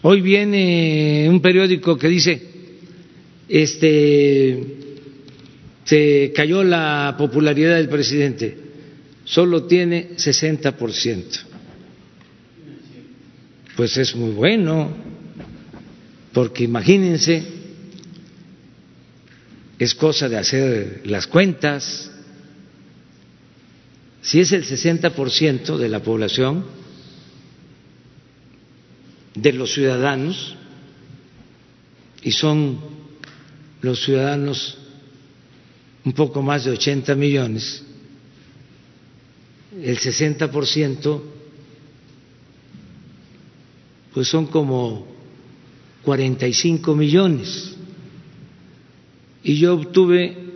Hoy 0.03 0.21
viene 0.21 1.27
un 1.29 1.41
periódico 1.41 1.97
que 1.97 2.07
dice, 2.07 2.41
este, 3.49 4.63
se 5.83 6.31
cayó 6.33 6.63
la 6.63 7.13
popularidad 7.17 7.75
del 7.75 7.89
presidente, 7.89 8.57
solo 9.25 9.65
tiene 9.65 10.11
60%. 10.15 11.23
Pues 13.75 13.97
es 13.97 14.15
muy 14.15 14.31
bueno, 14.31 14.91
porque 16.31 16.63
imagínense, 16.63 17.43
es 19.77 19.93
cosa 19.93 20.29
de 20.29 20.37
hacer 20.37 21.01
las 21.03 21.27
cuentas, 21.27 22.10
si 24.21 24.39
es 24.39 24.51
el 24.51 24.63
60% 24.63 25.77
de 25.77 25.89
la 25.89 26.01
población, 26.01 26.65
de 29.35 29.53
los 29.53 29.73
ciudadanos, 29.73 30.55
y 32.23 32.31
son 32.31 32.79
los 33.81 34.03
ciudadanos 34.03 34.77
un 36.05 36.13
poco 36.13 36.41
más 36.41 36.65
de 36.65 36.71
80 36.71 37.15
millones, 37.15 37.83
el 39.81 39.97
60% 39.97 41.21
pues 44.13 44.27
son 44.27 44.47
como 44.47 45.07
45 46.03 46.95
millones. 46.95 47.75
Y 49.43 49.57
yo 49.57 49.75
obtuve 49.75 50.50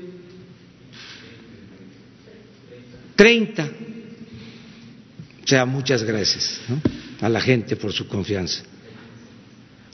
30. 3.16 3.72
O 5.44 5.48
sea, 5.48 5.66
muchas 5.66 6.04
gracias 6.04 6.60
a 7.22 7.30
la 7.30 7.40
gente 7.40 7.76
por 7.76 7.94
su 7.94 8.08
confianza. 8.08 8.64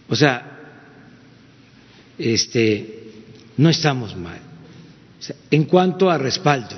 O 0.07 0.15
sea, 0.15 0.59
este, 2.17 3.03
no 3.57 3.69
estamos 3.69 4.15
mal. 4.15 4.39
en 5.51 5.65
cuanto 5.65 6.09
a 6.09 6.17
respaldo 6.17 6.76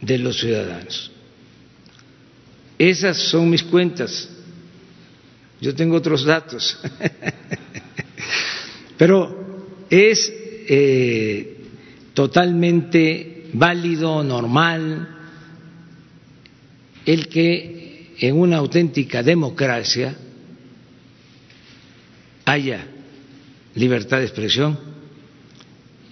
de 0.00 0.18
los 0.18 0.38
ciudadanos, 0.38 1.10
esas 2.78 3.16
son 3.16 3.48
mis 3.48 3.62
cuentas. 3.62 4.28
Yo 5.60 5.74
tengo 5.74 5.96
otros 5.96 6.24
datos, 6.24 6.78
pero 8.98 9.76
es 9.88 10.32
eh, 10.68 11.58
totalmente 12.12 13.33
válido, 13.54 14.22
normal, 14.22 15.08
el 17.06 17.28
que 17.28 18.14
en 18.18 18.36
una 18.36 18.58
auténtica 18.58 19.22
democracia 19.22 20.14
haya 22.44 22.86
libertad 23.74 24.18
de 24.18 24.24
expresión 24.24 24.78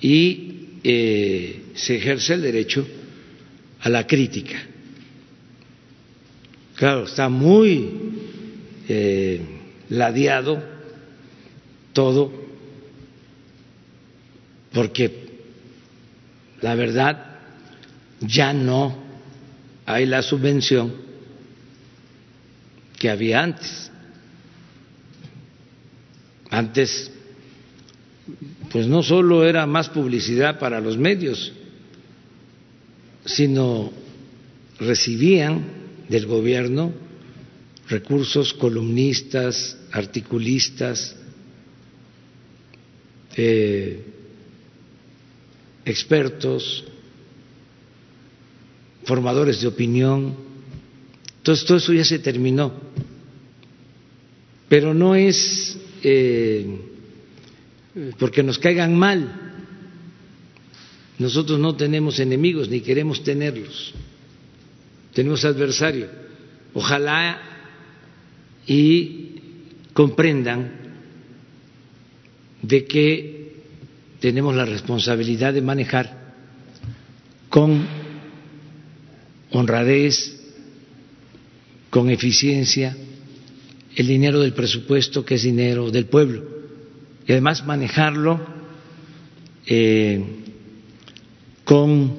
y 0.01 0.79
eh, 0.83 1.63
se 1.75 1.97
ejerce 1.97 2.35
el 2.35 2.43
derecho 2.43 2.87
a 3.81 3.89
la 3.89 4.07
crítica. 4.07 4.57
Claro, 6.77 7.05
está 7.05 7.29
muy 7.29 7.91
eh, 8.89 9.41
ladeado 9.91 10.63
todo 11.93 12.33
porque 14.73 15.23
la 16.61 16.75
verdad 16.75 17.32
ya 18.27 18.53
no 18.53 18.97
hay 19.87 20.07
la 20.07 20.23
subvención 20.23 20.93
que 22.99 23.11
había 23.11 23.43
antes. 23.43 23.91
Antes, 26.51 27.11
pues 28.71 28.87
no 28.87 29.03
solo 29.03 29.45
era 29.45 29.67
más 29.67 29.89
publicidad 29.89 30.59
para 30.59 30.81
los 30.81 30.97
medios, 30.99 31.53
sino 33.25 33.93
recibían 34.79 35.65
del 36.09 36.27
gobierno 36.27 36.93
recursos 37.89 38.55
columnistas, 38.55 39.77
articulistas, 39.91 41.17
eh, 43.37 44.03
expertos, 45.85 46.85
formadores 49.05 49.61
de 49.61 49.69
opinión. 49.69 50.35
Entonces 51.39 51.65
todo 51.65 51.79
eso 51.79 51.93
ya 51.93 52.05
se 52.05 52.19
terminó. 52.19 52.73
Pero 54.69 54.95
no 54.95 55.15
es 55.15 55.79
eh, 56.03 56.79
porque 58.19 58.43
nos 58.43 58.59
caigan 58.59 58.97
mal. 58.97 59.53
Nosotros 61.19 61.59
no 61.59 61.77
tenemos 61.77 62.19
enemigos 62.19 62.69
ni 62.69 62.81
queremos 62.81 63.23
tenerlos. 63.23 63.95
Tenemos 65.13 65.45
adversarios. 65.45 66.09
Ojalá 66.75 67.41
y 68.67 69.33
comprendan 69.93 70.73
de 72.63 72.85
que 72.87 73.57
tenemos 74.21 74.55
la 74.55 74.65
responsabilidad 74.65 75.53
de 75.53 75.63
manejar 75.63 76.35
con 77.49 78.02
honradez, 79.53 80.41
con 81.91 82.11
eficiencia, 82.11 82.97
el 83.95 84.07
dinero 84.07 84.41
del 84.41 84.55
presupuesto 84.55 85.25
que 85.25 85.35
es 85.35 85.43
dinero 85.43 85.91
del 85.91 86.07
pueblo. 86.07 86.45
Y 87.27 87.33
además 87.33 87.65
manejarlo 87.65 88.41
eh, 89.67 90.25
con 91.65 92.15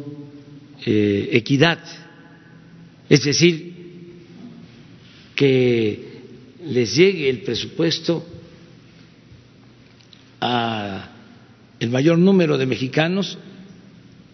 eh, 0.86 1.30
equidad, 1.32 1.80
es 3.10 3.24
decir, 3.24 3.74
que 5.36 6.14
les 6.66 6.96
llegue 6.96 7.30
el 7.30 7.42
presupuesto 7.42 8.26
a 10.40 11.10
el 11.80 11.90
mayor 11.90 12.18
número 12.18 12.58
de 12.58 12.66
mexicanos 12.66 13.38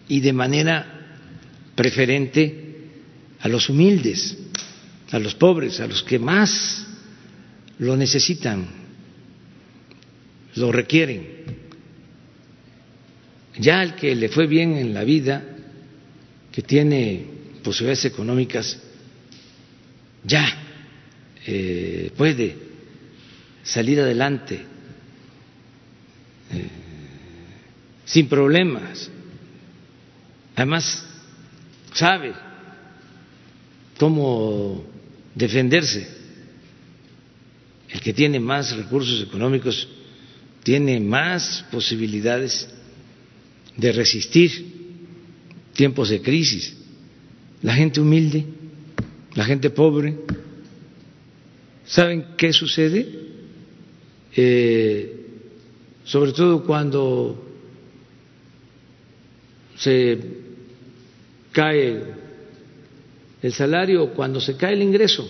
y 0.08 0.20
de 0.20 0.32
manera 0.32 1.18
preferente 1.74 2.59
a 3.40 3.48
los 3.48 3.68
humildes, 3.68 4.36
a 5.10 5.18
los 5.18 5.34
pobres, 5.34 5.80
a 5.80 5.86
los 5.86 6.02
que 6.02 6.18
más 6.18 6.86
lo 7.78 7.96
necesitan, 7.96 8.66
lo 10.56 10.70
requieren. 10.70 11.40
Ya 13.58 13.80
al 13.80 13.96
que 13.96 14.14
le 14.14 14.28
fue 14.28 14.46
bien 14.46 14.76
en 14.76 14.94
la 14.94 15.04
vida, 15.04 15.42
que 16.52 16.62
tiene 16.62 17.24
posibilidades 17.62 18.04
económicas, 18.06 18.78
ya 20.24 20.46
eh, 21.46 22.12
puede 22.16 22.56
salir 23.62 24.00
adelante 24.00 24.60
eh, 26.52 26.68
sin 28.04 28.28
problemas. 28.28 29.10
Además, 30.56 31.06
sabe 31.94 32.49
cómo 34.00 34.82
defenderse. 35.34 36.08
El 37.90 38.00
que 38.00 38.14
tiene 38.14 38.40
más 38.40 38.74
recursos 38.74 39.22
económicos 39.22 39.86
tiene 40.62 40.98
más 41.00 41.66
posibilidades 41.70 42.66
de 43.76 43.92
resistir 43.92 44.72
tiempos 45.74 46.08
de 46.08 46.22
crisis. 46.22 46.74
La 47.60 47.74
gente 47.74 48.00
humilde, 48.00 48.46
la 49.34 49.44
gente 49.44 49.68
pobre, 49.68 50.16
¿saben 51.84 52.24
qué 52.38 52.54
sucede? 52.54 53.06
Eh, 54.34 55.26
sobre 56.04 56.32
todo 56.32 56.64
cuando 56.64 57.44
se 59.76 60.18
cae 61.52 62.29
el 63.42 63.52
salario 63.52 64.12
cuando 64.12 64.40
se 64.40 64.56
cae 64.56 64.74
el 64.74 64.82
ingreso. 64.82 65.28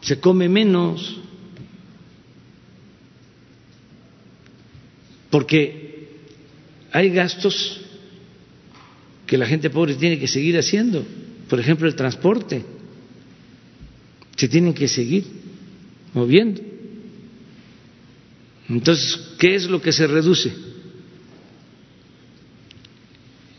Se 0.00 0.20
come 0.20 0.48
menos. 0.48 1.18
Porque 5.30 6.08
hay 6.92 7.10
gastos 7.10 7.80
que 9.26 9.36
la 9.36 9.46
gente 9.46 9.68
pobre 9.68 9.94
tiene 9.94 10.18
que 10.18 10.28
seguir 10.28 10.56
haciendo. 10.56 11.04
Por 11.48 11.60
ejemplo, 11.60 11.86
el 11.88 11.94
transporte. 11.94 12.64
Se 14.36 14.48
tienen 14.48 14.72
que 14.72 14.88
seguir 14.88 15.24
moviendo. 16.14 16.62
Entonces, 18.68 19.34
¿qué 19.38 19.54
es 19.54 19.68
lo 19.68 19.80
que 19.80 19.92
se 19.92 20.06
reduce? 20.06 20.65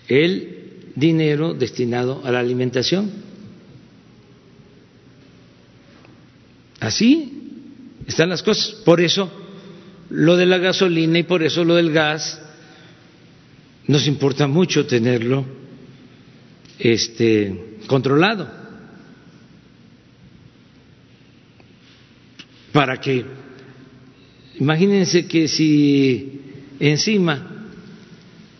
El 0.07 0.91
dinero 0.95 1.53
destinado 1.53 2.21
a 2.23 2.31
la 2.31 2.39
alimentación. 2.39 3.11
Así 6.79 7.33
están 8.07 8.29
las 8.29 8.41
cosas. 8.41 8.71
Por 8.83 9.01
eso 9.01 9.31
lo 10.09 10.37
de 10.37 10.45
la 10.45 10.57
gasolina 10.57 11.19
y 11.19 11.23
por 11.23 11.43
eso 11.43 11.63
lo 11.63 11.75
del 11.75 11.91
gas 11.91 12.41
nos 13.87 14.07
importa 14.07 14.47
mucho 14.47 14.85
tenerlo 14.85 15.45
este 16.79 17.79
controlado 17.87 18.49
para 22.71 22.99
que 22.99 23.25
imagínense 24.59 25.25
que 25.27 25.47
si 25.47 26.41
encima 26.79 27.56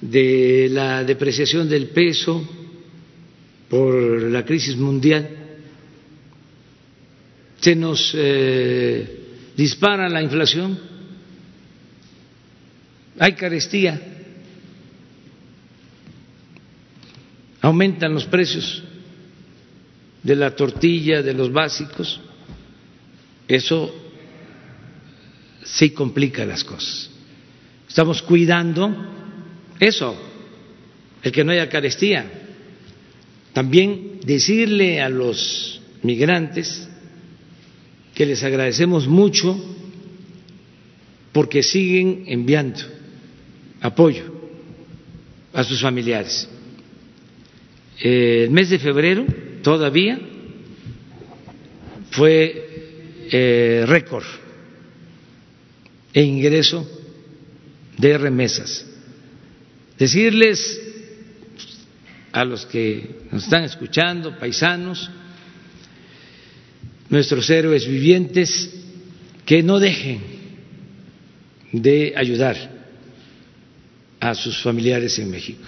de 0.01 0.69
la 0.71 1.03
depreciación 1.03 1.67
del 1.67 1.87
peso 1.89 2.47
por 3.69 4.23
la 4.23 4.45
crisis 4.45 4.75
mundial. 4.75 5.29
Se 7.59 7.75
nos 7.75 8.13
eh, 8.15 9.51
dispara 9.55 10.07
la 10.09 10.21
inflación, 10.21 10.79
hay 13.19 13.33
carestía, 13.33 13.99
aumentan 17.61 18.13
los 18.13 18.25
precios 18.25 18.83
de 20.21 20.35
la 20.35 20.55
tortilla, 20.55 21.23
de 21.23 21.33
los 21.33 21.51
básicos, 21.51 22.21
eso 23.47 23.93
sí 25.63 25.89
complica 25.91 26.45
las 26.45 26.63
cosas. 26.63 27.09
Estamos 27.87 28.21
cuidando 28.21 29.16
eso, 29.79 30.15
el 31.23 31.31
que 31.31 31.43
no 31.43 31.51
haya 31.51 31.69
carestía. 31.69 32.25
También 33.53 34.19
decirle 34.23 35.01
a 35.01 35.09
los 35.09 35.81
migrantes 36.03 36.87
que 38.13 38.25
les 38.25 38.43
agradecemos 38.43 39.07
mucho 39.07 39.57
porque 41.31 41.61
siguen 41.61 42.23
enviando 42.27 42.79
apoyo 43.81 44.23
a 45.53 45.63
sus 45.63 45.81
familiares. 45.81 46.47
El 47.99 48.49
mes 48.51 48.69
de 48.69 48.79
febrero 48.79 49.25
todavía 49.61 50.19
fue 52.11 53.27
eh, 53.31 53.83
récord 53.85 54.25
e 56.13 56.23
ingreso 56.23 56.87
de 57.97 58.17
remesas. 58.17 58.86
Decirles 59.97 60.79
a 62.31 62.45
los 62.45 62.65
que 62.65 63.15
nos 63.31 63.45
están 63.45 63.63
escuchando, 63.63 64.37
paisanos, 64.37 65.09
nuestros 67.09 67.49
héroes 67.49 67.87
vivientes 67.87 68.73
que 69.45 69.63
no 69.63 69.79
dejen 69.79 70.21
de 71.71 72.13
ayudar 72.15 72.55
a 74.19 74.35
sus 74.35 74.61
familiares 74.61 75.17
en 75.19 75.31
México, 75.31 75.65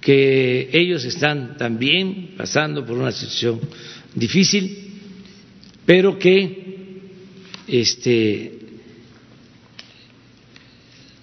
que 0.00 0.70
ellos 0.72 1.04
están 1.04 1.56
también 1.56 2.34
pasando 2.36 2.86
por 2.86 2.96
una 2.96 3.12
situación 3.12 3.60
difícil, 4.14 4.92
pero 5.84 6.18
que 6.18 7.00
este, 7.66 8.58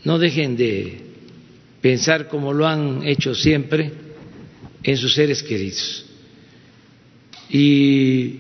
no 0.03 0.19
dejen 0.19 0.55
de 0.57 1.04
pensar 1.85 2.27
como 2.27 2.51
lo 2.51 2.65
han 2.65 3.05
hecho 3.05 3.35
siempre 3.35 3.91
en 4.81 4.97
sus 4.97 5.13
seres 5.13 5.43
queridos. 5.43 6.03
Y 7.47 8.39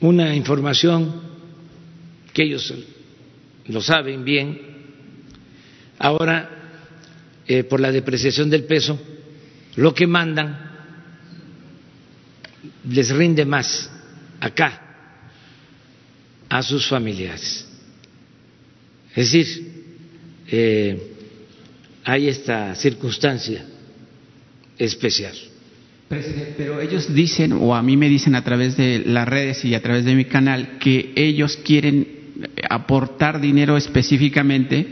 una 0.00 0.34
información 0.34 1.20
que 2.32 2.44
ellos 2.44 2.72
lo 3.66 3.82
saben 3.82 4.24
bien. 4.24 4.58
Ahora, 5.98 6.48
eh, 7.46 7.64
por 7.64 7.78
la 7.78 7.92
depreciación 7.92 8.48
del 8.48 8.64
peso, 8.64 8.98
lo 9.76 9.92
que 9.92 10.06
mandan 10.06 10.58
les 12.88 13.10
rinde 13.10 13.44
más 13.44 13.90
acá 14.40 14.80
a 16.48 16.62
sus 16.62 16.86
familiares. 16.86 17.68
Es 19.14 19.30
decir, 19.30 19.84
eh, 20.50 21.16
hay 22.08 22.26
esta 22.26 22.74
circunstancia 22.74 23.66
especial. 24.78 25.34
Presidente, 26.08 26.54
pero 26.56 26.80
ellos 26.80 27.14
dicen, 27.14 27.52
o 27.52 27.74
a 27.74 27.82
mí 27.82 27.98
me 27.98 28.08
dicen 28.08 28.34
a 28.34 28.42
través 28.42 28.78
de 28.78 29.02
las 29.04 29.28
redes 29.28 29.62
y 29.66 29.74
a 29.74 29.82
través 29.82 30.06
de 30.06 30.14
mi 30.14 30.24
canal, 30.24 30.78
que 30.78 31.12
ellos 31.16 31.58
quieren 31.62 32.08
aportar 32.70 33.42
dinero 33.42 33.76
específicamente 33.76 34.86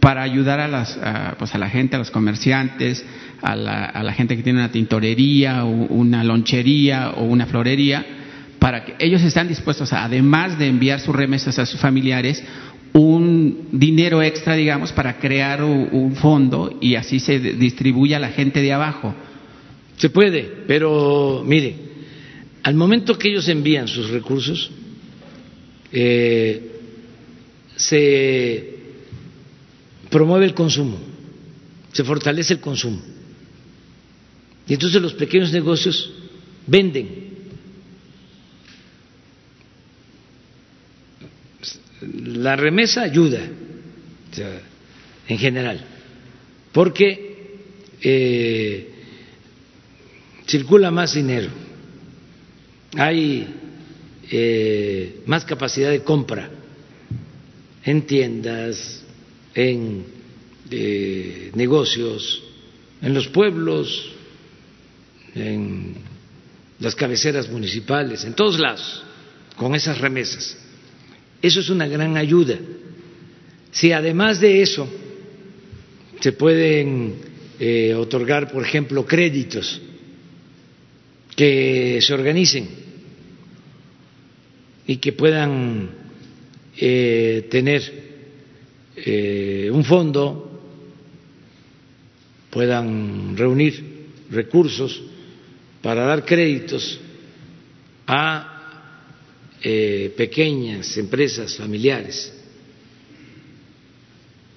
para 0.00 0.22
ayudar 0.22 0.58
a, 0.58 0.66
las, 0.66 0.98
pues 1.38 1.54
a 1.54 1.58
la 1.58 1.70
gente, 1.70 1.94
a 1.94 2.00
los 2.00 2.10
comerciantes, 2.10 3.04
a 3.42 3.54
la, 3.54 3.84
a 3.84 4.12
gente 4.12 4.36
que 4.36 4.42
tiene 4.42 4.58
una 4.58 4.72
tintorería, 4.72 5.62
una 5.62 6.24
lonchería 6.24 7.10
o 7.10 7.22
una 7.26 7.46
florería, 7.46 8.04
para 8.58 8.84
que 8.84 8.96
ellos 8.98 9.22
están 9.22 9.46
dispuestos, 9.46 9.92
además 9.92 10.58
de 10.58 10.66
enviar 10.66 10.98
sus 10.98 11.14
remesas 11.14 11.60
a 11.60 11.66
sus 11.66 11.78
familiares, 11.78 12.42
un 12.96 13.68
dinero 13.72 14.22
extra, 14.22 14.54
digamos, 14.54 14.92
para 14.92 15.18
crear 15.18 15.62
un 15.62 16.16
fondo 16.16 16.78
y 16.80 16.94
así 16.94 17.20
se 17.20 17.38
distribuye 17.38 18.14
a 18.14 18.18
la 18.18 18.30
gente 18.30 18.62
de 18.62 18.72
abajo. 18.72 19.14
Se 19.96 20.10
puede, 20.10 20.64
pero 20.66 21.42
mire, 21.44 21.76
al 22.62 22.74
momento 22.74 23.18
que 23.18 23.28
ellos 23.28 23.48
envían 23.48 23.86
sus 23.86 24.10
recursos, 24.10 24.70
eh, 25.92 26.72
se 27.76 28.76
promueve 30.10 30.46
el 30.46 30.54
consumo, 30.54 30.98
se 31.92 32.02
fortalece 32.02 32.54
el 32.54 32.60
consumo. 32.60 33.00
Y 34.66 34.72
entonces 34.74 35.00
los 35.00 35.14
pequeños 35.14 35.52
negocios 35.52 36.12
venden. 36.66 37.25
La 42.12 42.56
remesa 42.56 43.02
ayuda, 43.02 43.40
en 45.28 45.38
general, 45.38 45.84
porque 46.72 47.26
eh, 48.00 48.90
circula 50.46 50.90
más 50.90 51.14
dinero, 51.14 51.48
hay 52.96 53.46
eh, 54.30 55.20
más 55.26 55.44
capacidad 55.44 55.90
de 55.90 56.02
compra 56.02 56.50
en 57.84 58.06
tiendas, 58.06 59.02
en 59.54 60.04
eh, 60.70 61.50
negocios, 61.54 62.42
en 63.00 63.14
los 63.14 63.28
pueblos, 63.28 64.12
en 65.34 65.94
las 66.80 66.94
cabeceras 66.94 67.48
municipales, 67.48 68.24
en 68.24 68.34
todos 68.34 68.58
lados, 68.58 69.04
con 69.56 69.74
esas 69.74 69.98
remesas. 69.98 70.58
Eso 71.46 71.60
es 71.60 71.70
una 71.70 71.86
gran 71.86 72.16
ayuda. 72.16 72.58
Si 73.70 73.92
además 73.92 74.40
de 74.40 74.62
eso 74.62 74.88
se 76.18 76.32
pueden 76.32 77.14
eh, 77.60 77.94
otorgar, 77.94 78.50
por 78.50 78.64
ejemplo, 78.64 79.06
créditos 79.06 79.80
que 81.36 82.00
se 82.02 82.14
organicen 82.14 82.68
y 84.88 84.96
que 84.96 85.12
puedan 85.12 85.88
eh, 86.78 87.46
tener 87.48 87.92
eh, 88.96 89.70
un 89.72 89.84
fondo, 89.84 90.62
puedan 92.50 93.36
reunir 93.36 93.84
recursos 94.32 95.00
para 95.80 96.06
dar 96.06 96.24
créditos 96.24 96.98
a 98.04 98.55
eh, 99.68 100.14
pequeñas 100.16 100.96
empresas 100.96 101.56
familiares, 101.56 102.32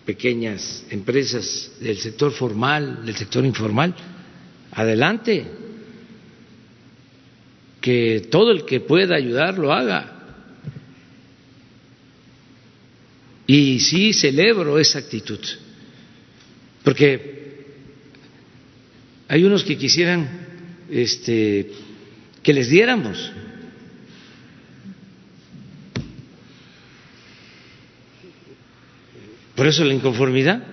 pequeñas 0.06 0.86
empresas 0.92 1.72
del 1.80 1.98
sector 1.98 2.32
formal, 2.32 3.04
del 3.04 3.16
sector 3.16 3.44
informal, 3.44 3.96
adelante 4.72 5.48
que 7.82 8.28
todo 8.30 8.52
el 8.52 8.66
que 8.66 8.82
pueda 8.82 9.16
ayudar 9.16 9.58
lo 9.58 9.74
haga. 9.74 10.16
Y 13.48 13.80
sí 13.80 14.14
celebro 14.14 14.78
esa 14.78 15.00
actitud, 15.00 15.40
porque 16.84 17.66
hay 19.28 19.44
unos 19.44 19.64
que 19.64 19.76
quisieran 19.76 20.30
este, 20.92 21.72
que 22.44 22.54
les 22.54 22.70
diéramos. 22.70 23.32
Por 29.60 29.68
eso 29.68 29.84
la 29.84 29.94
inconformidad, 29.94 30.64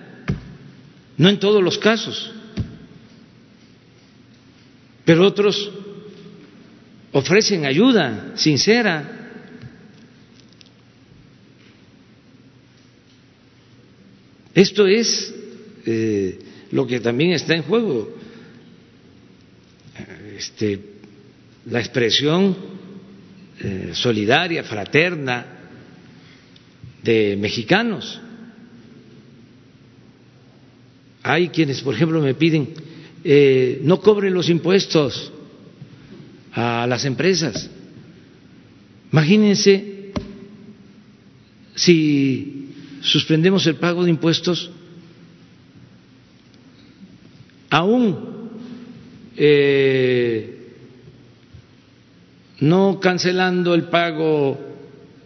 no 1.17 1.27
en 1.27 1.39
todos 1.41 1.61
los 1.61 1.77
casos, 1.77 2.31
pero 5.03 5.25
otros 5.25 5.69
ofrecen 7.11 7.65
ayuda 7.65 8.31
sincera. 8.35 9.43
Esto 14.55 14.87
es 14.87 15.35
eh, 15.85 16.39
lo 16.71 16.87
que 16.87 17.01
también 17.01 17.31
está 17.31 17.55
en 17.55 17.63
juego. 17.63 18.17
Este, 20.37 20.79
la 21.65 21.79
expresión 21.81 22.55
eh, 23.59 23.89
solidaria, 23.91 24.63
fraterna 24.63 25.45
de 27.03 27.35
mexicanos. 27.37 28.21
Hay 31.29 31.49
quienes, 31.49 31.81
por 31.81 31.93
ejemplo, 31.93 32.21
me 32.21 32.33
piden 32.33 32.73
eh, 33.23 33.81
no 33.83 33.99
cobren 33.99 34.33
los 34.33 34.49
impuestos 34.49 35.33
a 36.53 36.87
las 36.87 37.03
empresas. 37.03 37.69
Imagínense 39.11 40.11
si 41.75 42.69
suspendemos 43.01 43.67
el 43.67 43.75
pago 43.75 44.05
de 44.05 44.11
impuestos, 44.11 44.71
aún 47.69 48.49
eh, 49.35 50.71
no 52.61 52.99
cancelando 53.01 53.73
el 53.73 53.83
pago, 53.89 54.57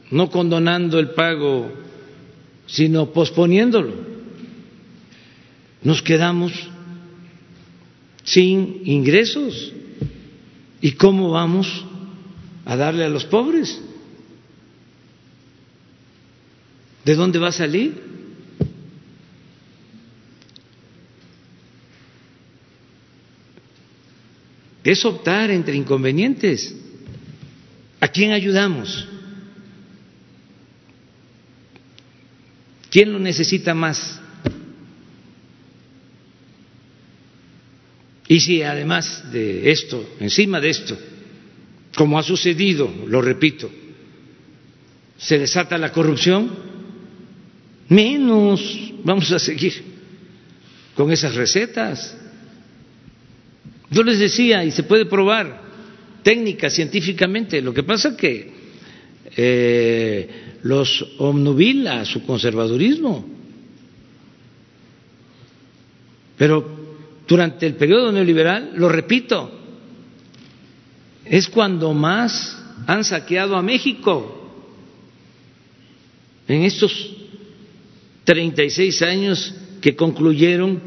no 0.09 0.29
condonando 0.31 0.97
el 0.97 1.11
pago, 1.11 1.71
sino 2.65 3.11
posponiéndolo, 3.11 4.10
nos 5.83 6.01
quedamos 6.01 6.53
sin 8.23 8.81
ingresos. 8.85 9.73
¿Y 10.79 10.93
cómo 10.93 11.31
vamos 11.31 11.85
a 12.65 12.75
darle 12.75 13.05
a 13.05 13.09
los 13.09 13.25
pobres? 13.25 13.81
¿De 17.05 17.15
dónde 17.15 17.39
va 17.39 17.49
a 17.49 17.51
salir? 17.51 18.11
Es 24.83 25.05
optar 25.05 25.51
entre 25.51 25.75
inconvenientes. 25.75 26.75
¿A 27.99 28.07
quién 28.07 28.31
ayudamos? 28.31 29.07
¿Quién 32.89 33.13
lo 33.13 33.19
necesita 33.19 33.73
más? 33.73 34.20
Y 38.31 38.39
si 38.39 38.63
además 38.63 39.29
de 39.33 39.69
esto, 39.71 40.15
encima 40.21 40.61
de 40.61 40.69
esto, 40.69 40.97
como 41.97 42.17
ha 42.17 42.23
sucedido, 42.23 42.89
lo 43.05 43.21
repito, 43.21 43.69
se 45.17 45.37
desata 45.37 45.77
la 45.77 45.91
corrupción, 45.91 46.49
menos 47.89 48.93
vamos 49.03 49.29
a 49.33 49.37
seguir 49.37 49.83
con 50.95 51.11
esas 51.11 51.35
recetas. 51.35 52.15
Yo 53.89 54.01
les 54.01 54.19
decía, 54.19 54.63
y 54.63 54.71
se 54.71 54.83
puede 54.83 55.05
probar 55.05 55.63
técnica, 56.23 56.69
científicamente, 56.69 57.61
lo 57.61 57.73
que 57.73 57.83
pasa 57.83 58.15
que 58.15 58.49
eh, 59.35 60.29
los 60.63 61.05
omnubila 61.17 62.05
su 62.05 62.25
conservadurismo. 62.25 63.27
Pero 66.37 66.70
durante 67.31 67.65
el 67.65 67.75
periodo 67.75 68.11
neoliberal, 68.11 68.73
lo 68.75 68.89
repito, 68.89 69.49
es 71.23 71.47
cuando 71.47 71.93
más 71.93 72.61
han 72.85 73.05
saqueado 73.05 73.55
a 73.55 73.61
México 73.61 74.51
en 76.45 76.63
estos 76.63 77.15
36 78.25 79.01
años 79.03 79.55
que 79.79 79.95
concluyeron 79.95 80.81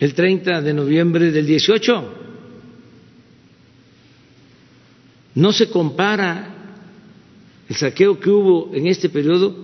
el 0.00 0.14
30 0.14 0.60
de 0.60 0.74
noviembre 0.74 1.30
del 1.30 1.46
18. 1.46 2.14
No 5.36 5.52
se 5.52 5.70
compara 5.70 6.82
el 7.68 7.76
saqueo 7.76 8.18
que 8.18 8.28
hubo 8.28 8.74
en 8.74 8.88
este 8.88 9.08
periodo 9.08 9.54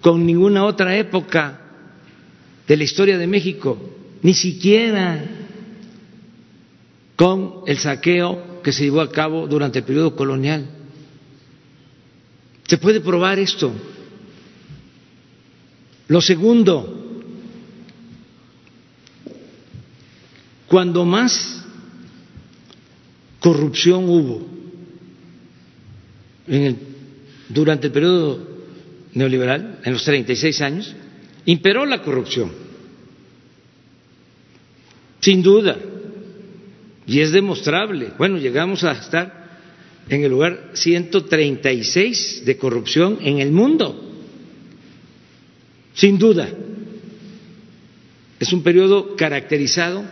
con 0.00 0.26
ninguna 0.26 0.64
otra 0.64 0.96
época 0.96 1.61
de 2.66 2.76
la 2.76 2.84
historia 2.84 3.18
de 3.18 3.26
México, 3.26 3.78
ni 4.22 4.34
siquiera 4.34 5.24
con 7.16 7.62
el 7.66 7.78
saqueo 7.78 8.62
que 8.62 8.72
se 8.72 8.84
llevó 8.84 9.00
a 9.00 9.10
cabo 9.10 9.46
durante 9.46 9.80
el 9.80 9.84
periodo 9.84 10.14
colonial. 10.14 10.66
Se 12.66 12.78
puede 12.78 13.00
probar 13.00 13.38
esto. 13.38 13.72
Lo 16.08 16.20
segundo, 16.20 17.22
cuando 20.66 21.04
más 21.04 21.64
corrupción 23.40 24.08
hubo 24.08 24.46
en 26.46 26.62
el, 26.62 26.76
durante 27.48 27.88
el 27.88 27.92
periodo 27.92 28.48
neoliberal, 29.14 29.80
en 29.84 29.92
los 29.92 30.04
36 30.04 30.60
años, 30.62 30.94
imperó 31.46 31.86
la 31.86 32.02
corrupción, 32.02 32.52
sin 35.20 35.42
duda, 35.42 35.76
y 37.06 37.20
es 37.20 37.32
demostrable. 37.32 38.12
Bueno, 38.18 38.38
llegamos 38.38 38.84
a 38.84 38.92
estar 38.92 39.42
en 40.08 40.24
el 40.24 40.30
lugar 40.30 40.70
136 40.74 42.44
de 42.44 42.56
corrupción 42.56 43.18
en 43.22 43.38
el 43.38 43.52
mundo, 43.52 44.12
sin 45.94 46.18
duda. 46.18 46.48
Es 48.38 48.52
un 48.52 48.62
periodo 48.62 49.14
caracterizado 49.14 50.02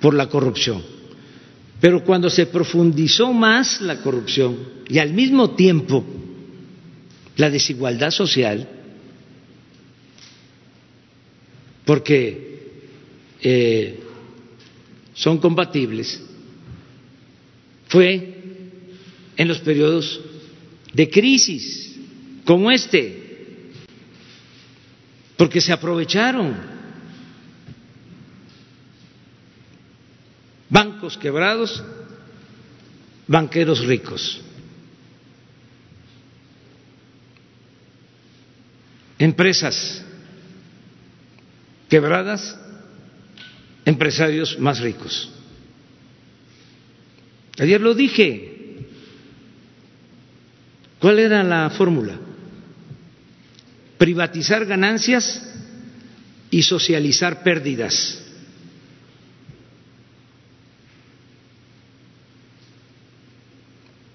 por 0.00 0.14
la 0.14 0.28
corrupción. 0.28 0.82
Pero 1.80 2.04
cuando 2.04 2.30
se 2.30 2.46
profundizó 2.46 3.32
más 3.32 3.80
la 3.80 4.00
corrupción 4.02 4.56
y 4.88 4.98
al 4.98 5.12
mismo 5.12 5.50
tiempo 5.50 6.04
la 7.36 7.50
desigualdad 7.50 8.10
social, 8.10 8.68
porque 11.84 12.70
eh, 13.40 14.00
son 15.14 15.38
compatibles, 15.38 16.22
fue 17.88 18.36
en 19.36 19.48
los 19.48 19.58
periodos 19.60 20.20
de 20.92 21.10
crisis 21.10 21.96
como 22.44 22.70
este, 22.70 23.22
porque 25.36 25.60
se 25.60 25.72
aprovecharon 25.72 26.54
bancos 30.68 31.18
quebrados, 31.18 31.82
banqueros 33.26 33.84
ricos. 33.84 34.40
Empresas 39.18 40.01
quebradas, 41.92 42.58
empresarios 43.84 44.58
más 44.58 44.80
ricos. 44.80 45.30
Ayer 47.58 47.82
lo 47.82 47.92
dije. 47.92 48.86
¿Cuál 50.98 51.18
era 51.18 51.42
la 51.42 51.68
fórmula? 51.68 52.18
Privatizar 53.98 54.64
ganancias 54.64 55.54
y 56.50 56.62
socializar 56.62 57.42
pérdidas. 57.42 58.24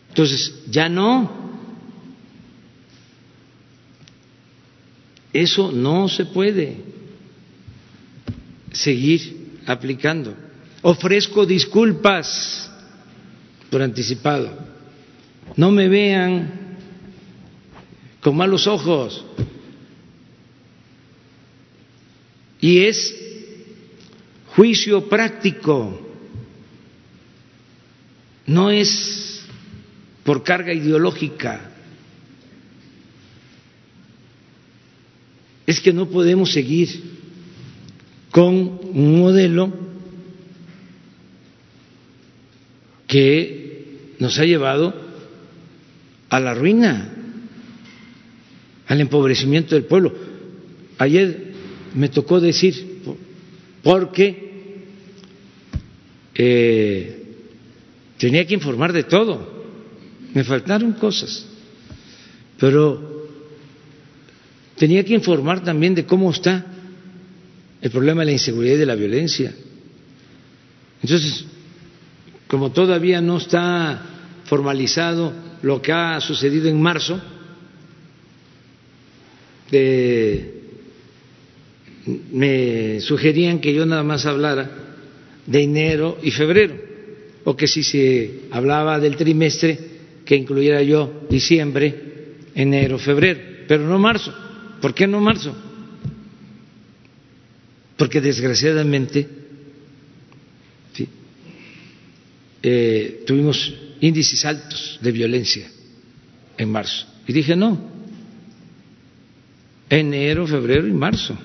Entonces, 0.10 0.64
ya 0.68 0.90
no. 0.90 1.62
Eso 5.32 5.72
no 5.72 6.10
se 6.10 6.26
puede 6.26 6.97
seguir 8.78 9.62
aplicando. 9.66 10.36
Ofrezco 10.82 11.46
disculpas 11.46 12.72
por 13.70 13.82
anticipado. 13.82 14.50
No 15.56 15.72
me 15.72 15.88
vean 15.88 16.78
con 18.22 18.36
malos 18.38 18.68
ojos. 18.68 19.26
Y 22.60 22.86
es 22.86 23.16
juicio 24.56 25.08
práctico, 25.08 26.02
no 28.48 28.72
es 28.72 29.44
por 30.24 30.44
carga 30.44 30.74
ideológica. 30.74 31.72
Es 35.68 35.80
que 35.80 35.94
no 35.94 36.08
podemos 36.10 36.52
seguir 36.52 37.17
con 38.38 38.54
un 38.94 39.20
modelo 39.20 39.74
que 43.08 44.14
nos 44.20 44.38
ha 44.38 44.46
llevado 44.46 44.94
a 46.30 46.40
la 46.40 46.54
ruina, 46.54 47.16
al 48.86 49.02
empobrecimiento 49.02 49.74
del 49.74 49.86
pueblo. 49.86 50.14
Ayer 51.00 51.52
me 51.96 52.10
tocó 52.10 52.40
decir, 52.40 53.02
porque 53.82 54.84
eh, 56.36 57.24
tenía 58.20 58.46
que 58.46 58.54
informar 58.54 58.94
de 58.94 59.06
todo, 59.06 59.66
me 60.36 60.44
faltaron 60.44 60.94
cosas, 60.94 61.44
pero 62.60 63.30
tenía 64.78 65.04
que 65.04 65.16
informar 65.16 65.64
también 65.64 65.96
de 65.96 66.06
cómo 66.06 66.30
está 66.30 66.77
el 67.88 67.92
problema 67.92 68.22
de 68.22 68.26
la 68.26 68.32
inseguridad 68.34 68.76
y 68.76 68.80
de 68.80 68.86
la 68.86 68.96
violencia. 68.96 69.54
Entonces, 71.02 71.46
como 72.46 72.74
todavía 72.74 73.22
no 73.22 73.38
está 73.38 74.02
formalizado 74.44 75.32
lo 75.62 75.82
que 75.82 75.94
ha 75.94 76.20
sucedido 76.20 76.68
en 76.68 76.82
marzo, 76.82 77.22
me 82.34 83.00
sugerían 83.00 83.62
que 83.62 83.74
yo 83.74 83.86
nada 83.86 84.04
más 84.04 84.26
hablara 84.26 84.70
de 85.46 85.64
enero 85.64 86.18
y 86.22 86.32
febrero, 86.32 86.76
o 87.46 87.56
que 87.56 87.68
si 87.68 87.84
se 87.84 88.48
hablaba 88.52 89.00
del 89.00 89.16
trimestre, 89.16 89.80
que 90.26 90.36
incluyera 90.36 90.82
yo 90.82 91.26
diciembre, 91.30 92.36
enero, 92.54 93.00
febrero, 93.00 93.40
pero 93.66 93.88
no 93.88 93.98
marzo. 93.98 94.34
¿Por 94.82 94.94
qué 94.94 95.08
no 95.08 95.22
marzo? 95.22 95.67
Porque 97.98 98.22
desgraciadamente 98.22 99.28
eh, 102.64 103.24
tuvimos 103.26 103.74
índices 104.02 104.46
altos 104.46 105.00
de 105.02 105.12
violencia 105.12 105.70
en 106.58 106.72
marzo. 106.72 107.08
Y 107.28 107.34
dije, 107.34 107.56
no, 107.56 107.80
enero, 109.90 110.46
febrero 110.48 110.88
y 110.88 110.94
marzo. 110.94 111.38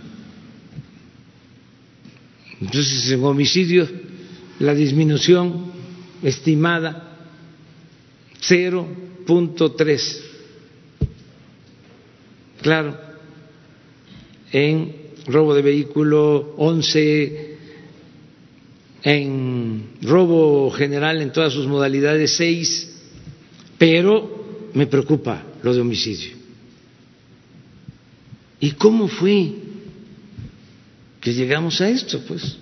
Entonces, 2.60 3.10
en 3.10 3.24
homicidios, 3.24 3.88
la 4.58 4.74
disminución 4.74 5.72
estimada 6.22 7.18
0.3. 8.40 10.20
Claro, 12.62 12.96
en 14.52 15.01
robo 15.26 15.54
de 15.54 15.62
vehículo 15.62 16.54
11 16.56 17.52
en 19.04 19.84
robo 20.02 20.70
general 20.70 21.20
en 21.20 21.32
todas 21.32 21.52
sus 21.52 21.66
modalidades 21.66 22.36
seis, 22.36 22.88
pero 23.78 24.70
me 24.74 24.86
preocupa 24.86 25.42
lo 25.62 25.74
de 25.74 25.80
homicidio. 25.80 26.36
¿Y 28.60 28.72
cómo 28.72 29.08
fue 29.08 29.52
que 31.20 31.32
llegamos 31.32 31.80
a 31.80 31.88
esto? 31.88 32.20
Pues 32.26 32.58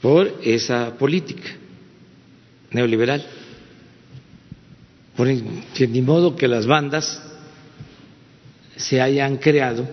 por 0.00 0.40
esa 0.44 0.96
política 0.96 1.50
neoliberal, 2.70 3.24
por 5.16 5.28
que 5.74 5.88
ni 5.88 6.02
modo 6.02 6.36
que 6.36 6.46
las 6.46 6.66
bandas 6.66 7.20
se 8.78 9.00
hayan 9.00 9.36
creado 9.36 9.86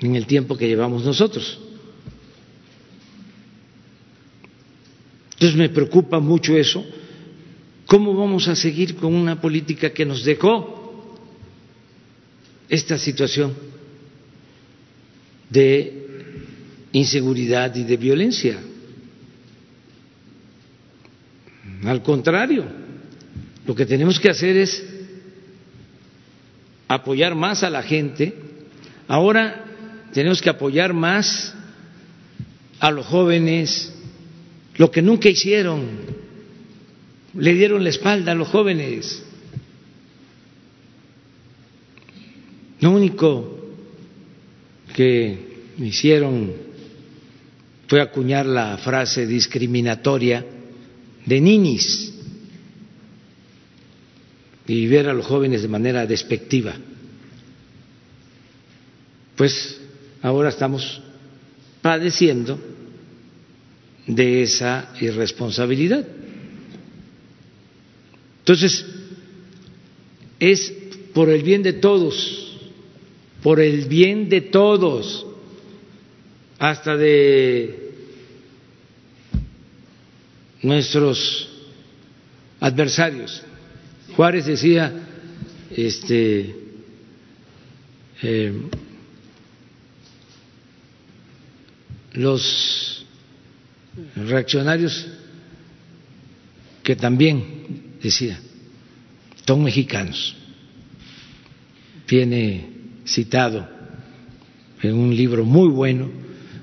en 0.00 0.16
el 0.16 0.26
tiempo 0.26 0.56
que 0.56 0.66
llevamos 0.66 1.04
nosotros. 1.04 1.58
Entonces 5.34 5.56
me 5.56 5.68
preocupa 5.68 6.18
mucho 6.18 6.56
eso. 6.56 6.84
¿Cómo 7.86 8.14
vamos 8.14 8.48
a 8.48 8.56
seguir 8.56 8.96
con 8.96 9.14
una 9.14 9.40
política 9.40 9.90
que 9.90 10.04
nos 10.04 10.24
dejó 10.24 11.16
esta 12.68 12.98
situación 12.98 13.54
de 15.48 16.06
inseguridad 16.92 17.74
y 17.76 17.84
de 17.84 17.96
violencia? 17.96 18.58
Al 21.84 22.02
contrario, 22.02 22.64
lo 23.64 23.74
que 23.74 23.86
tenemos 23.86 24.18
que 24.18 24.30
hacer 24.30 24.56
es 24.56 24.97
apoyar 26.88 27.34
más 27.34 27.62
a 27.62 27.70
la 27.70 27.82
gente. 27.82 28.34
Ahora 29.06 29.64
tenemos 30.12 30.40
que 30.40 30.50
apoyar 30.50 30.94
más 30.94 31.54
a 32.80 32.90
los 32.90 33.06
jóvenes, 33.06 33.92
lo 34.76 34.90
que 34.90 35.02
nunca 35.02 35.28
hicieron, 35.28 35.86
le 37.34 37.54
dieron 37.54 37.84
la 37.84 37.90
espalda 37.90 38.32
a 38.32 38.34
los 38.34 38.48
jóvenes. 38.48 39.22
Lo 42.80 42.92
único 42.92 43.58
que 44.94 45.38
hicieron 45.78 46.52
fue 47.88 48.00
acuñar 48.00 48.46
la 48.46 48.78
frase 48.78 49.26
discriminatoria 49.26 50.44
de 51.26 51.40
ninis 51.40 52.17
y 54.68 54.86
ver 54.86 55.08
a 55.08 55.14
los 55.14 55.26
jóvenes 55.26 55.62
de 55.62 55.68
manera 55.68 56.06
despectiva. 56.06 56.74
Pues 59.34 59.80
ahora 60.20 60.50
estamos 60.50 61.00
padeciendo 61.80 62.60
de 64.06 64.42
esa 64.42 64.92
irresponsabilidad. 65.00 66.06
Entonces, 68.40 68.84
es 70.38 70.72
por 71.14 71.30
el 71.30 71.42
bien 71.42 71.62
de 71.62 71.72
todos, 71.74 72.58
por 73.42 73.60
el 73.60 73.86
bien 73.86 74.28
de 74.28 74.42
todos, 74.42 75.26
hasta 76.58 76.96
de 76.96 77.92
nuestros 80.62 81.48
adversarios. 82.60 83.42
Juárez 84.18 84.46
decía, 84.46 84.92
este, 85.70 86.52
eh, 88.20 88.52
los 92.14 93.06
reaccionarios 94.16 95.06
que 96.82 96.96
también 96.96 97.94
decía 98.02 98.40
son 99.46 99.62
mexicanos. 99.62 100.34
Viene 102.08 102.70
citado 103.06 103.68
en 104.82 104.94
un 104.94 105.14
libro 105.14 105.44
muy 105.44 105.68
bueno 105.68 106.10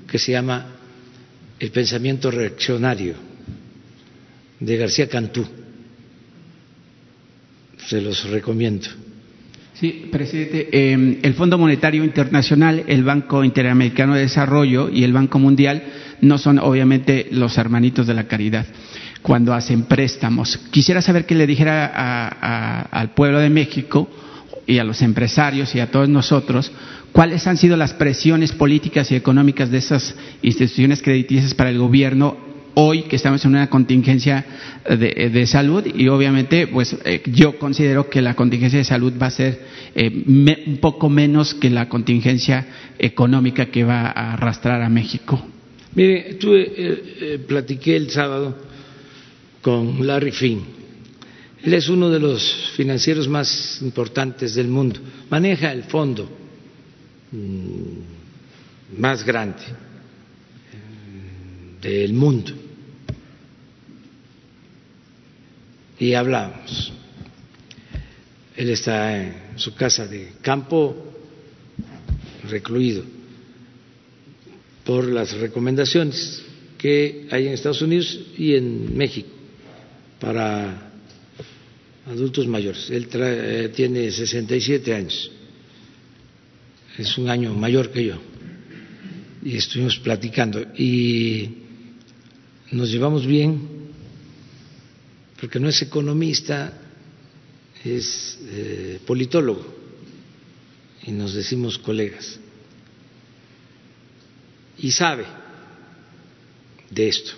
que 0.06 0.18
se 0.18 0.32
llama 0.32 0.76
El 1.58 1.70
pensamiento 1.70 2.30
reaccionario 2.30 3.14
de 4.60 4.76
García 4.76 5.08
Cantú. 5.08 5.64
Se 7.86 8.00
los 8.00 8.28
recomiendo. 8.28 8.88
Sí, 9.74 10.08
presidente. 10.10 10.68
Eh, 10.72 11.20
el 11.22 11.34
Fondo 11.34 11.58
Monetario 11.58 12.02
Internacional, 12.02 12.84
el 12.88 13.04
Banco 13.04 13.44
Interamericano 13.44 14.14
de 14.14 14.22
Desarrollo 14.22 14.88
y 14.88 15.04
el 15.04 15.12
Banco 15.12 15.38
Mundial 15.38 15.82
no 16.20 16.38
son 16.38 16.58
obviamente 16.58 17.28
los 17.30 17.58
hermanitos 17.58 18.06
de 18.06 18.14
la 18.14 18.26
caridad 18.26 18.66
cuando 19.22 19.52
hacen 19.52 19.82
préstamos. 19.82 20.58
Quisiera 20.70 21.02
saber 21.02 21.26
qué 21.26 21.34
le 21.34 21.46
dijera 21.46 22.88
al 22.90 23.10
pueblo 23.10 23.38
de 23.38 23.50
México 23.50 24.08
y 24.66 24.78
a 24.78 24.84
los 24.84 25.02
empresarios 25.02 25.74
y 25.74 25.80
a 25.80 25.90
todos 25.90 26.08
nosotros 26.08 26.72
cuáles 27.12 27.46
han 27.46 27.56
sido 27.56 27.76
las 27.76 27.92
presiones 27.92 28.52
políticas 28.52 29.10
y 29.10 29.14
económicas 29.14 29.70
de 29.70 29.78
esas 29.78 30.16
instituciones 30.42 31.02
crediticias 31.02 31.54
para 31.54 31.70
el 31.70 31.78
gobierno 31.78 32.45
hoy 32.78 33.04
que 33.04 33.16
estamos 33.16 33.44
en 33.44 33.52
una 33.52 33.70
contingencia 33.70 34.44
de, 34.86 35.46
salud 35.46 35.84
y 35.86 36.08
obviamente 36.08 36.66
pues 36.66 36.94
eh, 37.04 37.22
yo 37.26 37.58
considero 37.58 38.10
que 38.10 38.20
la 38.20 38.34
contingencia 38.34 38.78
de 38.78 38.84
salud 38.84 39.14
va 39.20 39.26
a 39.26 39.30
ser 39.30 39.60
eh, 39.94 40.10
un 40.66 40.78
poco 40.78 41.08
menos 41.08 41.54
que 41.54 41.70
la 41.70 41.88
contingencia 41.88 42.66
económica 42.98 43.66
que 43.66 43.82
va 43.82 44.08
a 44.10 44.34
arrastrar 44.34 44.82
a 44.82 44.90
México. 44.90 45.42
Mire, 45.94 46.34
tuve, 46.34 46.74
eh, 46.76 47.38
platiqué 47.38 47.96
el 47.96 48.10
sábado 48.10 48.54
con 49.62 50.06
Larry 50.06 50.32
Finn, 50.32 50.60
Él 51.62 51.74
es 51.74 51.88
uno 51.88 52.10
de 52.10 52.20
los 52.20 52.72
financieros 52.76 53.26
más 53.26 53.78
importantes 53.80 54.54
del 54.54 54.68
mundo. 54.68 55.00
Maneja 55.30 55.72
el 55.72 55.84
fondo 55.84 56.30
mm, 57.32 59.00
más 59.00 59.24
grande 59.24 59.62
eh, 61.82 61.88
del 61.88 62.12
mundo. 62.12 62.65
Y 65.98 66.14
hablamos. 66.14 66.92
Él 68.56 68.70
está 68.70 69.16
en 69.22 69.58
su 69.58 69.74
casa 69.74 70.06
de 70.06 70.32
campo 70.40 71.12
recluido 72.48 73.04
por 74.84 75.06
las 75.06 75.32
recomendaciones 75.34 76.42
que 76.78 77.26
hay 77.30 77.48
en 77.48 77.54
Estados 77.54 77.82
Unidos 77.82 78.18
y 78.38 78.54
en 78.54 78.96
México 78.96 79.28
para 80.20 80.90
adultos 82.06 82.46
mayores. 82.46 82.88
Él 82.90 83.08
trae, 83.08 83.68
tiene 83.70 84.10
67 84.10 84.94
años, 84.94 85.30
es 86.96 87.18
un 87.18 87.28
año 87.28 87.52
mayor 87.54 87.90
que 87.90 88.04
yo, 88.04 88.14
y 89.44 89.56
estuvimos 89.56 89.98
platicando 89.98 90.60
y 90.76 91.48
nos 92.72 92.90
llevamos 92.90 93.26
bien, 93.26 93.75
porque 95.40 95.60
no 95.60 95.68
es 95.68 95.82
economista, 95.82 96.72
es 97.84 98.38
eh, 98.42 99.00
politólogo, 99.06 99.66
y 101.04 101.12
nos 101.12 101.34
decimos 101.34 101.78
colegas, 101.78 102.38
y 104.78 104.90
sabe 104.90 105.24
de 106.90 107.08
esto. 107.08 107.32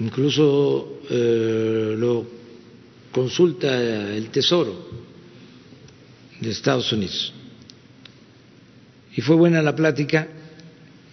Incluso 0.00 1.00
eh, 1.10 1.94
lo 1.96 2.26
consulta 3.10 4.14
el 4.14 4.28
Tesoro 4.30 4.88
de 6.40 6.50
Estados 6.50 6.92
Unidos. 6.92 7.32
Y 9.16 9.20
fue 9.20 9.34
buena 9.34 9.60
la 9.60 9.74
plática 9.74 10.28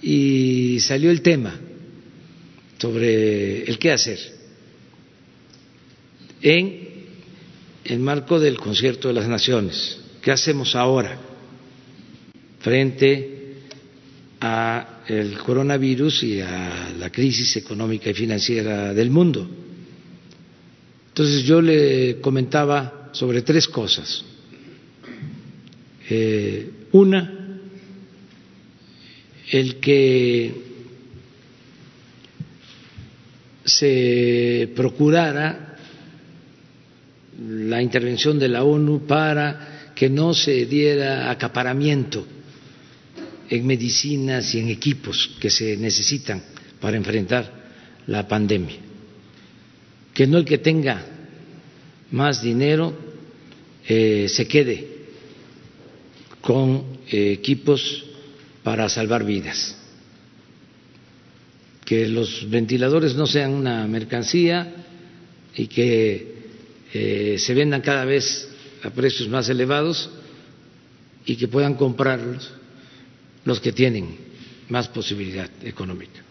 y 0.02 0.80
salió 0.82 1.10
el 1.10 1.24
tema 1.24 1.60
sobre 2.78 3.64
el 3.64 3.78
qué 3.80 3.92
hacer 3.92 4.20
en 6.42 6.80
el 7.84 8.00
marco 8.00 8.40
del 8.40 8.58
concierto 8.58 9.08
de 9.08 9.14
las 9.14 9.28
naciones. 9.28 10.00
¿Qué 10.22 10.32
hacemos 10.32 10.76
ahora 10.76 11.18
frente 12.60 13.36
a 14.42 15.04
el 15.08 15.38
coronavirus 15.38 16.24
y 16.24 16.42
a 16.42 16.94
la 16.98 17.12
crisis 17.12 17.56
económica 17.58 18.10
y 18.10 18.14
financiera 18.14 18.94
del 18.94 19.10
mundo. 19.10 19.48
Entonces 21.10 21.44
yo 21.44 21.62
le 21.62 22.20
comentaba 22.20 23.10
sobre 23.14 23.42
tres 23.44 23.68
cosas. 23.68 24.24
Eh, 26.10 26.70
una, 26.92 27.60
el 29.52 29.76
que 29.78 30.54
se 33.66 34.72
procurara 34.76 35.76
la 37.40 37.82
intervención 37.82 38.40
de 38.40 38.48
la 38.48 38.64
ONU 38.64 39.06
para 39.06 39.92
que 39.96 40.10
no 40.10 40.34
se 40.34 40.66
diera 40.66 41.32
acaparamiento 41.32 42.26
en 43.50 43.66
medicinas 43.66 44.54
y 44.54 44.60
en 44.60 44.70
equipos 44.70 45.32
que 45.40 45.50
se 45.50 45.78
necesitan 45.78 46.42
para 46.80 46.98
enfrentar 46.98 47.52
la 48.08 48.28
pandemia. 48.28 48.78
Que 50.14 50.28
no 50.28 50.38
el 50.38 50.46
que 50.46 50.60
tenga 50.60 51.04
más 52.12 52.42
dinero 52.42 52.94
eh, 53.88 54.28
se 54.30 54.48
quede 54.48 54.88
con 56.42 57.00
eh, 57.10 57.32
equipos 57.34 58.06
para 58.64 58.88
salvar 58.90 59.24
vidas. 59.26 59.76
Que 61.86 62.08
los 62.08 62.50
ventiladores 62.50 63.16
no 63.16 63.28
sean 63.28 63.54
una 63.54 63.88
mercancía 63.88 64.74
y 65.56 65.68
que 65.68 66.36
eh, 66.94 67.36
se 67.40 67.54
vendan 67.54 67.82
cada 67.82 68.06
vez 68.06 68.50
a 68.84 68.90
precios 68.90 69.30
más 69.30 69.48
elevados 69.50 70.10
y 71.26 71.36
que 71.36 71.48
puedan 71.48 71.76
comprarlos 71.76 72.52
los 73.46 73.60
que 73.60 73.72
tienen 73.72 74.18
más 74.70 74.88
posibilidad 74.88 75.50
económica. 75.64 76.22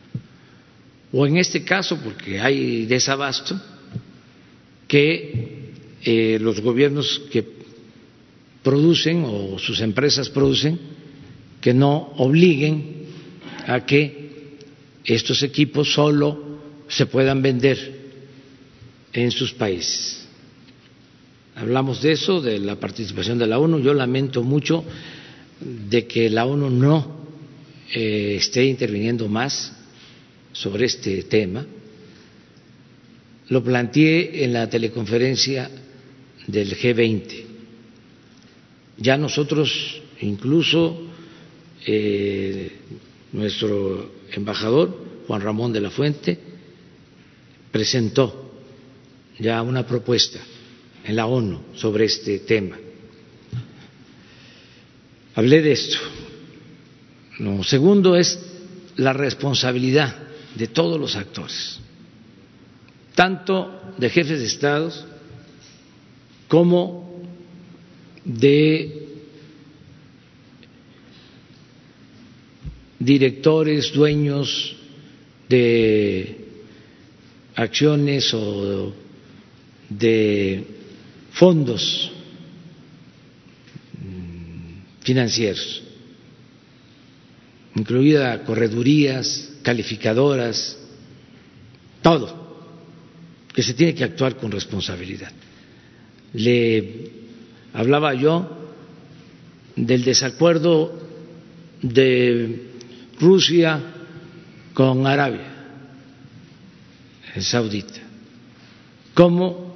O 1.12 1.26
en 1.26 1.36
este 1.36 1.62
caso, 1.62 1.96
porque 2.02 2.40
hay 2.40 2.86
desabasto, 2.86 3.60
que 4.88 5.70
eh, 6.02 6.38
los 6.40 6.60
gobiernos 6.60 7.22
que 7.30 7.44
producen 8.62 9.24
o 9.24 9.58
sus 9.58 9.80
empresas 9.80 10.28
producen, 10.28 10.78
que 11.60 11.72
no 11.72 12.12
obliguen 12.16 13.06
a 13.66 13.86
que 13.86 14.23
estos 15.04 15.42
equipos 15.42 15.92
solo 15.92 16.58
se 16.88 17.06
puedan 17.06 17.42
vender 17.42 18.04
en 19.12 19.30
sus 19.30 19.52
países. 19.52 20.26
Hablamos 21.54 22.02
de 22.02 22.12
eso, 22.12 22.40
de 22.40 22.58
la 22.58 22.80
participación 22.80 23.38
de 23.38 23.46
la 23.46 23.58
ONU. 23.58 23.78
Yo 23.80 23.94
lamento 23.94 24.42
mucho 24.42 24.84
de 25.60 26.06
que 26.06 26.28
la 26.28 26.46
ONU 26.46 26.68
no 26.68 27.24
eh, 27.92 28.36
esté 28.38 28.64
interviniendo 28.64 29.28
más 29.28 29.72
sobre 30.52 30.86
este 30.86 31.22
tema. 31.24 31.64
Lo 33.48 33.62
planteé 33.62 34.44
en 34.44 34.52
la 34.52 34.68
teleconferencia 34.68 35.70
del 36.46 36.76
G20. 36.76 37.44
Ya 38.98 39.16
nosotros, 39.16 40.02
incluso 40.20 40.98
eh, 41.86 42.72
nuestro 43.34 44.10
embajador, 44.32 45.22
Juan 45.26 45.42
Ramón 45.42 45.72
de 45.72 45.80
la 45.80 45.90
Fuente, 45.90 46.38
presentó 47.70 48.52
ya 49.38 49.60
una 49.62 49.86
propuesta 49.86 50.40
en 51.04 51.16
la 51.16 51.26
ONU 51.26 51.60
sobre 51.74 52.06
este 52.06 52.38
tema 52.38 52.78
Hablé 55.34 55.62
de 55.62 55.72
esto. 55.72 55.98
Lo 57.40 57.64
segundo 57.64 58.16
es 58.16 58.38
la 58.96 59.12
responsabilidad 59.12 60.16
de 60.54 60.68
todos 60.68 61.00
los 61.00 61.16
actores, 61.16 61.80
tanto 63.16 63.94
de 63.98 64.10
jefes 64.10 64.38
de 64.38 64.46
estados 64.46 65.04
como 66.46 67.20
de 68.24 69.13
directores, 72.98 73.92
dueños 73.92 74.76
de 75.48 76.36
acciones 77.54 78.32
o 78.34 78.92
de 79.88 80.64
fondos 81.32 82.10
financieros, 85.00 85.82
incluida 87.74 88.42
corredurías, 88.44 89.52
calificadoras, 89.62 90.78
todo, 92.02 92.44
que 93.52 93.62
se 93.62 93.74
tiene 93.74 93.94
que 93.94 94.04
actuar 94.04 94.36
con 94.36 94.50
responsabilidad. 94.50 95.32
Le 96.32 97.10
hablaba 97.72 98.14
yo 98.14 98.48
del 99.76 100.04
desacuerdo 100.04 101.00
de 101.82 102.73
Rusia 103.20 103.80
con 104.72 105.06
Arabia 105.06 105.54
Saudita, 107.40 108.00
cómo 109.12 109.74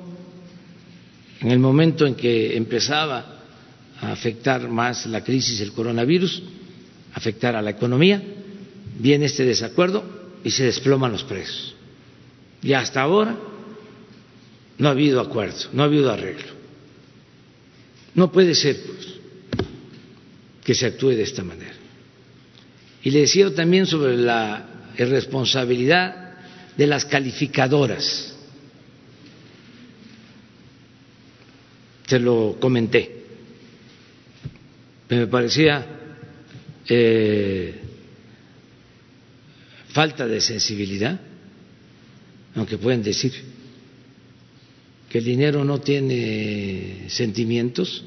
en 1.40 1.50
el 1.50 1.58
momento 1.58 2.06
en 2.06 2.14
que 2.14 2.56
empezaba 2.56 3.24
a 4.00 4.12
afectar 4.12 4.68
más 4.68 5.06
la 5.06 5.24
crisis 5.24 5.58
del 5.58 5.72
coronavirus, 5.72 6.42
afectar 7.14 7.56
a 7.56 7.62
la 7.62 7.70
economía, 7.70 8.22
viene 8.98 9.26
este 9.26 9.44
desacuerdo 9.44 10.04
y 10.44 10.50
se 10.50 10.64
desploman 10.64 11.12
los 11.12 11.24
precios. 11.24 11.74
Y 12.62 12.72
hasta 12.72 13.02
ahora 13.02 13.36
no 14.78 14.88
ha 14.88 14.92
habido 14.92 15.20
acuerdo, 15.20 15.68
no 15.72 15.82
ha 15.82 15.86
habido 15.86 16.12
arreglo. 16.12 16.52
No 18.14 18.30
puede 18.32 18.54
ser 18.54 18.80
pues, 18.84 19.08
que 20.64 20.74
se 20.74 20.86
actúe 20.86 21.10
de 21.10 21.22
esta 21.22 21.42
manera. 21.42 21.77
Y 23.08 23.10
le 23.10 23.20
decía 23.20 23.54
también 23.54 23.86
sobre 23.86 24.18
la 24.18 24.66
irresponsabilidad 24.98 26.34
de 26.76 26.86
las 26.86 27.06
calificadoras. 27.06 28.36
Se 32.06 32.18
lo 32.18 32.58
comenté 32.60 33.18
me 35.16 35.26
parecía 35.26 35.86
eh, 36.86 37.80
falta 39.88 40.26
de 40.26 40.38
sensibilidad, 40.38 41.18
aunque 42.54 42.76
pueden 42.76 43.02
decir 43.02 43.32
que 45.08 45.18
el 45.18 45.24
dinero 45.24 45.64
no 45.64 45.80
tiene 45.80 47.06
sentimientos, 47.08 48.04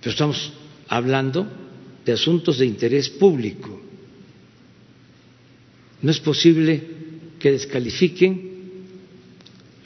pero 0.00 0.12
estamos 0.12 0.52
hablando 0.86 1.65
de 2.06 2.12
asuntos 2.12 2.58
de 2.58 2.66
interés 2.66 3.10
público. 3.10 3.80
No 6.00 6.10
es 6.12 6.20
posible 6.20 6.80
que 7.40 7.50
descalifiquen 7.50 8.52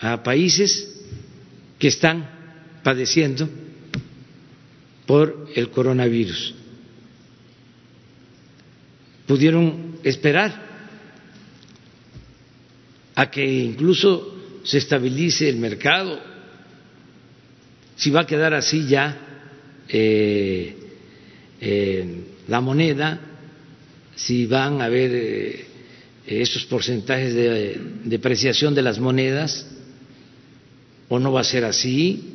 a 0.01 0.23
países 0.23 1.01
que 1.79 1.89
están 1.89 2.29
padeciendo 2.85 3.49
por 5.07 5.49
el 5.55 5.71
coronavirus. 5.71 6.55
Pudieron 9.27 9.97
esperar 10.05 10.69
a 13.15 13.31
que 13.31 13.45
incluso 13.47 14.37
se 14.63 14.77
estabilice 14.77 15.49
el 15.49 15.57
mercado, 15.57 16.21
si 17.97 18.11
va 18.11 18.21
a 18.23 18.27
quedar 18.27 18.53
así 18.53 18.87
ya 18.87 19.19
eh, 19.89 20.80
eh, 21.61 22.25
la 22.49 22.61
moneda, 22.61 23.21
si 24.17 24.47
van 24.47 24.81
a 24.81 24.87
haber 24.87 25.11
eh, 25.13 25.67
esos 26.27 26.65
porcentajes 26.65 27.35
de 27.35 27.81
depreciación 28.05 28.75
de 28.75 28.83
las 28.83 28.99
monedas, 28.99 29.67
o 31.09 31.19
no 31.19 31.33
va 31.33 31.41
a 31.41 31.45
ser 31.45 31.65
así, 31.65 32.35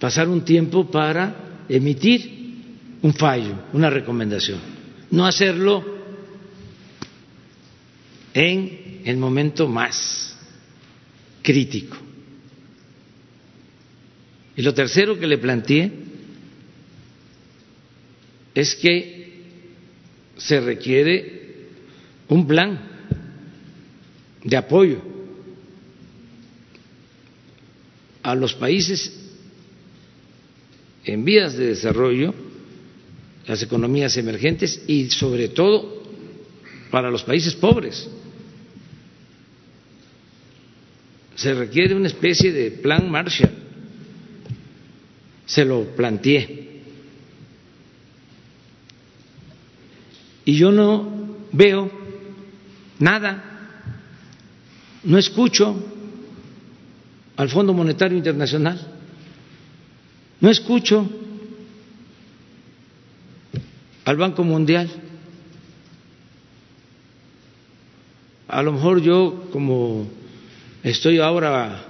pasar 0.00 0.28
un 0.28 0.44
tiempo 0.44 0.90
para 0.90 1.64
emitir 1.68 2.42
un 3.02 3.14
fallo, 3.14 3.54
una 3.72 3.90
recomendación, 3.90 4.58
no 5.10 5.26
hacerlo 5.26 5.84
en 8.34 9.02
el 9.04 9.16
momento 9.16 9.68
más 9.68 10.36
crítico. 11.42 11.96
Y 14.56 14.62
lo 14.62 14.74
tercero 14.74 15.18
que 15.18 15.26
le 15.26 15.38
planteé 15.38 16.01
es 18.54 18.74
que 18.74 19.22
se 20.36 20.60
requiere 20.60 21.42
un 22.28 22.46
plan 22.46 22.80
de 24.44 24.56
apoyo 24.56 25.00
a 28.22 28.34
los 28.34 28.54
países 28.54 29.12
en 31.04 31.24
vías 31.24 31.56
de 31.56 31.66
desarrollo, 31.66 32.34
las 33.46 33.62
economías 33.62 34.16
emergentes 34.16 34.82
y 34.86 35.10
sobre 35.10 35.48
todo 35.48 36.02
para 36.90 37.10
los 37.10 37.24
países 37.24 37.54
pobres. 37.54 38.08
Se 41.34 41.54
requiere 41.54 41.94
una 41.94 42.06
especie 42.06 42.52
de 42.52 42.70
plan 42.70 43.10
Marshall. 43.10 43.50
Se 45.46 45.64
lo 45.64 45.84
planteé. 45.96 46.71
Y 50.44 50.56
yo 50.56 50.72
no 50.72 51.08
veo 51.52 51.90
nada, 52.98 53.42
no 55.04 55.18
escucho 55.18 55.74
al 57.36 57.48
Fondo 57.48 57.72
Monetario 57.72 58.16
Internacional, 58.16 58.80
no 60.40 60.50
escucho 60.50 61.08
al 64.04 64.16
Banco 64.16 64.42
Mundial. 64.44 64.90
A 68.48 68.62
lo 68.62 68.72
mejor 68.72 69.00
yo, 69.00 69.48
como 69.52 70.06
estoy 70.82 71.18
ahora 71.18 71.86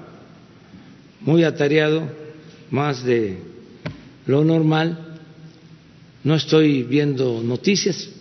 muy 1.20 1.44
atareado, 1.44 2.08
más 2.70 3.02
de 3.02 3.38
lo 4.26 4.44
normal, 4.44 5.18
no 6.24 6.34
estoy 6.34 6.84
viendo 6.84 7.42
noticias, 7.42 8.11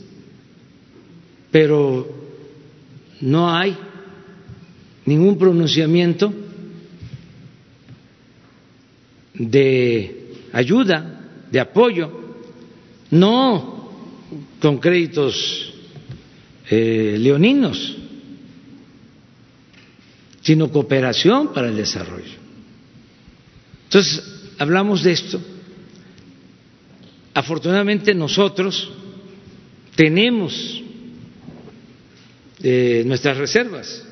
pero 1.51 2.07
no 3.19 3.53
hay 3.53 3.77
ningún 5.05 5.37
pronunciamiento 5.37 6.33
de 9.33 10.33
ayuda, 10.53 11.21
de 11.51 11.59
apoyo, 11.59 12.11
no 13.11 13.91
con 14.59 14.77
créditos 14.77 15.73
eh, 16.69 17.17
leoninos, 17.19 17.97
sino 20.41 20.71
cooperación 20.71 21.53
para 21.53 21.67
el 21.67 21.75
desarrollo. 21.75 22.39
Entonces, 23.83 24.23
hablamos 24.57 25.03
de 25.03 25.11
esto. 25.11 25.41
Afortunadamente 27.33 28.13
nosotros 28.13 28.89
tenemos 29.95 30.80
nuestras 32.63 33.37
reservas. 33.37 34.03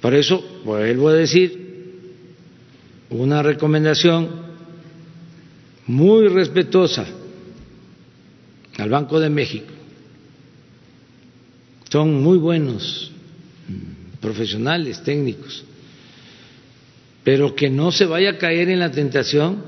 Por 0.00 0.14
eso, 0.14 0.62
vuelvo 0.64 1.08
a 1.08 1.14
decir, 1.14 1.62
una 3.10 3.42
recomendación 3.42 4.30
muy 5.86 6.28
respetuosa 6.28 7.06
al 8.78 8.88
Banco 8.88 9.20
de 9.20 9.30
México. 9.30 9.72
Son 11.90 12.22
muy 12.22 12.38
buenos 12.38 13.12
profesionales, 14.20 15.02
técnicos, 15.02 15.64
pero 17.22 17.54
que 17.54 17.68
no 17.68 17.92
se 17.92 18.06
vaya 18.06 18.30
a 18.30 18.38
caer 18.38 18.70
en 18.70 18.78
la 18.78 18.90
tentación 18.90 19.62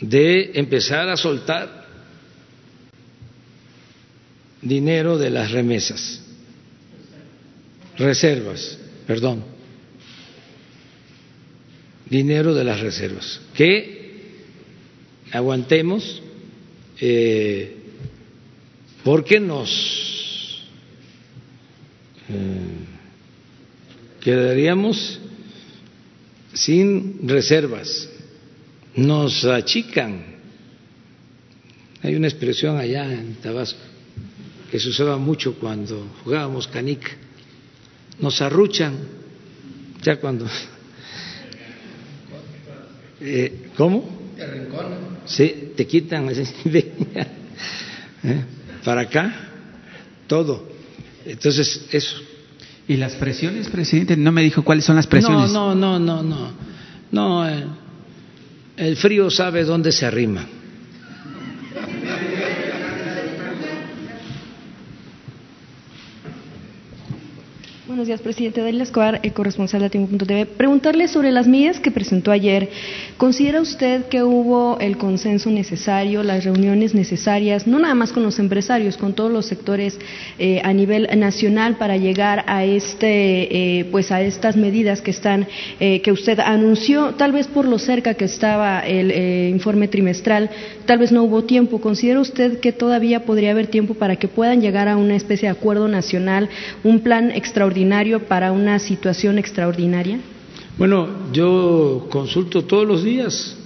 de 0.00 0.52
empezar 0.54 1.08
a 1.08 1.16
soltar 1.16 1.83
dinero 4.64 5.18
de 5.18 5.30
las 5.30 5.52
remesas, 5.52 6.20
reservas, 7.96 8.78
perdón. 9.06 9.44
Dinero 12.08 12.54
de 12.54 12.64
las 12.64 12.80
reservas, 12.80 13.40
que 13.54 14.22
aguantemos 15.32 16.22
eh, 17.00 17.76
porque 19.02 19.40
nos 19.40 20.64
eh, 22.28 22.34
quedaríamos 24.20 25.20
sin 26.52 27.28
reservas, 27.28 28.08
nos 28.96 29.44
achican. 29.44 30.34
Hay 32.02 32.14
una 32.14 32.28
expresión 32.28 32.76
allá 32.76 33.12
en 33.12 33.34
Tabasco 33.36 33.93
que 34.74 34.80
se 34.80 34.88
usaba 34.88 35.16
mucho 35.18 35.54
cuando 35.54 36.04
jugábamos 36.24 36.66
canica, 36.66 37.10
nos 38.18 38.42
arruchan, 38.42 38.92
ya 40.02 40.16
cuando 40.16 40.46
eh, 43.20 43.68
¿Cómo? 43.76 44.32
Te 44.36 44.68
Sí, 45.26 45.72
te 45.76 45.86
quitan. 45.86 46.28
¿Eh? 48.24 48.44
Para 48.84 49.02
acá, 49.02 49.32
todo. 50.26 50.68
Entonces, 51.24 51.86
eso. 51.92 52.16
¿Y 52.88 52.96
las 52.96 53.14
presiones, 53.14 53.68
presidente? 53.68 54.16
No 54.16 54.32
me 54.32 54.42
dijo 54.42 54.64
cuáles 54.64 54.84
son 54.84 54.96
las 54.96 55.06
presiones. 55.06 55.52
No, 55.52 55.72
no, 55.76 56.00
no, 56.00 56.02
no, 56.20 56.22
no. 56.24 56.50
No, 57.12 57.48
eh, 57.48 57.64
el 58.76 58.96
frío 58.96 59.30
sabe 59.30 59.62
dónde 59.62 59.92
se 59.92 60.04
arrima. 60.04 60.44
Buenos 68.04 68.20
días, 68.20 68.34
presidente. 68.34 68.60
Dalila 68.60 68.82
Escobar, 68.82 69.20
eh, 69.22 69.30
corresponsal 69.30 69.80
de 69.80 69.88
Tiempo.tv. 69.88 70.44
Preguntarle 70.44 71.08
sobre 71.08 71.32
las 71.32 71.48
medidas 71.48 71.80
que 71.80 71.90
presentó 71.90 72.32
ayer. 72.32 72.68
¿Considera 73.16 73.62
usted 73.62 74.08
que 74.10 74.22
hubo 74.22 74.76
el 74.78 74.98
consenso 74.98 75.48
necesario, 75.48 76.22
las 76.22 76.44
reuniones 76.44 76.94
necesarias, 76.94 77.66
no 77.66 77.78
nada 77.78 77.94
más 77.94 78.12
con 78.12 78.22
los 78.22 78.38
empresarios, 78.38 78.98
con 78.98 79.14
todos 79.14 79.32
los 79.32 79.46
sectores 79.46 79.98
eh, 80.38 80.60
a 80.62 80.74
nivel 80.74 81.08
nacional 81.18 81.78
para 81.78 81.96
llegar 81.96 82.44
a 82.46 82.66
este, 82.66 83.78
eh, 83.78 83.86
pues 83.86 84.12
a 84.12 84.20
estas 84.20 84.54
medidas 84.54 85.00
que 85.00 85.10
están, 85.10 85.46
que 85.78 86.12
usted 86.12 86.40
anunció, 86.40 87.14
tal 87.14 87.32
vez 87.32 87.46
por 87.46 87.64
lo 87.64 87.78
cerca 87.78 88.12
que 88.12 88.26
estaba 88.26 88.80
el 88.80 89.48
informe 89.48 89.88
trimestral, 89.88 90.50
tal 90.84 90.98
vez 90.98 91.10
no 91.10 91.22
hubo 91.22 91.44
tiempo. 91.44 91.80
¿Considera 91.80 92.20
usted 92.20 92.60
que 92.60 92.72
todavía 92.72 93.24
podría 93.24 93.52
haber 93.52 93.68
tiempo 93.68 93.94
para 93.94 94.16
que 94.16 94.28
puedan 94.28 94.60
llegar 94.60 94.88
a 94.88 94.98
una 94.98 95.16
especie 95.16 95.48
de 95.48 95.52
acuerdo 95.56 95.88
nacional, 95.88 96.50
un 96.82 97.00
plan 97.00 97.30
extraordinario? 97.30 97.93
Para 98.26 98.52
una 98.52 98.78
situación 98.78 99.38
extraordinaria? 99.38 100.20
Bueno, 100.78 101.32
yo 101.32 102.06
consulto 102.10 102.64
todos 102.64 102.86
los 102.86 103.04
días 103.04 103.56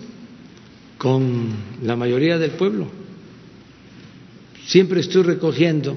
con 0.98 1.48
la 1.82 1.96
mayoría 1.96 2.38
del 2.38 2.52
pueblo. 2.52 2.86
Siempre 4.66 5.00
estoy 5.00 5.22
recogiendo 5.22 5.96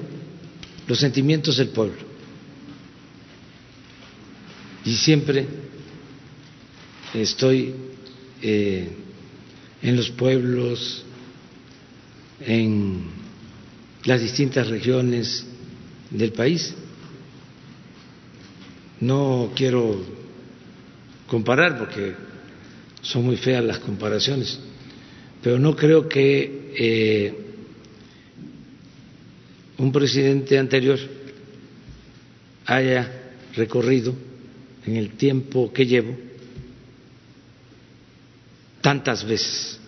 los 0.86 0.98
sentimientos 0.98 1.56
del 1.58 1.68
pueblo. 1.68 2.12
y 4.84 4.94
siempre 4.94 5.46
estoy 7.14 7.74
eh, 8.40 8.88
en 9.82 9.96
los 9.96 10.10
pueblos, 10.10 11.04
en 12.40 13.04
las 14.04 14.20
distintas 14.20 14.68
regiones 14.68 15.44
del 16.10 16.32
país. 16.32 16.74
No 19.02 19.50
quiero 19.56 20.00
comparar 21.26 21.76
porque 21.76 22.14
son 23.00 23.24
muy 23.24 23.36
feas 23.36 23.64
las 23.64 23.80
comparaciones, 23.80 24.60
pero 25.42 25.58
no 25.58 25.74
creo 25.74 26.08
que 26.08 26.70
eh, 26.76 27.34
un 29.78 29.90
presidente 29.90 30.56
anterior 30.56 31.00
haya 32.64 33.32
recorrido 33.56 34.14
en 34.86 34.94
el 34.94 35.10
tiempo 35.16 35.72
que 35.72 35.84
llevo 35.84 36.16
tantas 38.80 39.24
veces 39.26 39.80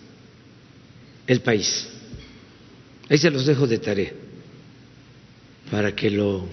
el 1.28 1.40
país. 1.40 1.86
Ahí 3.08 3.18
se 3.18 3.30
los 3.30 3.46
dejo 3.46 3.68
de 3.68 3.78
tarea 3.78 4.12
para 5.70 5.94
que 5.94 6.10
lo 6.10 6.48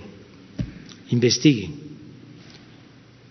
investiguen. 1.09 1.80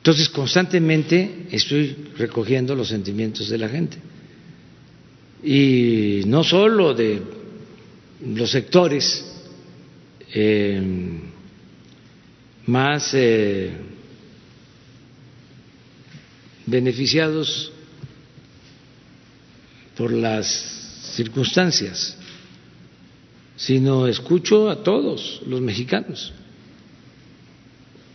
Entonces, 0.00 0.30
constantemente 0.30 1.46
estoy 1.50 1.94
recogiendo 2.16 2.74
los 2.74 2.88
sentimientos 2.88 3.50
de 3.50 3.58
la 3.58 3.68
gente. 3.68 3.98
Y 5.44 6.22
no 6.24 6.42
solo 6.42 6.94
de 6.94 7.20
los 8.34 8.50
sectores 8.50 9.22
eh, 10.32 10.80
más 12.64 13.12
eh, 13.12 13.72
beneficiados 16.64 17.70
por 19.98 20.12
las 20.12 20.46
circunstancias, 21.14 22.16
sino 23.54 24.06
escucho 24.06 24.70
a 24.70 24.82
todos 24.82 25.42
los 25.46 25.60
mexicanos. 25.60 26.32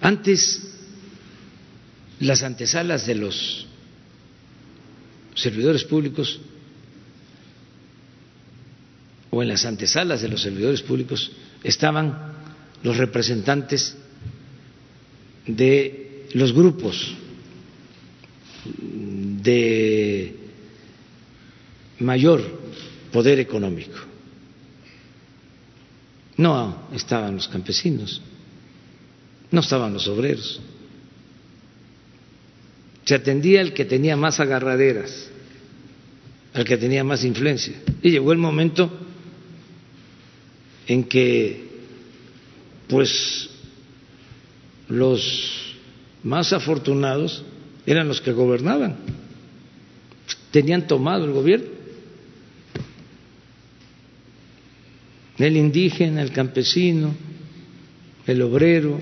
Antes, 0.01 0.74
las 2.19 2.43
antesalas 2.43 3.05
de 3.05 3.15
los 3.15 3.67
servidores 5.35 5.83
públicos 5.83 6.39
o 9.29 9.43
en 9.43 9.49
las 9.49 9.65
antesalas 9.65 10.21
de 10.21 10.29
los 10.29 10.41
servidores 10.41 10.81
públicos 10.81 11.31
estaban 11.63 12.33
los 12.83 12.97
representantes 12.97 13.97
de 15.45 16.27
los 16.33 16.53
grupos 16.53 17.13
de 19.41 20.35
mayor 21.99 22.41
poder 23.11 23.39
económico. 23.39 23.97
No 26.37 26.87
estaban 26.93 27.35
los 27.35 27.47
campesinos, 27.47 28.21
no 29.51 29.59
estaban 29.61 29.93
los 29.93 30.07
obreros. 30.07 30.59
Se 33.05 33.15
atendía 33.15 33.61
el 33.61 33.73
que 33.73 33.85
tenía 33.85 34.17
más 34.17 34.39
agarraderas, 34.39 35.29
al 36.53 36.65
que 36.65 36.77
tenía 36.77 37.03
más 37.03 37.23
influencia. 37.23 37.75
Y 38.01 38.09
llegó 38.09 38.31
el 38.31 38.39
momento 38.39 38.91
en 40.87 41.03
que, 41.03 41.63
pues, 42.87 43.49
los 44.89 45.75
más 46.23 46.51
afortunados 46.51 47.43
eran 47.85 48.07
los 48.07 48.21
que 48.21 48.31
gobernaban, 48.31 48.97
tenían 50.51 50.87
tomado 50.87 51.25
el 51.25 51.31
gobierno. 51.31 51.67
El 55.37 55.57
indígena, 55.57 56.21
el 56.21 56.31
campesino, 56.31 57.13
el 58.25 58.41
obrero, 58.41 59.01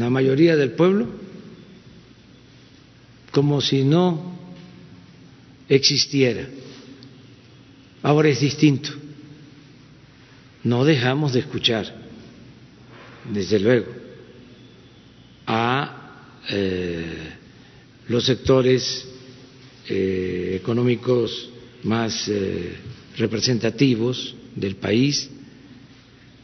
la 0.00 0.10
mayoría 0.10 0.56
del 0.56 0.72
pueblo, 0.72 1.06
como 3.30 3.60
si 3.60 3.84
no 3.84 4.34
existiera. 5.68 6.48
Ahora 8.02 8.30
es 8.30 8.40
distinto. 8.40 8.90
No 10.64 10.84
dejamos 10.84 11.32
de 11.34 11.40
escuchar, 11.40 11.94
desde 13.32 13.60
luego 13.60 13.86
a 15.46 16.38
eh, 16.48 17.32
los 18.08 18.24
sectores 18.24 19.06
eh, 19.88 20.58
económicos 20.60 21.50
más 21.82 22.28
eh, 22.28 22.74
representativos 23.16 24.34
del 24.54 24.76
país. 24.76 25.28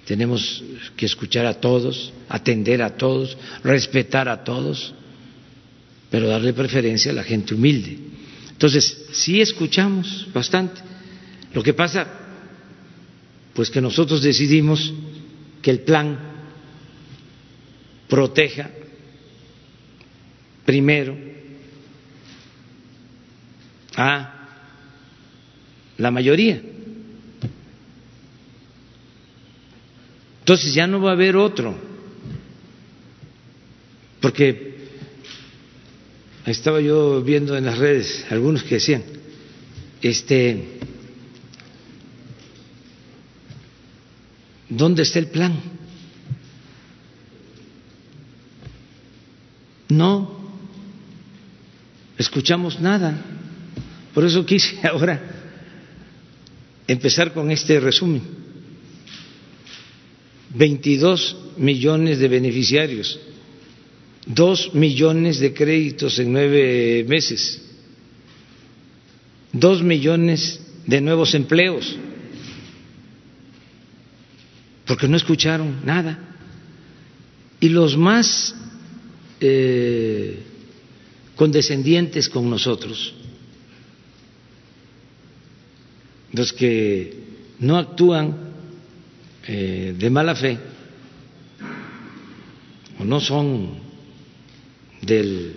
Tenemos 0.06 0.62
que 0.96 1.04
escuchar 1.04 1.46
a 1.46 1.54
todos, 1.54 2.12
atender 2.28 2.80
a 2.80 2.96
todos, 2.96 3.36
respetar 3.64 4.28
a 4.28 4.44
todos, 4.44 4.94
pero 6.10 6.28
darle 6.28 6.52
preferencia 6.52 7.10
a 7.10 7.14
la 7.14 7.24
gente 7.24 7.54
humilde. 7.54 7.98
Entonces, 8.50 9.06
sí 9.12 9.40
escuchamos 9.40 10.28
bastante. 10.32 10.80
Lo 11.52 11.62
que 11.62 11.74
pasa, 11.74 12.06
pues 13.52 13.68
que 13.68 13.80
nosotros 13.80 14.22
decidimos 14.22 14.94
que 15.60 15.72
el 15.72 15.80
plan 15.80 16.16
proteja 18.08 18.70
primero 20.64 21.16
a 23.96 24.32
la 25.98 26.10
mayoría. 26.12 26.62
Entonces 30.46 30.74
ya 30.74 30.86
no 30.86 31.00
va 31.00 31.10
a 31.10 31.14
haber 31.14 31.34
otro, 31.34 31.74
porque 34.20 34.76
estaba 36.46 36.80
yo 36.80 37.20
viendo 37.20 37.56
en 37.56 37.64
las 37.64 37.78
redes 37.78 38.24
algunos 38.30 38.62
que 38.62 38.76
decían, 38.76 39.02
este, 40.00 40.78
¿dónde 44.68 45.02
está 45.02 45.18
el 45.18 45.26
plan? 45.26 45.52
No, 49.88 50.48
escuchamos 52.18 52.78
nada. 52.78 53.20
Por 54.14 54.24
eso 54.24 54.46
quise 54.46 54.78
ahora 54.86 55.20
empezar 56.86 57.34
con 57.34 57.50
este 57.50 57.80
resumen. 57.80 58.45
22 60.56 61.36
millones 61.58 62.18
de 62.18 62.28
beneficiarios, 62.28 63.18
2 64.26 64.74
millones 64.74 65.38
de 65.38 65.52
créditos 65.52 66.18
en 66.18 66.32
nueve 66.32 67.04
meses, 67.06 67.62
2 69.52 69.82
millones 69.82 70.60
de 70.86 71.00
nuevos 71.00 71.34
empleos, 71.34 71.96
porque 74.86 75.08
no 75.08 75.16
escucharon 75.16 75.84
nada. 75.84 76.18
Y 77.60 77.68
los 77.68 77.96
más 77.96 78.54
eh, 79.40 80.38
condescendientes 81.34 82.28
con 82.28 82.48
nosotros, 82.48 83.14
los 86.32 86.52
que 86.52 87.14
no 87.58 87.76
actúan 87.76 88.45
eh, 89.48 89.94
de 89.96 90.10
mala 90.10 90.34
fe 90.34 90.58
o 92.98 93.04
no 93.04 93.20
son 93.20 93.78
del 95.02 95.54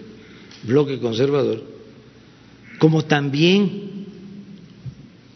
bloque 0.64 1.00
conservador, 1.00 1.64
como 2.78 3.06
también 3.06 4.06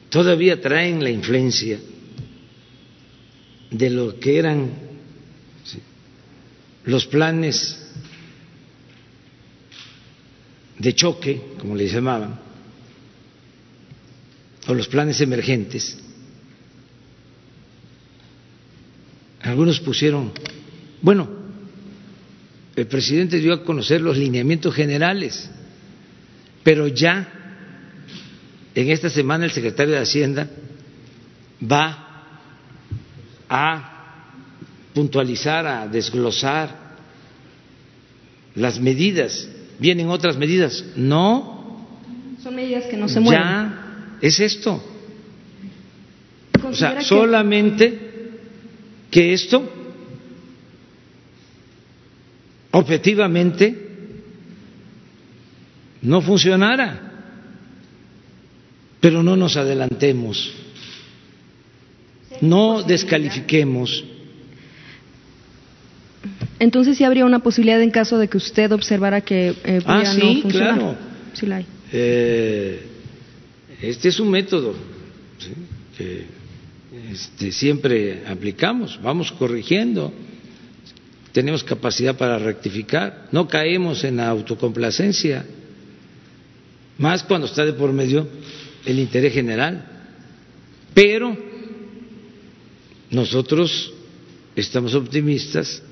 todavía 0.09 0.61
traen 0.61 1.03
la 1.03 1.09
influencia 1.09 1.79
de 3.71 3.89
lo 3.89 4.19
que 4.19 4.37
eran 4.37 4.71
los 6.85 7.05
planes 7.05 7.79
de 10.77 10.93
choque, 10.93 11.41
como 11.59 11.75
les 11.75 11.93
llamaban, 11.93 12.39
o 14.67 14.73
los 14.73 14.87
planes 14.87 15.21
emergentes, 15.21 15.97
algunos 19.43 19.79
pusieron, 19.81 20.31
bueno, 21.01 21.29
el 22.75 22.87
presidente 22.87 23.39
dio 23.39 23.53
a 23.53 23.63
conocer 23.63 24.01
los 24.01 24.17
lineamientos 24.17 24.73
generales, 24.73 25.49
pero 26.63 26.87
ya 26.87 27.27
en 28.73 28.89
esta 28.89 29.09
semana 29.09 29.45
el 29.45 29.51
secretario 29.51 29.93
de 29.93 30.01
Hacienda 30.01 30.49
va 31.61 32.25
a 33.49 33.89
puntualizar, 34.93 35.67
a 35.67 35.87
desglosar 35.87 36.95
las 38.55 38.79
medidas, 38.79 39.49
vienen 39.77 40.09
otras 40.09 40.37
medidas. 40.37 40.83
No. 40.95 41.85
Son 42.41 42.55
medidas 42.55 42.85
que 42.85 42.97
no 42.97 43.07
se 43.07 43.19
mueven. 43.19 43.41
Ya 43.41 44.17
es 44.21 44.39
esto. 44.39 44.81
O 46.63 46.73
sea, 46.73 47.01
solamente 47.01 48.02
que 49.13 49.31
esto 49.31 49.63
objetivamente 52.71 53.77
no 56.01 56.19
funcionara. 56.21 57.11
Pero 58.99 59.21
no 59.21 59.35
nos 59.35 59.55
adelantemos, 59.57 60.51
no 62.41 62.81
descalifiquemos. 62.81 64.03
Entonces 66.57 66.97
sí 66.97 67.03
habría 67.03 67.25
una 67.25 67.39
posibilidad 67.39 67.81
en 67.81 67.91
caso 67.91 68.17
de 68.17 68.29
que 68.29 68.37
usted 68.37 68.71
observara 68.71 69.21
que 69.21 69.53
eh, 69.63 69.81
ah, 69.85 70.05
sí, 70.05 70.43
claro. 70.49 70.95
Sí 71.33 71.45
la 71.45 71.57
hay. 71.57 71.65
Eh, 71.91 72.81
este 73.81 74.07
es 74.09 74.19
un 74.19 74.31
método 74.31 74.73
que 75.97 76.25
este, 77.13 77.51
siempre 77.51 78.23
aplicamos, 78.25 78.99
vamos 79.03 79.31
corrigiendo, 79.31 80.11
tenemos 81.31 81.63
capacidad 81.63 82.17
para 82.17 82.39
rectificar, 82.39 83.27
no 83.31 83.47
caemos 83.47 84.03
en 84.03 84.17
la 84.17 84.29
autocomplacencia, 84.29 85.45
más 86.97 87.21
cuando 87.21 87.45
está 87.45 87.65
de 87.65 87.73
por 87.73 87.93
medio 87.93 88.27
el 88.85 88.97
interés 88.97 89.31
general. 89.31 89.85
Pero 90.95 91.37
nosotros 93.11 93.93
estamos 94.55 94.95
optimistas 94.95 95.83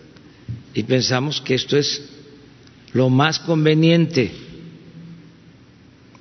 y 0.74 0.82
pensamos 0.84 1.40
que 1.40 1.54
esto 1.54 1.78
es 1.78 2.04
lo 2.94 3.10
más 3.10 3.38
conveniente. 3.38 4.32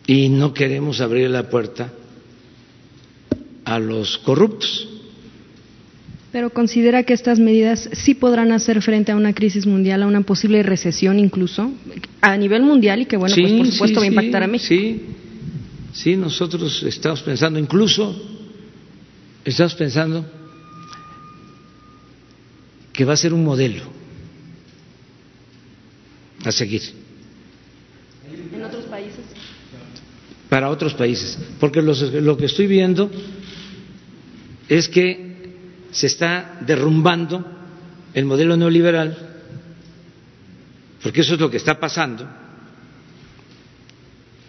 Y 0.07 0.29
no 0.29 0.53
queremos 0.53 1.01
abrir 1.01 1.31
la 1.31 1.49
puerta 1.49 1.91
a 3.71 3.79
los 3.79 4.19
corruptos. 4.19 4.89
Pero 6.33 6.51
considera 6.51 7.03
que 7.03 7.13
estas 7.13 7.39
medidas 7.39 7.89
sí 7.93 8.15
podrán 8.15 8.53
hacer 8.53 8.83
frente 8.83 9.13
a 9.13 9.17
una 9.17 9.33
crisis 9.33 9.67
mundial, 9.67 10.03
a 10.03 10.07
una 10.07 10.21
posible 10.21 10.63
recesión 10.63 11.19
incluso, 11.19 11.73
a 12.21 12.37
nivel 12.37 12.63
mundial 12.63 13.03
y 13.03 13.07
que, 13.07 13.17
bueno, 13.17 13.35
pues 13.35 13.53
por 13.53 13.67
supuesto 13.67 14.01
va 14.01 14.05
a 14.05 14.09
impactar 14.09 14.43
a 14.43 14.47
México. 14.47 14.69
Sí, 14.69 15.01
Sí, 15.93 16.17
nosotros 16.17 16.83
estamos 16.85 17.21
pensando, 17.23 17.59
incluso 17.59 18.15
estamos 19.45 19.75
pensando 19.75 20.25
que 22.93 23.05
va 23.05 23.15
a 23.15 23.17
ser 23.17 23.35
un 23.35 23.45
modelo 23.45 23.83
a 26.45 26.53
seguir. 26.53 26.83
¿En 28.55 28.63
otros 28.63 28.85
países? 28.85 29.21
Para 30.49 30.71
otros 30.71 30.95
países, 30.95 31.39
porque 31.59 31.83
lo 31.83 32.37
que 32.37 32.47
estoy 32.47 32.67
viendo 32.67 33.11
es 34.71 34.89
que 34.89 35.53
se 35.91 36.07
está 36.07 36.59
derrumbando 36.63 37.45
el 38.15 38.25
modelo 38.25 38.57
neoliberal, 38.57 39.19
porque 41.03 41.21
eso 41.21 41.35
es 41.35 41.41
lo 41.41 41.51
que 41.51 41.59
está 41.59 41.79
pasando 41.79 42.27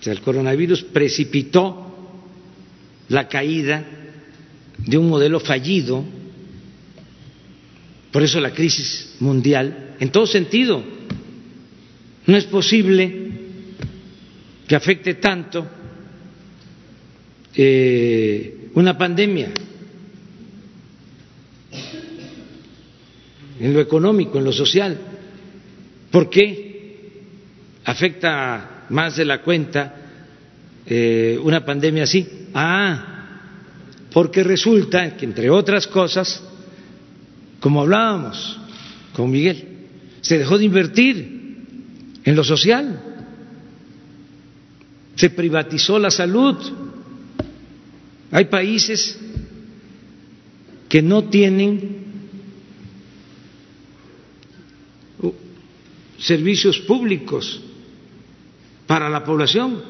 el 0.10 0.22
coronavirus 0.22 0.84
precipitó 0.86 1.88
la 3.10 3.28
caída 3.28 3.86
de 4.78 4.98
un 4.98 5.10
modelo 5.10 5.40
fallido, 5.40 6.04
por 8.12 8.24
eso 8.24 8.40
la 8.40 8.54
crisis 8.54 9.16
mundial, 9.20 9.96
en 10.00 10.10
todo 10.10 10.26
sentido. 10.26 10.84
No 12.26 12.38
es 12.38 12.46
posible 12.46 13.32
que 14.68 14.76
afecte 14.76 15.16
tanto 15.16 15.68
eh, 17.54 18.70
una 18.74 18.98
pandemia 18.98 19.52
en 23.62 23.74
lo 23.74 23.80
económico, 23.80 24.38
en 24.38 24.44
lo 24.44 24.52
social. 24.52 24.98
¿Por 26.10 26.30
qué 26.30 26.72
afecta 27.86 28.86
más 28.90 29.16
de 29.16 29.26
la 29.26 29.42
cuenta 29.42 29.96
eh, 30.86 31.40
una 31.42 31.64
pandemia 31.64 32.04
así. 32.04 32.28
Ah, 32.54 33.08
porque 34.12 34.44
resulta 34.44 35.16
que, 35.16 35.26
entre 35.26 35.50
otras 35.50 35.88
cosas, 35.88 36.44
como 37.60 37.82
hablábamos 37.82 38.60
con 39.14 39.32
Miguel, 39.32 39.68
se 40.22 40.38
dejó 40.38 40.58
de 40.58 40.66
invertir 40.66 41.42
en 42.24 42.36
lo 42.36 42.44
social, 42.44 43.02
se 45.16 45.30
privatizó 45.30 45.98
la 45.98 46.12
salud. 46.12 46.58
Hay 48.32 48.46
países 48.46 49.18
que 50.90 51.02
no 51.02 51.26
tienen 51.26 52.11
servicios 56.22 56.80
públicos 56.80 57.60
para 58.86 59.10
la 59.10 59.24
población. 59.24 59.82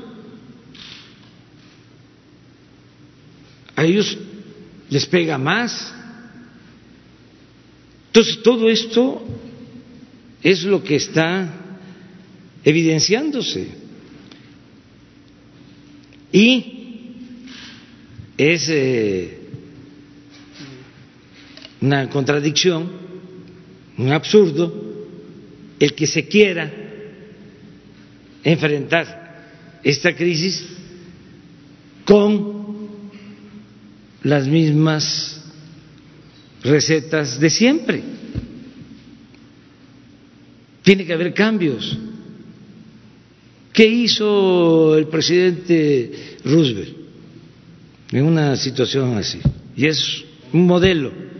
A 3.75 3.83
ellos 3.83 4.17
les 4.89 5.05
pega 5.05 5.37
más. 5.37 5.93
Entonces, 8.07 8.41
todo 8.43 8.69
esto 8.69 9.23
es 10.41 10.63
lo 10.63 10.83
que 10.83 10.95
está 10.95 11.53
evidenciándose. 12.63 13.69
Y 16.31 17.45
es 18.37 18.69
eh, 18.69 19.39
una 21.81 22.09
contradicción, 22.09 22.89
un 23.97 24.11
absurdo, 24.11 24.90
el 25.81 25.95
que 25.95 26.05
se 26.05 26.27
quiera 26.27 26.71
enfrentar 28.43 29.79
esta 29.83 30.15
crisis 30.15 30.63
con 32.05 32.87
las 34.21 34.47
mismas 34.47 35.43
recetas 36.63 37.39
de 37.39 37.49
siempre. 37.49 38.03
Tiene 40.83 41.03
que 41.03 41.13
haber 41.13 41.33
cambios. 41.33 41.97
¿Qué 43.73 43.87
hizo 43.87 44.95
el 44.99 45.07
presidente 45.07 46.37
Roosevelt 46.45 46.95
en 48.11 48.23
una 48.23 48.55
situación 48.55 49.17
así? 49.17 49.39
Y 49.75 49.87
es 49.87 50.23
un 50.53 50.67
modelo. 50.67 51.30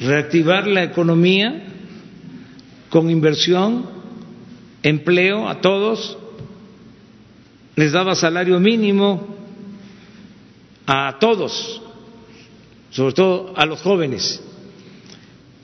Reactivar 0.00 0.66
la 0.66 0.84
economía 0.84 1.64
con 2.88 3.10
inversión, 3.10 3.86
empleo 4.82 5.48
a 5.48 5.60
todos, 5.60 6.16
les 7.74 7.92
daba 7.92 8.14
salario 8.14 8.60
mínimo 8.60 9.26
a 10.86 11.18
todos, 11.18 11.82
sobre 12.90 13.12
todo 13.12 13.52
a 13.56 13.66
los 13.66 13.80
jóvenes, 13.80 14.40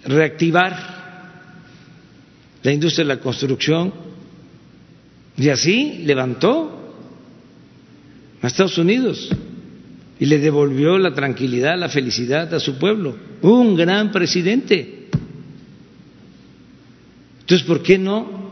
reactivar 0.05 0.95
la 2.63 2.73
industria 2.73 3.05
de 3.05 3.15
la 3.15 3.21
construcción. 3.21 3.93
Y 5.37 5.49
así 5.49 6.03
levantó 6.05 6.95
a 8.43 8.47
Estados 8.47 8.79
Unidos 8.79 9.31
y 10.19 10.27
le 10.27 10.39
devolvió 10.39 10.99
la 10.99 11.13
tranquilidad, 11.13 11.79
la 11.79 11.89
felicidad 11.89 12.53
a 12.55 12.61
su 12.61 12.79
pueblo. 12.79 13.17
Un 13.43 13.75
gran 13.75 14.13
presidente. 14.13 15.09
Entonces, 17.41 17.67
¿por 17.67 17.83
qué 17.83 17.99
no 17.99 18.51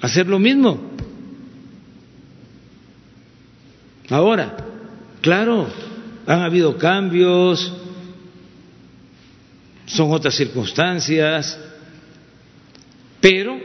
hacer 0.00 0.26
lo 0.26 0.38
mismo? 0.38 0.80
Ahora, 4.08 4.56
claro, 5.20 5.68
han 6.26 6.40
habido 6.40 6.78
cambios, 6.78 7.72
son 9.86 10.12
otras 10.12 10.34
circunstancias, 10.34 11.58
pero 13.20 13.58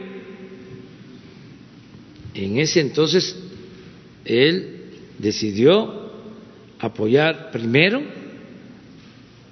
en 2.34 2.58
ese 2.58 2.80
entonces 2.80 3.36
él 4.24 4.84
decidió 5.18 6.01
apoyar 6.82 7.50
primero 7.50 8.02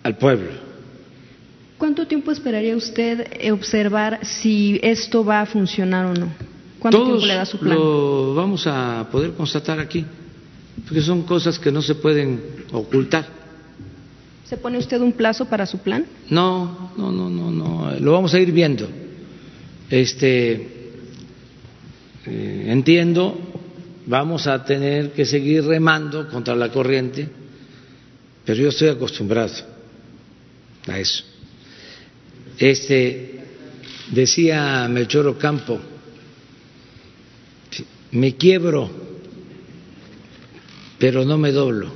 al 0.02 0.16
pueblo 0.16 0.70
¿Cuánto 1.80 2.06
tiempo 2.06 2.30
esperaría 2.30 2.76
usted 2.76 3.26
observar 3.50 4.18
si 4.22 4.78
esto 4.82 5.24
va 5.24 5.40
a 5.40 5.46
funcionar 5.46 6.04
o 6.04 6.12
no? 6.12 6.28
¿Cuánto 6.78 7.02
tiempo 7.06 7.24
le 7.24 7.34
da 7.34 7.46
su 7.46 7.58
plan? 7.58 7.74
Lo 7.74 8.34
vamos 8.34 8.66
a 8.66 9.08
poder 9.10 9.32
constatar 9.32 9.80
aquí, 9.80 10.04
porque 10.84 11.00
son 11.00 11.22
cosas 11.22 11.58
que 11.58 11.72
no 11.72 11.80
se 11.80 11.94
pueden 11.94 12.38
ocultar. 12.70 13.24
¿Se 14.44 14.58
pone 14.58 14.76
usted 14.76 15.00
un 15.00 15.12
plazo 15.12 15.46
para 15.46 15.64
su 15.64 15.78
plan? 15.78 16.04
No, 16.28 16.92
no, 16.98 17.10
no, 17.10 17.30
no, 17.30 17.50
no. 17.50 17.98
Lo 17.98 18.12
vamos 18.12 18.34
a 18.34 18.40
ir 18.40 18.52
viendo. 18.52 18.86
Este, 19.88 20.52
eh, 22.26 22.64
entiendo, 22.66 23.38
vamos 24.10 24.48
a 24.48 24.64
tener 24.64 25.12
que 25.12 25.24
seguir 25.24 25.64
remando 25.64 26.28
contra 26.28 26.56
la 26.56 26.68
corriente, 26.68 27.28
pero 28.44 28.60
yo 28.60 28.68
estoy 28.70 28.88
acostumbrado 28.88 29.54
a 30.88 30.98
eso. 30.98 31.22
Este, 32.58 33.40
decía 34.10 34.88
Melchor 34.88 35.28
Ocampo, 35.28 35.80
me 38.10 38.34
quiebro, 38.34 38.90
pero 40.98 41.24
no 41.24 41.38
me 41.38 41.52
doblo. 41.52 41.92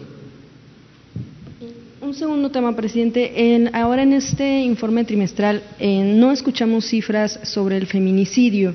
Un 2.15 2.21
segundo 2.21 2.51
tema, 2.53 2.77
presidente. 2.77 3.55
En, 3.55 3.75
ahora 3.75 4.05
en 4.05 4.13
este 4.13 4.61
informe 4.61 5.03
trimestral 5.05 5.65
eh, 5.81 6.05
no 6.05 6.31
escuchamos 6.31 6.85
cifras 6.85 7.41
sobre 7.43 7.77
el 7.77 7.87
feminicidio. 7.87 8.73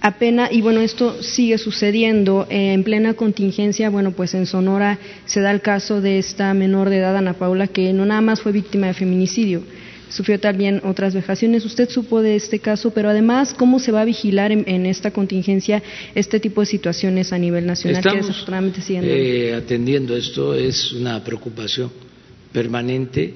Apenas, 0.00 0.50
y 0.52 0.62
bueno, 0.62 0.80
esto 0.80 1.22
sigue 1.22 1.58
sucediendo 1.58 2.46
eh, 2.48 2.72
en 2.72 2.84
plena 2.84 3.12
contingencia. 3.12 3.90
Bueno, 3.90 4.12
pues 4.12 4.32
en 4.32 4.46
Sonora 4.46 4.98
se 5.26 5.42
da 5.42 5.50
el 5.50 5.60
caso 5.60 6.00
de 6.00 6.18
esta 6.18 6.54
menor 6.54 6.88
de 6.88 6.96
edad, 6.96 7.14
Ana 7.14 7.34
Paula, 7.34 7.66
que 7.66 7.92
no 7.92 8.06
nada 8.06 8.22
más 8.22 8.40
fue 8.40 8.52
víctima 8.52 8.86
de 8.86 8.94
feminicidio, 8.94 9.64
sufrió 10.08 10.40
también 10.40 10.80
otras 10.82 11.12
vejaciones. 11.12 11.66
Usted 11.66 11.90
supo 11.90 12.22
de 12.22 12.36
este 12.36 12.58
caso, 12.58 12.92
pero 12.94 13.10
además, 13.10 13.52
¿cómo 13.52 13.80
se 13.80 13.92
va 13.92 14.00
a 14.00 14.06
vigilar 14.06 14.50
en, 14.50 14.86
esta 14.86 15.10
contingencia 15.10 15.82
este 16.14 16.40
tipo 16.40 16.62
de 16.62 16.66
situaciones 16.66 17.34
a 17.34 17.38
nivel 17.38 17.66
nacional 17.66 17.98
Estamos, 17.98 18.20
que 18.20 18.26
desafortunadamente 18.28 18.80
siguen 18.80 19.04
eh, 19.04 19.52
atendiendo 19.54 20.16
esto, 20.16 20.54
es 20.54 20.92
una 20.92 21.22
preocupación 21.22 22.07
permanente, 22.52 23.34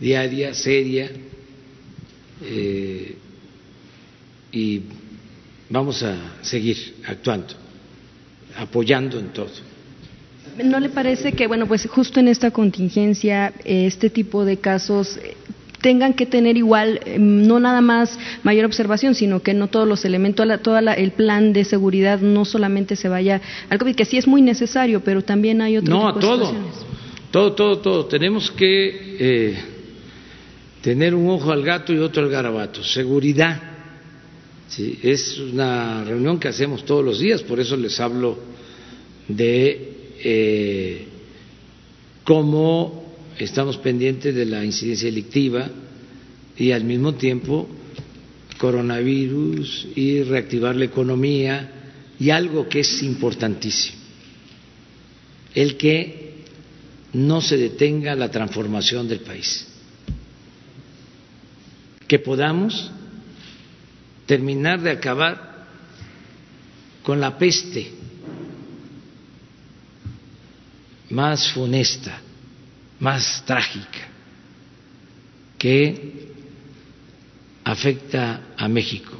diaria, 0.00 0.54
seria, 0.54 1.10
eh, 2.42 3.16
y 4.52 4.82
vamos 5.68 6.02
a 6.02 6.16
seguir 6.42 6.96
actuando, 7.06 7.54
apoyando 8.56 9.18
en 9.18 9.28
todo. 9.28 9.50
¿No 10.62 10.78
le 10.78 10.88
parece 10.88 11.32
que, 11.32 11.48
bueno, 11.48 11.66
pues 11.66 11.86
justo 11.86 12.20
en 12.20 12.28
esta 12.28 12.50
contingencia, 12.52 13.52
este 13.64 14.08
tipo 14.10 14.44
de 14.44 14.58
casos 14.58 15.18
tengan 15.84 16.14
que 16.14 16.24
tener 16.24 16.56
igual, 16.56 17.00
em, 17.04 17.46
no 17.46 17.60
nada 17.60 17.82
más 17.82 18.18
mayor 18.42 18.64
observación, 18.64 19.14
sino 19.14 19.40
que 19.40 19.52
no 19.52 19.66
todos 19.66 19.86
los 19.86 20.06
elementos, 20.06 20.46
todo 20.62 20.78
el 20.78 21.10
plan 21.12 21.52
de 21.52 21.64
seguridad 21.64 22.20
no 22.20 22.46
solamente 22.46 22.96
se 22.96 23.10
vaya 23.10 23.42
al 23.68 23.78
COVID, 23.78 23.94
que 23.94 24.06
sí 24.06 24.16
es 24.16 24.26
muy 24.26 24.40
necesario, 24.40 25.00
pero 25.00 25.22
también 25.22 25.60
hay 25.60 25.76
otros 25.76 25.98
no, 25.98 26.14
todo, 26.14 26.54
todo, 27.34 27.52
todo, 27.52 27.78
todo. 27.80 28.06
Tenemos 28.06 28.48
que 28.52 29.16
eh, 29.18 29.56
tener 30.80 31.16
un 31.16 31.28
ojo 31.30 31.50
al 31.50 31.64
gato 31.64 31.92
y 31.92 31.98
otro 31.98 32.22
al 32.22 32.30
garabato. 32.30 32.84
Seguridad. 32.84 33.60
¿sí? 34.68 35.00
Es 35.02 35.36
una 35.38 36.04
reunión 36.04 36.38
que 36.38 36.46
hacemos 36.46 36.84
todos 36.84 37.04
los 37.04 37.18
días, 37.18 37.42
por 37.42 37.58
eso 37.58 37.76
les 37.76 37.98
hablo 37.98 38.38
de 39.26 40.12
eh, 40.22 41.06
cómo 42.22 43.16
estamos 43.36 43.78
pendientes 43.78 44.32
de 44.32 44.44
la 44.46 44.64
incidencia 44.64 45.06
delictiva 45.06 45.68
y 46.56 46.70
al 46.70 46.84
mismo 46.84 47.14
tiempo 47.14 47.66
coronavirus 48.58 49.88
y 49.96 50.22
reactivar 50.22 50.76
la 50.76 50.84
economía 50.84 51.72
y 52.16 52.30
algo 52.30 52.68
que 52.68 52.78
es 52.78 53.02
importantísimo, 53.02 53.98
el 55.52 55.76
que 55.76 56.23
no 57.14 57.40
se 57.40 57.56
detenga 57.56 58.14
la 58.14 58.30
transformación 58.30 59.08
del 59.08 59.20
país, 59.20 59.66
que 62.06 62.18
podamos 62.18 62.90
terminar 64.26 64.80
de 64.80 64.90
acabar 64.90 65.66
con 67.02 67.20
la 67.20 67.38
peste 67.38 67.92
más 71.10 71.52
funesta 71.52 72.20
más 73.00 73.44
trágica 73.44 74.08
que 75.58 76.32
afecta 77.64 78.54
a 78.56 78.68
México. 78.68 79.12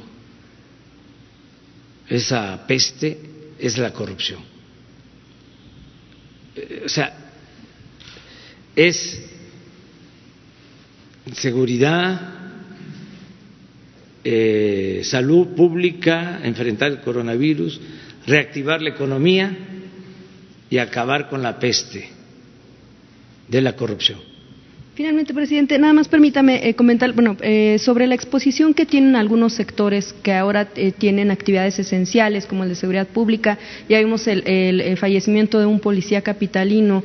Esa 2.07 2.65
peste 2.67 3.19
es 3.59 3.77
la 3.77 3.91
corrupción. 3.91 4.41
Eh, 6.55 6.83
o 6.85 6.89
sea, 6.89 7.24
es 8.75 9.21
seguridad, 11.33 12.33
eh, 14.23 15.01
salud 15.03 15.49
pública, 15.55 16.41
enfrentar 16.43 16.91
el 16.91 17.01
coronavirus, 17.01 17.79
reactivar 18.27 18.81
la 18.81 18.89
economía 18.89 19.55
y 20.69 20.77
acabar 20.77 21.29
con 21.29 21.41
la 21.41 21.59
peste 21.59 22.09
de 23.47 23.61
la 23.61 23.75
corrupción. 23.75 24.34
Finalmente, 24.95 25.33
presidente, 25.33 25.77
nada 25.77 25.91
más 25.91 26.07
permítame 26.07 26.69
eh, 26.69 26.73
comentar 26.73 27.11
bueno, 27.11 27.35
eh, 27.41 27.75
sobre 27.79 28.07
la 28.07 28.15
exposición 28.15 28.73
que 28.73 28.85
tienen 28.85 29.17
algunos 29.17 29.51
sectores 29.51 30.15
que 30.23 30.31
ahora 30.31 30.69
eh, 30.77 30.93
tienen 30.97 31.31
actividades 31.31 31.77
esenciales, 31.77 32.45
como 32.45 32.63
el 32.63 32.69
de 32.69 32.75
seguridad 32.75 33.05
pública. 33.05 33.59
Ya 33.89 33.99
vimos 33.99 34.25
el, 34.25 34.95
fallecimiento 34.95 35.59
de 35.59 35.65
un 35.65 35.81
policía 35.81 36.21
capitalino 36.21 37.03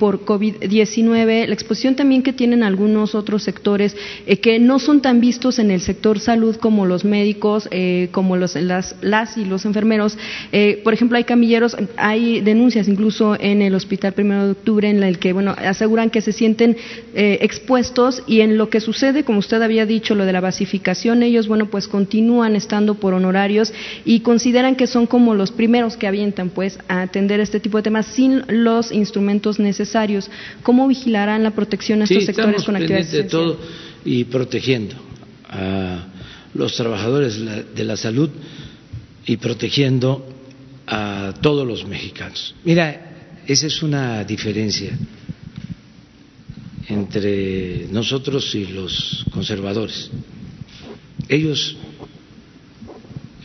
por 0.00 0.24
COVID-19. 0.24 1.46
La 1.46 1.54
exposición 1.54 1.94
también 1.94 2.22
que 2.22 2.32
tienen 2.32 2.64
algunos 2.64 3.14
otros 3.14 3.44
sectores 3.44 3.96
que 4.42 4.58
no 4.58 4.80
son 4.80 5.00
tan 5.00 5.20
vistos 5.20 5.60
en 5.60 5.70
el 5.70 5.80
sector 5.80 6.18
salud 6.18 6.56
como 6.56 6.86
los 6.86 7.04
médicos, 7.04 7.68
como 8.10 8.36
los, 8.36 8.56
las, 8.56 8.96
las 9.00 9.36
y 9.36 9.44
los 9.44 9.64
enfermeros. 9.64 10.18
por 10.82 10.94
ejemplo, 10.94 11.16
hay 11.16 11.24
camilleros, 11.24 11.76
hay 11.96 12.40
denuncias 12.40 12.88
incluso 12.88 13.36
en 13.38 13.62
el 13.62 13.74
Hospital 13.74 14.14
Primero 14.14 14.46
de 14.46 14.50
Octubre 14.52 14.88
en 14.88 15.02
el 15.02 15.18
que 15.18 15.32
bueno, 15.32 15.54
aseguran 15.56 16.10
que 16.10 16.20
se 16.20 16.32
sienten 16.32 16.76
eh, 17.14 17.38
expuestos 17.42 18.22
y 18.26 18.40
en 18.40 18.58
lo 18.58 18.70
que 18.70 18.80
sucede, 18.80 19.24
como 19.24 19.38
usted 19.38 19.62
había 19.62 19.86
dicho, 19.86 20.14
lo 20.14 20.24
de 20.24 20.32
la 20.32 20.40
basificación, 20.40 21.22
ellos, 21.22 21.48
bueno, 21.48 21.70
pues 21.70 21.88
continúan 21.88 22.56
estando 22.56 22.94
por 22.94 23.14
honorarios 23.14 23.72
y 24.04 24.20
consideran 24.20 24.76
que 24.76 24.86
son 24.86 25.06
como 25.06 25.34
los 25.34 25.50
primeros 25.50 25.96
que 25.96 26.06
avientan, 26.06 26.50
pues, 26.50 26.78
a 26.88 27.02
atender 27.02 27.40
este 27.40 27.60
tipo 27.60 27.78
de 27.78 27.82
temas 27.82 28.06
sin 28.06 28.42
los 28.48 28.92
instrumentos 28.92 29.58
necesarios. 29.58 30.30
¿Cómo 30.62 30.88
vigilarán 30.88 31.42
la 31.42 31.52
protección 31.52 32.02
a 32.02 32.04
estos 32.04 32.24
sectores 32.24 32.64
con 32.64 32.76
actividades 32.76 33.12
de 33.12 33.24
todo 33.24 33.58
y 34.04 34.24
protegiendo 34.24 34.94
a 35.48 36.06
los 36.54 36.74
trabajadores 36.76 37.38
de 37.74 37.84
la 37.84 37.96
salud 37.96 38.30
y 39.26 39.36
protegiendo 39.36 40.26
a 40.86 41.34
todos 41.42 41.66
los 41.66 41.86
mexicanos. 41.86 42.54
Mira, 42.64 43.42
esa 43.46 43.66
es 43.66 43.82
una 43.82 44.24
diferencia 44.24 44.90
entre 46.88 47.86
nosotros 47.90 48.54
y 48.54 48.66
los 48.66 49.26
conservadores. 49.30 50.10
Ellos 51.28 51.76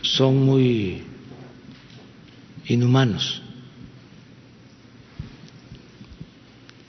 son 0.02 0.38
muy 0.46 1.04
inhumanos. 2.68 3.42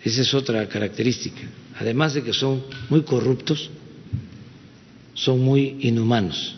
Esa 0.02 0.22
es 0.22 0.32
otra 0.34 0.68
característica. 0.68 1.42
Además 1.76 2.14
de 2.14 2.22
que 2.22 2.32
son 2.32 2.62
muy 2.88 3.02
corruptos, 3.02 3.70
son 5.14 5.40
muy 5.40 5.78
inhumanos. 5.80 6.54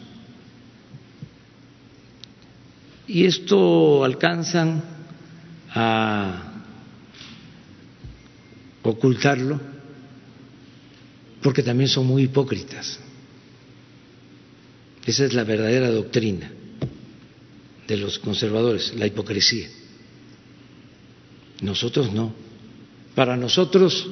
Y 3.07 3.25
esto 3.25 4.05
alcanzan 4.05 4.83
a 5.71 6.53
ocultarlo 8.83 9.76
porque 11.43 11.63
también 11.63 11.89
son 11.89 12.07
muy 12.07 12.25
hipócritas. 12.25 12.99
Esa 15.05 15.25
es 15.25 15.35
la 15.35 15.45
verdadera 15.45 15.91
doctrina 15.91 16.51
de 17.87 17.97
los 17.97 18.19
conservadores, 18.19 18.95
la 18.97 19.07
hipocresía. 19.07 19.69
Nosotros 21.61 22.13
no. 22.13 22.35
Para 23.15 23.37
nosotros 23.37 24.09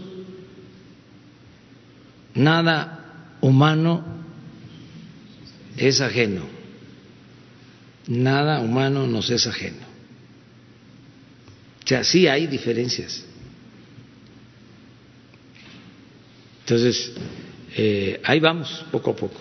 nada 2.34 3.36
humano 3.40 4.04
es 5.76 6.00
ajeno. 6.00 6.42
Nada 8.06 8.60
humano 8.60 9.06
nos 9.06 9.30
es 9.30 9.46
ajeno. 9.46 9.84
O 11.84 11.86
sea, 11.86 12.04
sí 12.04 12.28
hay 12.28 12.46
diferencias 12.46 13.24
Entonces, 16.64 17.12
eh, 17.76 18.20
ahí 18.24 18.40
vamos, 18.40 18.86
poco 18.90 19.10
a 19.10 19.16
poco. 19.16 19.38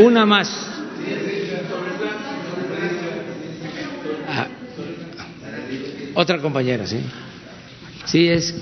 Una 0.00 0.24
más. 0.24 0.48
Ah, 4.26 4.48
otra 6.14 6.38
compañera, 6.38 6.86
sí. 6.86 6.96
Sí, 8.06 8.26
es. 8.26 8.54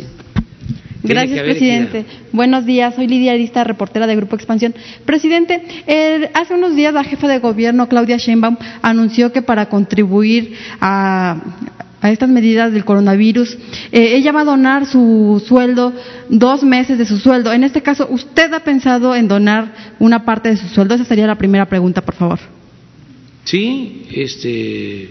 Gracias, 1.05 1.41
presidente. 1.41 2.05
Buenos 2.33 2.65
días, 2.65 2.95
soy 2.95 3.07
Lidia 3.07 3.33
Arista, 3.33 3.63
reportera 3.63 4.07
de 4.07 4.17
Grupo 4.17 4.37
Expansión. 4.37 4.75
Presidente, 5.05 5.63
eh, 5.87 6.31
hace 6.35 6.55
unos 6.55 6.75
días 6.75 6.95
la 6.95 7.05
jefa 7.05 7.29
de 7.29 7.39
gobierno, 7.39 7.89
Claudia 7.89 8.17
Sheinbaum, 8.17 8.57
anunció 8.83 9.33
que 9.33 9.43
para 9.43 9.69
contribuir 9.69 10.57
a, 10.81 11.37
estas 12.11 12.29
medidas 12.29 12.73
del 12.73 12.85
coronavirus, 12.85 13.57
eh, 13.93 14.17
ella 14.17 14.33
va 14.33 14.41
a 14.41 14.45
donar 14.45 14.87
su 14.87 15.43
sueldo, 15.47 15.93
dos 16.29 16.65
meses 16.65 16.99
de 16.99 17.07
su 17.07 17.19
sueldo. 17.19 17.53
En 17.53 17.63
este 17.63 17.83
caso, 17.83 18.09
¿usted 18.11 18.53
ha 18.53 18.61
pensado 18.61 19.15
en 19.15 19.29
donar 19.29 19.95
una 19.99 20.25
parte 20.25 20.49
de 20.49 20.57
su 20.57 20.67
sueldo? 20.69 20.95
Esa 20.95 21.05
sería 21.05 21.27
la 21.27 21.39
primera 21.39 21.67
pregunta, 21.67 22.01
por 22.05 22.15
favor. 22.15 22.41
Sí, 23.45 24.07
este, 24.13 25.11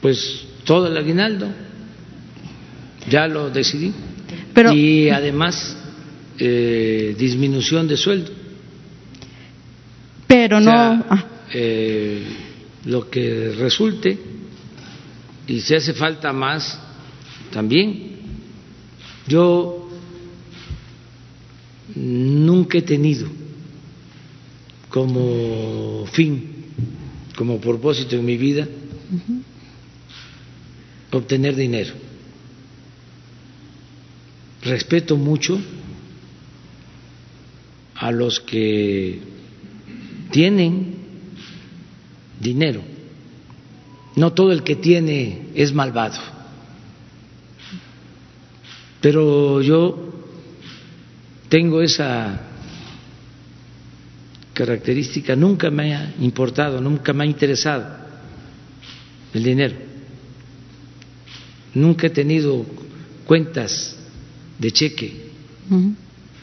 pues 0.00 0.44
todo 0.64 0.86
el 0.88 0.96
aguinaldo, 0.96 1.48
ya 3.08 3.26
lo 3.26 3.50
decidí. 3.50 3.92
y 4.72 5.08
además, 5.10 5.76
eh, 6.38 7.14
disminución 7.18 7.88
de 7.88 7.96
sueldo. 7.96 8.30
Pero 10.26 10.60
no. 10.60 10.72
Ah. 10.72 11.24
Eh, 11.52 12.22
lo 12.86 13.08
que 13.10 13.52
resulte, 13.58 14.18
y 15.46 15.60
si 15.60 15.74
hace 15.74 15.92
falta 15.92 16.32
más, 16.32 16.78
también. 17.50 18.16
Yo 19.26 19.88
nunca 21.94 22.78
he 22.78 22.82
tenido 22.82 23.28
como 24.88 26.06
fin 26.12 26.54
como 27.36 27.60
propósito 27.60 28.16
en 28.16 28.24
mi 28.24 28.36
vida 28.36 28.66
obtener 31.12 31.54
dinero. 31.56 31.94
Respeto 34.62 35.16
mucho 35.16 35.58
a 37.94 38.10
los 38.10 38.40
que 38.40 39.20
tienen 40.30 40.94
dinero. 42.40 42.95
No 44.16 44.32
todo 44.32 44.50
el 44.52 44.62
que 44.62 44.76
tiene 44.76 45.48
es 45.54 45.72
malvado. 45.72 46.18
Pero 49.00 49.60
yo 49.62 50.12
tengo 51.48 51.82
esa 51.82 52.40
característica 54.52 55.36
nunca 55.36 55.70
me 55.70 55.94
ha 55.94 56.14
importado, 56.20 56.80
nunca 56.80 57.12
me 57.12 57.24
ha 57.24 57.26
interesado 57.26 57.84
el 59.34 59.44
dinero. 59.44 59.76
Nunca 61.74 62.06
he 62.06 62.10
tenido 62.10 62.64
cuentas 63.26 63.96
de 64.58 64.72
cheque 64.72 65.26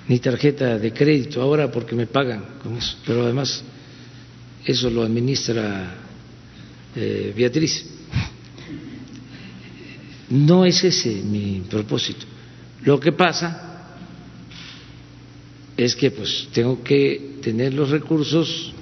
ni 0.07 0.19
tarjeta 0.19 0.77
de 0.77 0.93
crédito 0.93 1.41
ahora 1.41 1.71
porque 1.71 1.95
me 1.95 2.05
pagan 2.05 2.45
con 2.61 2.77
eso, 2.77 2.97
pero 3.05 3.23
además 3.23 3.63
eso 4.63 4.89
lo 4.91 5.01
administra 5.01 6.02
eh, 6.95 7.33
Beatriz. 7.35 7.85
No 10.29 10.65
es 10.65 10.83
ese 10.83 11.21
mi 11.23 11.63
propósito. 11.69 12.25
Lo 12.83 12.99
que 12.99 13.11
pasa 13.11 13.73
es 15.77 15.95
que 15.95 16.11
pues 16.11 16.47
tengo 16.53 16.83
que 16.83 17.37
tener 17.41 17.73
los 17.73 17.89
recursos 17.89 18.73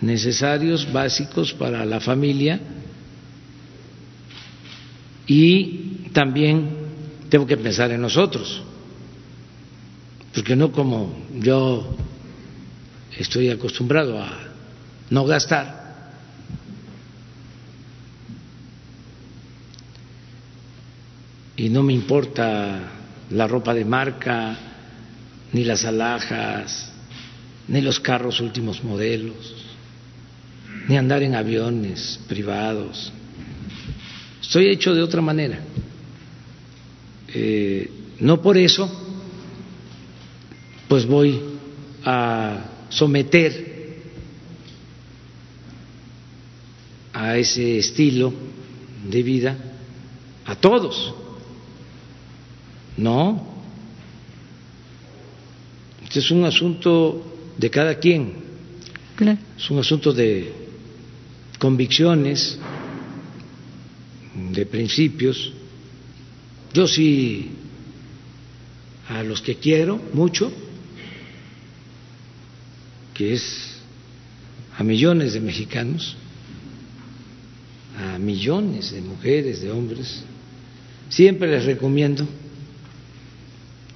necesarios, 0.00 0.90
básicos 0.92 1.52
para 1.54 1.84
la 1.84 2.00
familia 2.00 2.60
y 5.26 6.08
también 6.12 6.70
tengo 7.28 7.46
que 7.46 7.56
pensar 7.56 7.90
en 7.90 8.00
nosotros, 8.00 8.62
porque 10.34 10.54
no 10.54 10.70
como 10.70 11.26
yo 11.40 11.96
estoy 13.16 13.48
acostumbrado 13.48 14.20
a 14.22 14.30
no 15.10 15.24
gastar, 15.24 15.83
y 21.56 21.68
no 21.68 21.82
me 21.82 21.92
importa 21.92 22.80
la 23.30 23.46
ropa 23.46 23.74
de 23.74 23.84
marca, 23.84 24.56
ni 25.52 25.64
las 25.64 25.84
alhajas, 25.84 26.92
ni 27.68 27.80
los 27.80 28.00
carros 28.00 28.40
últimos 28.40 28.82
modelos, 28.82 29.54
ni 30.88 30.96
andar 30.96 31.22
en 31.22 31.34
aviones 31.34 32.20
privados. 32.28 33.12
Estoy 34.40 34.68
hecho 34.68 34.94
de 34.94 35.02
otra 35.02 35.22
manera. 35.22 35.60
Eh, 37.28 37.90
no 38.20 38.42
por 38.42 38.58
eso, 38.58 38.90
pues 40.88 41.06
voy 41.06 41.40
a 42.04 42.64
someter 42.88 43.74
a 47.12 47.36
ese 47.38 47.78
estilo 47.78 48.32
de 49.08 49.22
vida 49.22 49.56
a 50.44 50.56
todos. 50.56 51.14
No, 52.96 53.54
este 56.04 56.20
es 56.20 56.30
un 56.30 56.44
asunto 56.44 57.24
de 57.58 57.70
cada 57.70 57.98
quien, 57.98 58.34
es 59.56 59.70
un 59.70 59.78
asunto 59.80 60.12
de 60.12 60.52
convicciones, 61.58 62.58
de 64.52 64.66
principios. 64.66 65.52
Yo 66.72 66.86
sí, 66.86 67.50
a 69.08 69.22
los 69.22 69.40
que 69.40 69.56
quiero 69.56 70.00
mucho, 70.12 70.52
que 73.12 73.34
es 73.34 73.80
a 74.76 74.84
millones 74.84 75.32
de 75.32 75.40
mexicanos, 75.40 76.16
a 77.98 78.18
millones 78.18 78.92
de 78.92 79.00
mujeres, 79.00 79.62
de 79.62 79.70
hombres, 79.70 80.22
siempre 81.08 81.50
les 81.50 81.64
recomiendo 81.64 82.26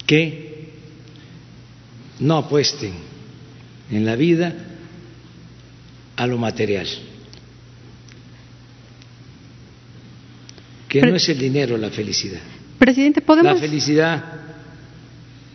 que 0.09 0.71
no 2.21 2.39
apuesten 2.39 2.95
en 3.91 4.07
la 4.07 4.17
vida 4.17 4.55
a 6.17 6.27
lo 6.27 6.39
material, 6.39 6.87
que 10.89 11.03
no 11.03 11.15
es 11.15 11.29
el 11.29 11.39
dinero 11.39 11.77
la 11.77 11.91
felicidad. 11.91 12.41
Presidente, 12.79 13.21
¿podemos? 13.21 13.53
La 13.53 13.61
felicidad 13.61 14.25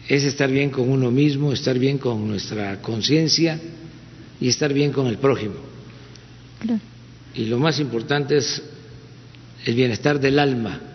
es 0.08 0.24
estar 0.24 0.52
bien 0.52 0.70
con 0.70 0.88
uno 0.88 1.10
mismo, 1.10 1.52
estar 1.52 1.80
bien 1.80 1.98
con 1.98 2.28
nuestra 2.28 2.80
conciencia 2.80 3.60
y 4.40 4.50
estar 4.50 4.72
bien 4.72 4.92
con 4.92 5.08
el 5.08 5.18
prójimo. 5.18 5.56
Y 7.34 7.46
lo 7.46 7.58
más 7.58 7.80
importante 7.80 8.38
es 8.38 8.62
el 9.66 9.74
bienestar 9.74 10.20
del 10.20 10.38
alma 10.38 10.93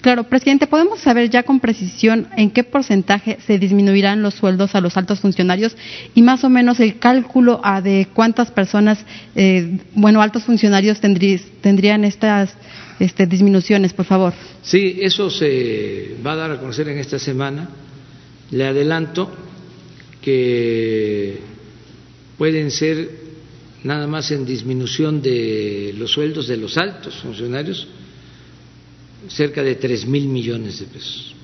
Claro, 0.00 0.24
presidente, 0.24 0.66
¿podemos 0.66 1.00
saber 1.00 1.28
ya 1.30 1.42
con 1.42 1.60
precisión 1.60 2.28
en 2.36 2.50
qué 2.50 2.64
porcentaje 2.64 3.38
se 3.46 3.58
disminuirán 3.58 4.22
los 4.22 4.34
sueldos 4.34 4.74
a 4.74 4.80
los 4.80 4.96
altos 4.96 5.20
funcionarios 5.20 5.76
y 6.14 6.22
más 6.22 6.44
o 6.44 6.48
menos 6.48 6.80
el 6.80 6.98
cálculo 6.98 7.60
de 7.82 8.08
cuántas 8.14 8.50
personas, 8.50 9.04
eh, 9.34 9.78
bueno, 9.94 10.22
altos 10.22 10.44
funcionarios 10.44 11.00
tendrían 11.00 12.04
estas 12.04 12.54
este, 12.98 13.26
disminuciones, 13.26 13.92
por 13.92 14.06
favor? 14.06 14.32
Sí, 14.62 14.98
eso 15.00 15.30
se 15.30 16.16
va 16.24 16.32
a 16.32 16.36
dar 16.36 16.50
a 16.52 16.58
conocer 16.58 16.88
en 16.88 16.98
esta 16.98 17.18
semana. 17.18 17.68
Le 18.50 18.66
adelanto 18.66 19.30
que 20.22 21.38
pueden 22.36 22.70
ser 22.70 23.10
nada 23.84 24.06
más 24.06 24.30
en 24.30 24.44
disminución 24.44 25.22
de 25.22 25.94
los 25.96 26.10
sueldos 26.12 26.46
de 26.48 26.56
los 26.56 26.76
altos 26.76 27.16
funcionarios 27.16 27.86
cerca 29.28 29.62
de 29.62 29.74
tres 29.74 30.06
mil 30.06 30.28
millones 30.28 30.80
de 30.80 30.86
pesos. 30.86 31.34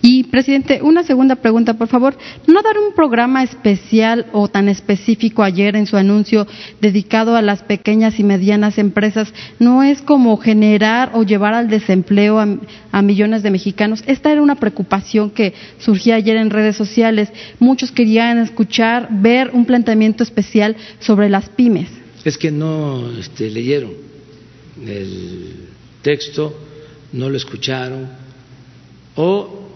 Y, 0.00 0.24
presidente, 0.24 0.80
una 0.80 1.02
segunda 1.02 1.36
pregunta, 1.36 1.74
por 1.74 1.88
favor. 1.88 2.16
¿No 2.46 2.62
dar 2.62 2.78
un 2.78 2.94
programa 2.94 3.42
especial 3.42 4.26
o 4.32 4.48
tan 4.48 4.68
específico 4.68 5.42
ayer 5.42 5.74
en 5.74 5.86
su 5.86 5.96
anuncio 5.96 6.46
dedicado 6.80 7.36
a 7.36 7.42
las 7.42 7.62
pequeñas 7.62 8.18
y 8.20 8.24
medianas 8.24 8.78
empresas 8.78 9.32
no 9.58 9.82
es 9.82 10.00
como 10.00 10.36
generar 10.36 11.10
o 11.14 11.24
llevar 11.24 11.52
al 11.52 11.68
desempleo 11.68 12.38
a, 12.38 13.02
millones 13.02 13.42
de 13.42 13.50
mexicanos? 13.50 14.02
Esta 14.06 14.30
era 14.30 14.40
una 14.40 14.54
preocupación 14.54 15.30
que 15.30 15.52
surgía 15.78 16.14
ayer 16.14 16.36
en 16.36 16.50
redes 16.50 16.76
sociales. 16.76 17.30
Muchos 17.58 17.90
querían 17.90 18.38
escuchar, 18.38 19.08
ver 19.10 19.50
un 19.52 19.66
planteamiento 19.66 20.22
especial 20.22 20.76
sobre 21.00 21.28
las 21.28 21.48
pymes. 21.48 21.88
Es 22.24 22.38
que 22.38 22.50
no 22.50 23.10
este, 23.18 23.50
leyeron 23.50 24.08
el 24.86 25.68
texto, 26.02 26.56
no 27.12 27.28
lo 27.28 27.36
escucharon 27.36 28.08
o, 29.16 29.68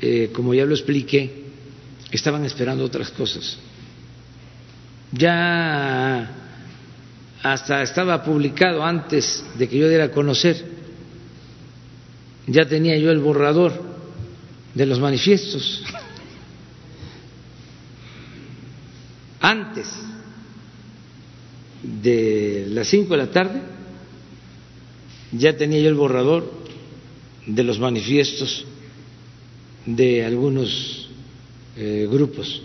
eh, 0.00 0.30
como 0.32 0.54
ya 0.54 0.64
lo 0.64 0.74
expliqué, 0.74 1.44
estaban 2.10 2.44
esperando 2.44 2.84
otras 2.84 3.10
cosas. 3.10 3.58
Ya 5.12 6.30
hasta 7.42 7.82
estaba 7.82 8.22
publicado 8.22 8.84
antes 8.84 9.44
de 9.58 9.68
que 9.68 9.78
yo 9.78 9.88
diera 9.88 10.04
a 10.04 10.10
conocer 10.10 10.78
ya 12.48 12.66
tenía 12.66 12.96
yo 12.96 13.10
el 13.10 13.18
borrador 13.18 13.72
de 14.74 14.86
los 14.86 14.98
manifiestos. 14.98 15.84
Antes 19.40 19.86
de 21.82 22.66
las 22.70 22.88
cinco 22.88 23.14
de 23.14 23.18
la 23.18 23.30
tarde 23.30 23.77
ya 25.32 25.56
tenía 25.56 25.80
yo 25.80 25.88
el 25.88 25.94
borrador 25.94 26.50
de 27.46 27.64
los 27.64 27.78
manifiestos 27.78 28.64
de 29.86 30.24
algunos 30.24 31.08
eh, 31.76 32.06
grupos. 32.10 32.62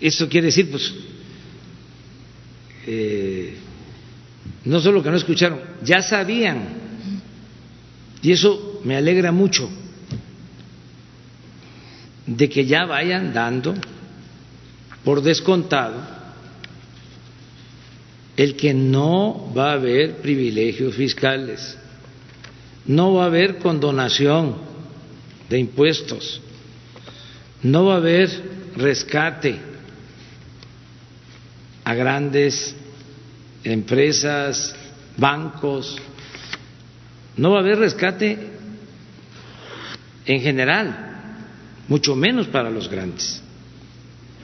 Eso 0.00 0.28
quiere 0.28 0.46
decir, 0.46 0.70
pues, 0.70 0.92
eh, 2.86 3.56
no 4.64 4.80
solo 4.80 5.02
que 5.02 5.10
no 5.10 5.16
escucharon, 5.16 5.60
ya 5.82 6.02
sabían. 6.02 6.88
Y 8.22 8.32
eso 8.32 8.80
me 8.84 8.96
alegra 8.96 9.32
mucho 9.32 9.68
de 12.26 12.48
que 12.48 12.66
ya 12.66 12.84
vayan 12.84 13.32
dando 13.32 13.74
por 15.04 15.22
descontado 15.22 16.17
el 18.38 18.54
que 18.54 18.72
no 18.72 19.52
va 19.52 19.72
a 19.72 19.74
haber 19.74 20.18
privilegios 20.18 20.94
fiscales, 20.94 21.76
no 22.86 23.14
va 23.14 23.24
a 23.24 23.26
haber 23.26 23.58
condonación 23.58 24.54
de 25.50 25.58
impuestos, 25.58 26.40
no 27.64 27.86
va 27.86 27.94
a 27.94 27.96
haber 27.96 28.30
rescate 28.76 29.58
a 31.82 31.94
grandes 31.94 32.76
empresas, 33.64 34.72
bancos, 35.16 35.96
no 37.36 37.50
va 37.50 37.56
a 37.56 37.62
haber 37.62 37.78
rescate 37.80 38.38
en 40.26 40.40
general, 40.40 41.40
mucho 41.88 42.14
menos 42.14 42.46
para 42.46 42.70
los 42.70 42.88
grandes. 42.88 43.42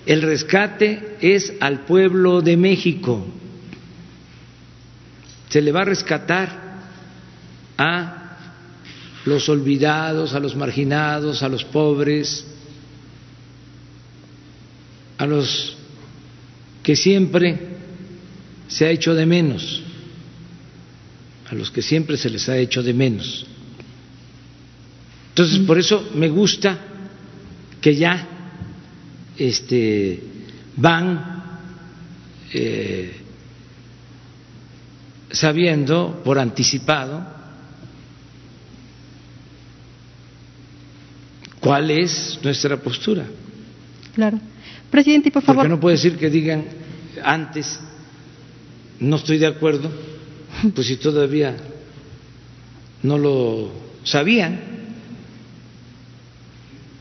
El 0.04 0.20
rescate 0.20 1.16
es 1.20 1.52
al 1.60 1.84
pueblo 1.84 2.42
de 2.42 2.56
México. 2.56 3.24
Se 5.54 5.62
le 5.62 5.70
va 5.70 5.82
a 5.82 5.84
rescatar 5.84 6.48
a 7.78 8.38
los 9.24 9.48
olvidados, 9.48 10.34
a 10.34 10.40
los 10.40 10.56
marginados, 10.56 11.44
a 11.44 11.48
los 11.48 11.62
pobres, 11.62 12.44
a 15.16 15.26
los 15.26 15.76
que 16.82 16.96
siempre 16.96 17.68
se 18.66 18.86
ha 18.86 18.90
hecho 18.90 19.14
de 19.14 19.26
menos, 19.26 19.80
a 21.48 21.54
los 21.54 21.70
que 21.70 21.82
siempre 21.82 22.16
se 22.16 22.30
les 22.30 22.48
ha 22.48 22.56
hecho 22.56 22.82
de 22.82 22.92
menos. 22.92 23.46
Entonces, 25.28 25.60
por 25.60 25.78
eso 25.78 26.10
me 26.16 26.30
gusta 26.30 26.80
que 27.80 27.94
ya 27.94 28.26
este, 29.38 30.20
van 30.74 31.44
eh, 32.52 33.20
sabiendo 35.34 36.22
por 36.24 36.38
anticipado 36.38 37.26
cuál 41.60 41.90
es 41.90 42.38
nuestra 42.42 42.76
postura. 42.76 43.26
Claro. 44.14 44.38
Presidente, 44.90 45.30
por 45.30 45.42
favor. 45.42 45.64
Porque 45.64 45.74
no 45.74 45.80
puede 45.80 45.96
decir 45.96 46.16
que 46.16 46.30
digan 46.30 46.64
antes, 47.22 47.80
no 49.00 49.16
estoy 49.16 49.38
de 49.38 49.46
acuerdo, 49.46 49.90
pues 50.74 50.86
si 50.86 50.96
todavía 50.96 51.56
no 53.02 53.18
lo 53.18 53.72
sabían. 54.04 54.60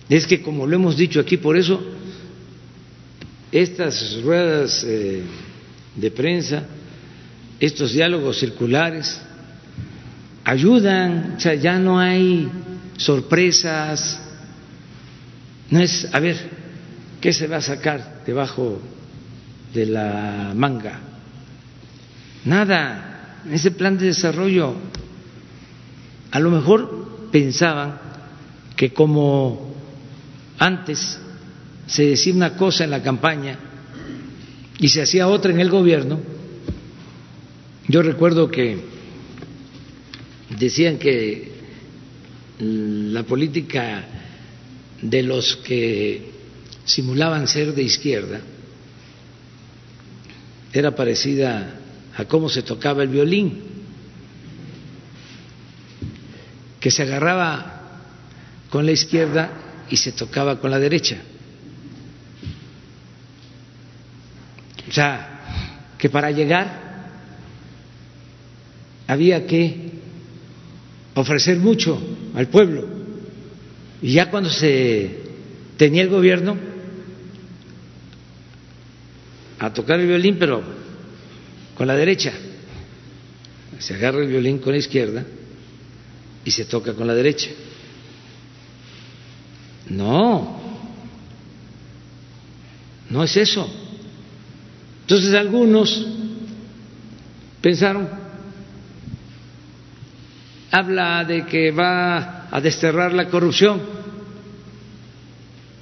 Es 0.10 0.26
que 0.26 0.42
como 0.42 0.66
lo 0.66 0.76
hemos 0.76 0.98
dicho 0.98 1.20
aquí, 1.20 1.38
por 1.38 1.56
eso 1.56 1.82
estas 3.52 4.22
ruedas 4.24 4.84
eh, 4.84 5.22
de 5.96 6.12
prensa, 6.12 6.66
estos 7.66 7.94
diálogos 7.94 8.40
circulares, 8.40 9.22
ayudan, 10.44 11.36
o 11.38 11.40
sea, 11.40 11.56
ya 11.56 11.80
no 11.80 12.00
hay 12.00 12.50
sorpresas, 12.98 14.20
no 15.70 15.80
es, 15.80 16.08
a 16.14 16.20
ver, 16.20 16.38
¿Qué 17.24 17.32
se 17.32 17.48
va 17.48 17.56
a 17.56 17.62
sacar 17.62 18.22
debajo 18.26 18.82
de 19.74 19.86
la 19.86 20.52
manga? 20.54 21.00
Nada, 22.44 23.40
ese 23.50 23.72
plan 23.72 23.98
de 23.98 24.08
desarrollo. 24.08 24.76
A 26.32 26.40
lo 26.42 26.52
mejor 26.52 27.30
pensaban 27.32 27.98
que 28.76 28.92
como 28.92 29.74
antes 30.60 31.18
se 31.88 32.08
decía 32.08 32.34
una 32.34 32.58
cosa 32.58 32.84
en 32.84 32.92
la 32.92 33.02
campaña 33.02 33.58
y 34.78 34.90
se 34.90 35.02
hacía 35.02 35.30
otra 35.30 35.54
en 35.54 35.62
el 35.62 35.70
gobierno, 35.70 36.20
yo 37.88 38.02
recuerdo 38.02 38.50
que 38.50 38.78
decían 40.58 40.98
que 40.98 41.52
la 42.60 43.24
política 43.24 44.06
de 45.02 45.24
los 45.24 45.58
que 45.58 46.32
simulaban 46.86 47.48
ser 47.48 47.74
de 47.74 47.84
izquierda 47.84 48.40
era 50.72 50.96
parecida 50.96 51.80
a 52.16 52.26
cómo 52.26 52.50
se 52.50 52.64
tocaba 52.64 53.04
el 53.04 53.10
violín, 53.10 53.62
que 56.80 56.90
se 56.92 57.04
agarraba 57.04 58.00
con 58.70 58.86
la 58.86 58.92
izquierda 58.92 59.52
y 59.90 59.98
se 59.98 60.12
tocaba 60.14 60.60
con 60.60 60.72
la 60.72 60.80
derecha. 60.80 61.18
O 64.90 64.92
sea, 64.92 65.94
que 65.98 66.10
para 66.10 66.32
llegar 66.32 66.83
había 69.08 69.46
que 69.46 69.92
ofrecer 71.16 71.58
mucho 71.58 72.00
al 72.36 72.48
pueblo. 72.48 72.88
Y 74.02 74.14
ya 74.14 74.30
cuando 74.30 74.50
se 74.50 75.18
tenía 75.78 76.04
el 76.04 76.10
gobierno, 76.10 76.58
a 79.60 79.72
tocar 79.74 80.00
el 80.00 80.08
violín, 80.08 80.38
pero 80.38 80.62
con 81.76 81.88
la 81.88 81.96
derecha. 81.96 82.34
Se 83.80 83.96
agarra 83.96 84.22
el 84.22 84.28
violín 84.28 84.60
con 84.60 84.74
la 84.74 84.80
izquierda 84.80 85.26
y 86.46 86.52
se 86.52 86.66
toca 86.66 86.94
con 86.94 87.08
la 87.08 87.16
derecha. 87.16 87.50
No, 89.90 90.62
no 93.10 93.24
es 93.24 93.38
eso. 93.38 93.70
Entonces 95.02 95.34
algunos 95.34 96.08
pensaron, 97.62 98.10
habla 100.74 101.24
de 101.24 101.46
que 101.46 101.70
va 101.70 102.48
a 102.50 102.60
desterrar 102.60 103.14
la 103.14 103.30
corrupción, 103.30 103.80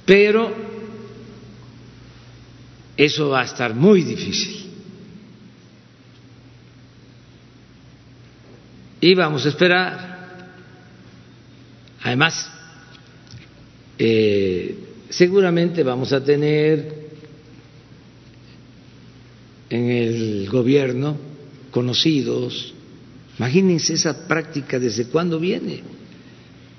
pero 0.04 0.54
eso 2.94 3.30
va 3.30 3.40
a 3.40 3.44
estar 3.44 3.74
muy 3.74 4.02
difícil. 4.02 4.70
Y 9.00 9.14
vamos 9.14 9.46
a 9.46 9.48
esperar. 9.48 10.52
Además, 12.02 12.52
eh, 13.98 14.76
seguramente 15.08 15.82
vamos 15.82 16.12
a 16.12 16.22
tener 16.22 17.08
en 19.70 19.90
el 19.90 20.50
gobierno 20.50 21.16
conocidos. 21.70 22.71
Imagínense 23.42 23.94
esa 23.94 24.28
práctica 24.28 24.78
desde 24.78 25.06
cuándo 25.06 25.40
viene, 25.40 25.82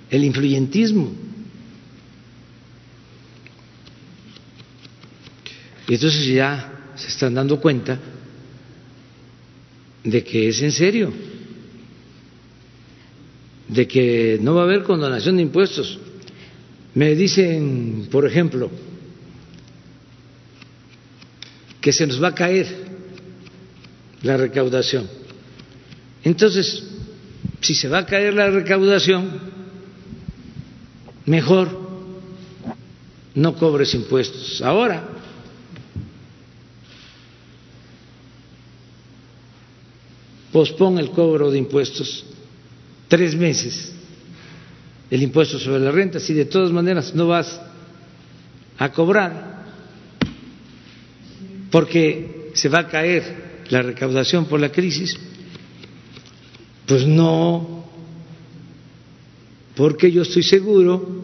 el 0.10 0.24
influyentismo. 0.24 1.12
Y 5.90 5.96
entonces 5.96 6.26
ya 6.26 6.94
se 6.96 7.10
están 7.10 7.34
dando 7.34 7.60
cuenta 7.60 8.00
de 10.06 10.24
que 10.24 10.48
es 10.48 10.62
en 10.62 10.72
serio, 10.72 11.12
de 13.68 13.86
que 13.86 14.40
no 14.42 14.56
va 14.56 14.62
a 14.62 14.64
haber 14.64 14.84
condonación 14.84 15.36
de 15.36 15.42
impuestos. 15.42 16.00
Me 16.94 17.14
dicen, 17.14 18.08
por 18.10 18.26
ejemplo, 18.26 18.72
que 21.82 21.92
se 21.92 22.08
nos 22.08 22.24
va 22.24 22.30
a 22.30 22.36
caer 22.36 22.68
la 24.22 24.38
recaudación. 24.38 25.23
Entonces, 26.24 26.84
si 27.62 27.76
se 27.76 27.90
va 27.90 28.00
a 28.00 28.06
caer 28.06 28.34
la 28.34 28.50
recaudación, 28.50 29.30
mejor 31.26 31.82
no 33.36 33.56
cobres 33.56 33.94
impuestos. 33.94 34.62
Ahora 34.62 35.10
pospone 40.52 41.02
el 41.02 41.10
cobro 41.10 41.50
de 41.50 41.58
impuestos 41.58 42.26
tres 43.08 43.36
meses, 43.36 43.92
el 45.10 45.24
impuesto 45.24 45.58
sobre 45.58 45.80
la 45.80 45.92
renta, 45.92 46.20
si 46.20 46.34
de 46.34 46.46
todas 46.46 46.72
maneras 46.72 47.14
no 47.16 47.28
vas 47.28 47.60
a 48.78 48.92
cobrar, 48.92 49.66
porque 51.72 52.52
se 52.54 52.70
va 52.70 52.80
a 52.80 52.88
caer 52.88 53.64
la 53.70 53.82
recaudación 53.82 54.46
por 54.46 54.60
la 54.60 54.72
crisis, 54.72 55.18
pues 56.86 57.06
no, 57.08 57.86
porque 59.76 60.12
yo 60.12 60.22
estoy 60.24 60.44
seguro 60.44 61.24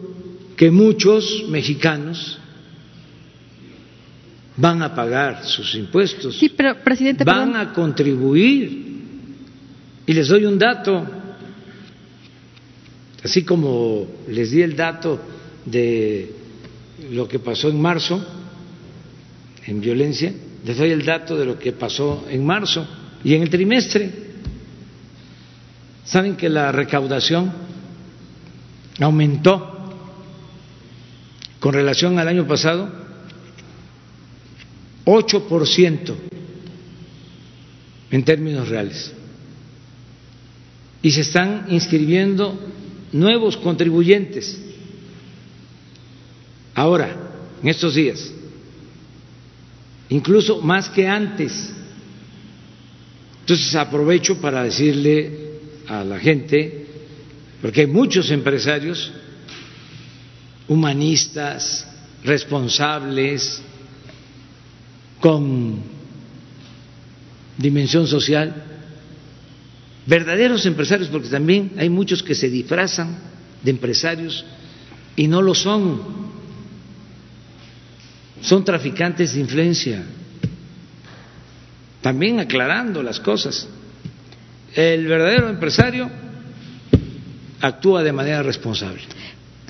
que 0.56 0.70
muchos 0.70 1.44
mexicanos 1.48 2.38
van 4.56 4.82
a 4.82 4.94
pagar 4.94 5.44
sus 5.46 5.74
impuestos, 5.74 6.36
Sí, 6.38 6.50
pero, 6.50 6.76
presidente, 6.82 7.24
van 7.24 7.52
perdón. 7.52 7.68
a 7.68 7.72
contribuir. 7.72 8.90
Y 10.06 10.12
les 10.12 10.28
doy 10.28 10.44
un 10.44 10.58
dato, 10.58 11.06
así 13.22 13.42
como 13.44 14.06
les 14.28 14.50
di 14.50 14.60
el 14.62 14.74
dato 14.76 15.20
de 15.64 16.34
lo 17.12 17.28
que 17.28 17.38
pasó 17.38 17.68
en 17.70 17.80
marzo 17.80 18.22
en 19.66 19.80
violencia, 19.80 20.32
les 20.64 20.76
doy 20.76 20.90
el 20.90 21.04
dato 21.04 21.36
de 21.36 21.44
lo 21.46 21.58
que 21.58 21.72
pasó 21.72 22.26
en 22.28 22.44
marzo 22.44 22.86
y 23.22 23.34
en 23.34 23.42
el 23.42 23.50
trimestre. 23.50 24.29
Saben 26.04 26.36
que 26.36 26.48
la 26.48 26.72
recaudación 26.72 27.52
aumentó 29.00 29.78
con 31.60 31.74
relación 31.74 32.18
al 32.18 32.28
año 32.28 32.46
pasado 32.46 32.90
8% 35.04 36.14
en 38.10 38.24
términos 38.24 38.68
reales. 38.68 39.12
Y 41.02 41.10
se 41.10 41.22
están 41.22 41.66
inscribiendo 41.68 42.58
nuevos 43.12 43.56
contribuyentes. 43.56 44.60
Ahora, 46.74 47.16
en 47.62 47.68
estos 47.68 47.94
días, 47.94 48.32
incluso 50.08 50.60
más 50.60 50.88
que 50.88 51.06
antes. 51.08 51.72
Entonces 53.40 53.74
aprovecho 53.74 54.40
para 54.40 54.62
decirle 54.62 55.49
a 55.90 56.04
la 56.04 56.20
gente, 56.20 56.86
porque 57.60 57.80
hay 57.80 57.86
muchos 57.88 58.30
empresarios 58.30 59.12
humanistas, 60.68 61.84
responsables, 62.22 63.60
con 65.18 65.82
dimensión 67.58 68.06
social, 68.06 68.54
verdaderos 70.06 70.64
empresarios, 70.64 71.08
porque 71.08 71.28
también 71.28 71.72
hay 71.76 71.90
muchos 71.90 72.22
que 72.22 72.36
se 72.36 72.48
disfrazan 72.48 73.18
de 73.60 73.72
empresarios 73.72 74.44
y 75.16 75.26
no 75.26 75.42
lo 75.42 75.56
son, 75.56 76.02
son 78.42 78.64
traficantes 78.64 79.34
de 79.34 79.40
influencia, 79.40 80.04
también 82.00 82.38
aclarando 82.38 83.02
las 83.02 83.18
cosas. 83.18 83.68
El 84.74 85.06
verdadero 85.06 85.48
empresario 85.48 86.10
actúa 87.60 88.02
de 88.02 88.12
manera 88.12 88.42
responsable. 88.42 89.02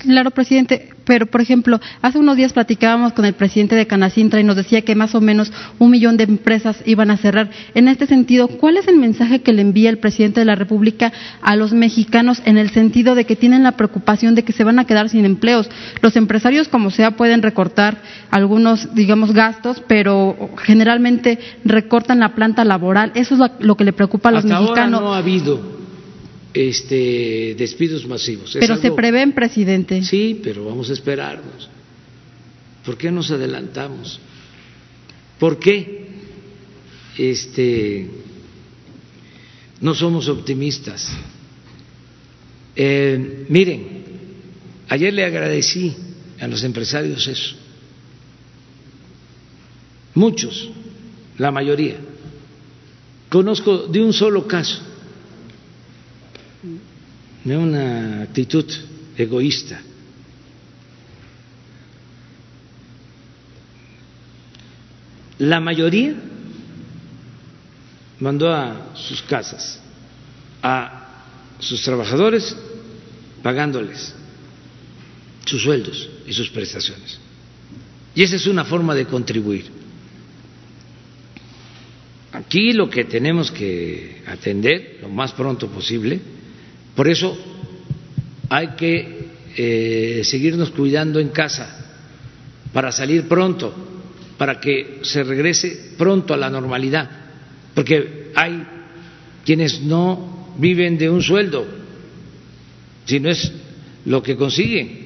Claro, 0.01 0.31
presidente, 0.31 0.89
pero 1.05 1.27
por 1.27 1.41
ejemplo, 1.41 1.79
hace 2.01 2.17
unos 2.17 2.35
días 2.35 2.53
platicábamos 2.53 3.13
con 3.13 3.23
el 3.25 3.33
presidente 3.33 3.75
de 3.75 3.85
Canacintra 3.85 4.39
y 4.39 4.43
nos 4.43 4.55
decía 4.55 4.81
que 4.81 4.95
más 4.95 5.13
o 5.13 5.21
menos 5.21 5.51
un 5.77 5.91
millón 5.91 6.17
de 6.17 6.23
empresas 6.23 6.81
iban 6.85 7.11
a 7.11 7.17
cerrar. 7.17 7.51
En 7.75 7.87
este 7.87 8.07
sentido, 8.07 8.47
¿cuál 8.47 8.77
es 8.77 8.87
el 8.87 8.97
mensaje 8.97 9.41
que 9.41 9.53
le 9.53 9.61
envía 9.61 9.91
el 9.91 9.99
presidente 9.99 10.39
de 10.39 10.45
la 10.45 10.55
República 10.55 11.13
a 11.43 11.55
los 11.55 11.73
mexicanos 11.73 12.41
en 12.45 12.57
el 12.57 12.71
sentido 12.71 13.13
de 13.13 13.25
que 13.25 13.35
tienen 13.35 13.61
la 13.61 13.73
preocupación 13.73 14.33
de 14.33 14.43
que 14.43 14.53
se 14.53 14.63
van 14.63 14.79
a 14.79 14.85
quedar 14.85 15.09
sin 15.09 15.25
empleos? 15.25 15.69
Los 16.01 16.15
empresarios, 16.15 16.67
como 16.67 16.89
sea, 16.89 17.11
pueden 17.11 17.43
recortar 17.43 18.01
algunos, 18.31 18.95
digamos, 18.95 19.33
gastos, 19.33 19.83
pero 19.87 20.49
generalmente 20.63 21.37
recortan 21.63 22.19
la 22.19 22.33
planta 22.33 22.65
laboral. 22.65 23.11
Eso 23.13 23.35
es 23.35 23.51
lo, 23.59 23.77
que 23.77 23.83
le 23.83 23.93
preocupa 23.93 24.29
a 24.29 24.31
los 24.31 24.45
Hasta 24.45 24.59
mexicanos. 24.59 24.99
ahora 24.99 25.09
no 25.09 25.13
ha 25.13 25.17
habido 25.19 25.80
este, 26.53 27.55
despidos 27.57 28.05
masivos. 28.07 28.57
Pero 28.59 28.77
se 28.77 28.91
prevén, 28.91 29.33
presidente. 29.33 30.03
Sí, 30.03 30.39
pero 30.43 30.65
vamos 30.65 30.89
a 30.89 30.93
esperarnos. 30.93 31.69
¿Por 32.85 32.97
qué 32.97 33.11
nos 33.11 33.31
adelantamos? 33.31 34.19
¿Por 35.39 35.59
qué 35.59 36.07
este, 37.17 38.07
no 39.79 39.95
somos 39.95 40.27
optimistas? 40.27 41.09
Eh, 42.75 43.45
miren, 43.49 44.03
ayer 44.89 45.13
le 45.13 45.25
agradecí 45.25 45.95
a 46.39 46.47
los 46.47 46.63
empresarios 46.63 47.27
eso. 47.27 47.55
Muchos, 50.15 50.69
la 51.37 51.51
mayoría. 51.51 51.97
Conozco 53.29 53.87
de 53.87 54.03
un 54.03 54.11
solo 54.11 54.45
caso 54.47 54.90
de 57.43 57.57
una 57.57 58.23
actitud 58.23 58.65
egoísta. 59.17 59.81
La 65.39 65.59
mayoría 65.59 66.13
mandó 68.19 68.53
a 68.53 68.91
sus 68.95 69.21
casas 69.23 69.79
a 70.61 71.07
sus 71.59 71.81
trabajadores 71.81 72.55
pagándoles 73.41 74.13
sus 75.45 75.63
sueldos 75.63 76.07
y 76.27 76.33
sus 76.33 76.49
prestaciones. 76.49 77.19
Y 78.13 78.23
esa 78.23 78.35
es 78.35 78.45
una 78.45 78.63
forma 78.65 78.93
de 78.93 79.05
contribuir. 79.05 79.65
Aquí 82.31 82.73
lo 82.73 82.89
que 82.89 83.05
tenemos 83.05 83.51
que 83.51 84.23
atender 84.27 84.99
lo 85.01 85.09
más 85.09 85.31
pronto 85.33 85.67
posible, 85.67 86.21
por 86.95 87.07
eso 87.07 87.37
hay 88.49 88.69
que 88.69 89.29
eh, 89.55 90.21
seguirnos 90.23 90.71
cuidando 90.71 91.19
en 91.19 91.29
casa 91.29 91.77
para 92.73 92.91
salir 92.91 93.27
pronto, 93.27 93.73
para 94.37 94.59
que 94.59 94.99
se 95.03 95.23
regrese 95.23 95.93
pronto 95.97 96.33
a 96.33 96.37
la 96.37 96.49
normalidad, 96.49 97.09
porque 97.73 98.31
hay 98.35 98.63
quienes 99.45 99.81
no 99.81 100.53
viven 100.57 100.97
de 100.97 101.09
un 101.09 101.21
sueldo, 101.21 101.65
sino 103.05 103.29
es 103.29 103.51
lo 104.05 104.21
que 104.21 104.35
consiguen 104.35 105.01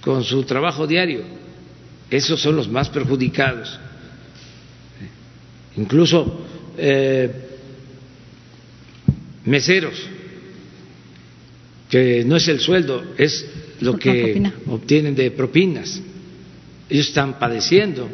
con 0.00 0.24
su 0.24 0.42
trabajo 0.44 0.86
diario. 0.86 1.22
Esos 2.10 2.40
son 2.40 2.56
los 2.56 2.68
más 2.68 2.88
perjudicados. 2.88 3.78
Incluso 5.76 6.44
eh, 6.76 7.30
meseros, 9.44 9.94
que 11.90 12.24
no 12.24 12.36
es 12.36 12.46
el 12.48 12.60
sueldo, 12.60 13.02
es 13.18 13.44
lo 13.80 13.98
que 13.98 14.40
obtienen 14.66 15.14
de 15.14 15.32
propinas. 15.32 16.00
Ellos 16.88 17.08
están 17.08 17.38
padeciendo 17.38 18.08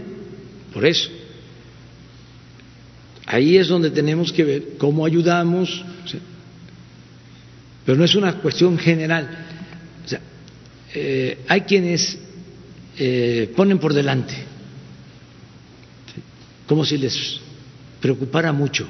por 0.73 0.87
eso. 0.87 1.11
Ahí 3.27 3.57
es 3.57 3.69
donde 3.69 3.91
tenemos 3.91 4.33
que 4.33 4.45
ver 4.45 4.63
cómo 4.79 5.05
ayudamos, 5.05 5.85
o 6.05 6.09
sea, 6.09 6.21
pero 7.85 7.99
no 7.99 8.05
es 8.05 8.15
una 8.15 8.39
cuestión 8.41 8.79
general. 8.79 9.47
O 10.05 10.09
sea, 10.09 10.21
eh, 10.95 11.39
hay 11.47 11.61
quienes 11.63 12.19
eh, 12.99 13.53
ponen 13.55 13.79
por 13.79 13.93
delante, 13.93 14.35
¿sí? 14.35 16.23
como 16.67 16.85
si 16.85 16.97
les 16.97 17.41
preocupara 18.01 18.53
mucho 18.53 18.87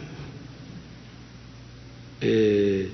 eh, 2.20 2.90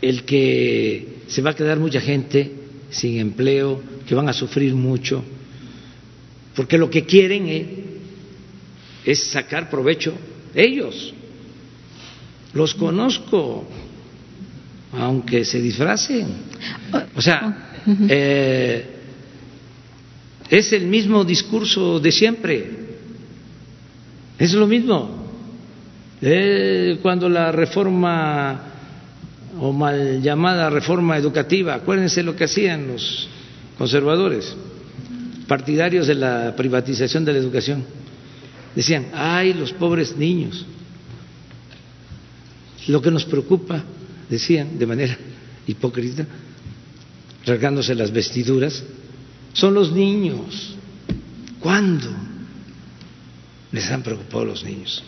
el 0.00 0.24
que 0.24 1.20
se 1.26 1.42
va 1.42 1.50
a 1.50 1.54
quedar 1.54 1.78
mucha 1.78 2.00
gente 2.00 2.52
sin 2.90 3.18
empleo, 3.18 3.82
que 4.06 4.14
van 4.14 4.28
a 4.28 4.32
sufrir 4.32 4.74
mucho, 4.74 5.22
porque 6.54 6.78
lo 6.78 6.90
que 6.90 7.04
quieren 7.04 7.46
eh, 7.48 7.84
es 9.04 9.30
sacar 9.30 9.70
provecho 9.70 10.12
ellos. 10.54 11.14
Los 12.52 12.74
conozco, 12.74 13.64
aunque 14.92 15.44
se 15.44 15.60
disfracen. 15.60 16.26
O 17.14 17.22
sea, 17.22 17.70
eh, 18.08 18.84
es 20.48 20.72
el 20.72 20.86
mismo 20.86 21.24
discurso 21.24 22.00
de 22.00 22.10
siempre. 22.10 22.70
Es 24.36 24.52
lo 24.52 24.66
mismo. 24.66 25.28
Eh, 26.20 26.98
cuando 27.00 27.28
la 27.28 27.52
reforma 27.52 28.69
o 29.58 29.72
mal 29.72 30.22
llamada 30.22 30.70
reforma 30.70 31.16
educativa, 31.16 31.74
acuérdense 31.74 32.22
lo 32.22 32.36
que 32.36 32.44
hacían 32.44 32.88
los 32.88 33.28
conservadores, 33.76 34.54
partidarios 35.48 36.06
de 36.06 36.14
la 36.14 36.54
privatización 36.54 37.24
de 37.24 37.32
la 37.32 37.38
educación. 37.38 37.84
Decían, 38.74 39.06
ay, 39.14 39.54
los 39.54 39.72
pobres 39.72 40.16
niños, 40.16 40.64
Lo 42.88 43.02
que 43.02 43.10
nos 43.10 43.24
preocupa, 43.24 43.82
decían 44.28 44.78
de 44.78 44.86
manera 44.86 45.16
hipócrita, 45.66 46.26
rasgándose 47.44 47.94
las 47.94 48.10
vestiduras, 48.10 48.82
son 49.52 49.74
los 49.74 49.92
niños. 49.92 50.76
¿Cuándo 51.60 52.08
les 53.70 53.90
han 53.90 54.02
preocupado 54.02 54.46
los 54.46 54.64
niños? 54.64 55.02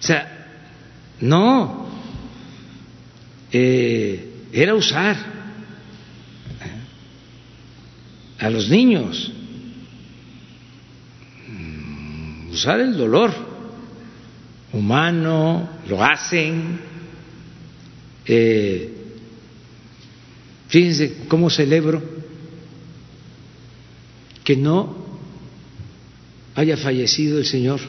O 0.00 0.02
sea, 0.02 0.43
no, 1.24 1.86
eh, 3.50 4.28
era 4.52 4.74
usar 4.74 5.16
a 8.38 8.50
los 8.50 8.68
niños, 8.68 9.32
mm, 11.48 12.50
usar 12.50 12.80
el 12.80 12.94
dolor 12.94 13.32
humano, 14.74 15.66
lo 15.88 16.04
hacen. 16.04 16.78
Eh, 18.26 18.92
fíjense 20.68 21.24
cómo 21.26 21.48
celebro 21.48 22.02
que 24.44 24.56
no 24.56 24.94
haya 26.54 26.76
fallecido 26.76 27.38
el 27.38 27.46
Señor 27.46 27.80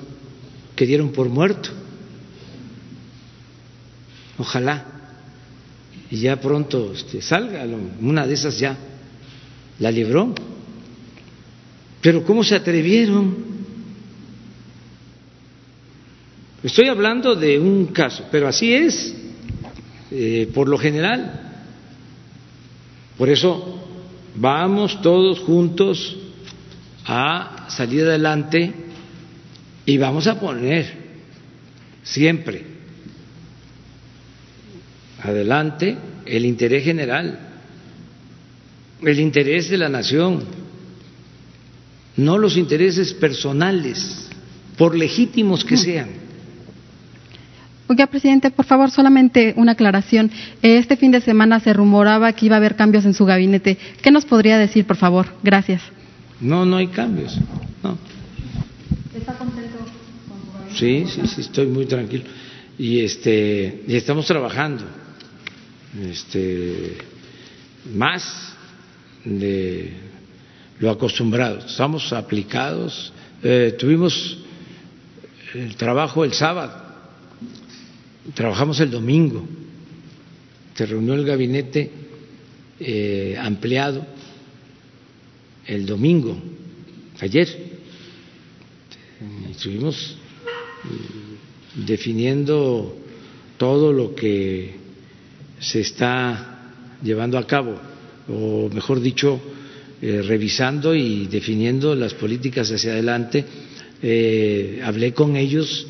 que 0.77 0.85
dieron 0.85 1.11
por 1.11 1.27
muerto. 1.27 1.84
Ojalá 4.37 4.95
y 6.09 6.17
ya 6.17 6.39
pronto 6.39 6.93
este, 6.93 7.21
salga, 7.21 7.65
una 8.01 8.27
de 8.27 8.33
esas 8.33 8.59
ya 8.59 8.77
la 9.79 9.91
libró. 9.91 10.33
Pero 12.01 12.23
¿cómo 12.23 12.43
se 12.43 12.55
atrevieron? 12.55 13.35
Estoy 16.63 16.87
hablando 16.87 17.35
de 17.35 17.59
un 17.59 17.87
caso, 17.87 18.25
pero 18.31 18.47
así 18.47 18.73
es, 18.73 19.15
eh, 20.11 20.49
por 20.53 20.67
lo 20.67 20.77
general. 20.77 21.41
Por 23.17 23.29
eso 23.29 23.87
vamos 24.35 25.01
todos 25.01 25.39
juntos 25.39 26.17
a 27.05 27.67
salir 27.69 28.01
adelante 28.03 28.73
y 29.85 29.97
vamos 29.97 30.27
a 30.27 30.39
poner 30.39 31.05
siempre 32.03 32.74
adelante 35.21 35.97
el 36.25 36.45
interés 36.45 36.83
general, 36.83 37.39
el 39.01 39.19
interés 39.19 39.69
de 39.69 39.77
la 39.77 39.89
nación, 39.89 40.43
no 42.17 42.37
los 42.37 42.57
intereses 42.57 43.13
personales, 43.13 44.29
por 44.77 44.95
legítimos 44.95 45.63
que 45.63 45.77
sean. 45.77 46.09
Oiga, 47.87 48.07
presidente, 48.07 48.49
por 48.49 48.65
favor, 48.65 48.89
solamente 48.89 49.53
una 49.57 49.73
aclaración. 49.73 50.31
Este 50.63 50.97
fin 50.97 51.11
de 51.11 51.21
semana 51.21 51.59
se 51.59 51.71
rumoraba 51.71 52.33
que 52.33 52.47
iba 52.47 52.55
a 52.55 52.57
haber 52.57 52.75
cambios 52.75 53.05
en 53.05 53.13
su 53.13 53.25
gabinete. 53.25 53.77
¿Qué 54.01 54.09
nos 54.09 54.25
podría 54.25 54.57
decir, 54.57 54.85
por 54.85 54.95
favor? 54.97 55.27
Gracias. 55.43 55.83
No, 56.41 56.65
no 56.65 56.77
hay 56.77 56.87
cambios. 56.87 57.37
No. 57.83 57.97
¿Está 59.15 59.33
contento 59.33 59.77
con 59.77 60.69
su 60.71 60.77
Sí, 60.77 61.05
sí, 61.07 61.21
sí, 61.27 61.41
estoy 61.41 61.67
muy 61.67 61.85
tranquilo. 61.85 62.23
Y, 62.77 63.01
este, 63.01 63.83
y 63.87 63.95
estamos 63.95 64.25
trabajando 64.25 64.83
este, 66.03 66.97
más 67.93 68.53
de 69.23 69.93
lo 70.79 70.89
acostumbrado. 70.91 71.59
Estamos 71.59 72.11
aplicados. 72.13 73.13
Eh, 73.43 73.75
tuvimos 73.77 74.39
el 75.53 75.75
trabajo 75.75 76.25
el 76.25 76.33
sábado, 76.33 76.73
trabajamos 78.33 78.79
el 78.79 78.91
domingo. 78.91 79.47
Se 80.75 80.85
reunió 80.85 81.13
el 81.13 81.25
gabinete 81.25 81.89
eh, 82.79 83.37
ampliado 83.39 84.05
el 85.65 85.85
domingo, 85.85 86.37
ayer. 87.19 87.47
Estuvimos 89.49 90.17
mm, 90.83 91.85
definiendo 91.85 92.97
todo 93.57 93.93
lo 93.93 94.13
que 94.13 94.84
se 95.59 95.81
está 95.81 96.73
llevando 97.03 97.37
a 97.37 97.47
cabo, 97.47 97.79
o 98.27 98.69
mejor 98.73 98.99
dicho, 98.99 99.39
eh, 100.01 100.21
revisando 100.21 100.93
y 100.93 101.27
definiendo 101.27 101.95
las 101.95 102.13
políticas 102.13 102.71
hacia 102.71 102.91
adelante. 102.91 103.45
Eh, 104.01 104.81
hablé 104.83 105.13
con 105.13 105.35
ellos 105.35 105.87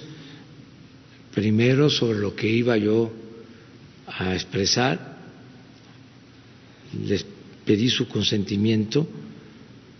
primero 1.34 1.90
sobre 1.90 2.20
lo 2.20 2.36
que 2.36 2.48
iba 2.48 2.78
yo 2.78 3.12
a 4.08 4.34
expresar, 4.34 5.18
les 7.06 7.26
pedí 7.66 7.90
su 7.90 8.08
consentimiento 8.08 9.08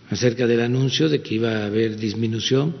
acerca 0.08 0.46
del 0.46 0.60
anuncio 0.60 1.08
de 1.08 1.20
que 1.20 1.34
iba 1.34 1.58
a 1.58 1.66
haber 1.66 1.96
disminución 1.96 2.74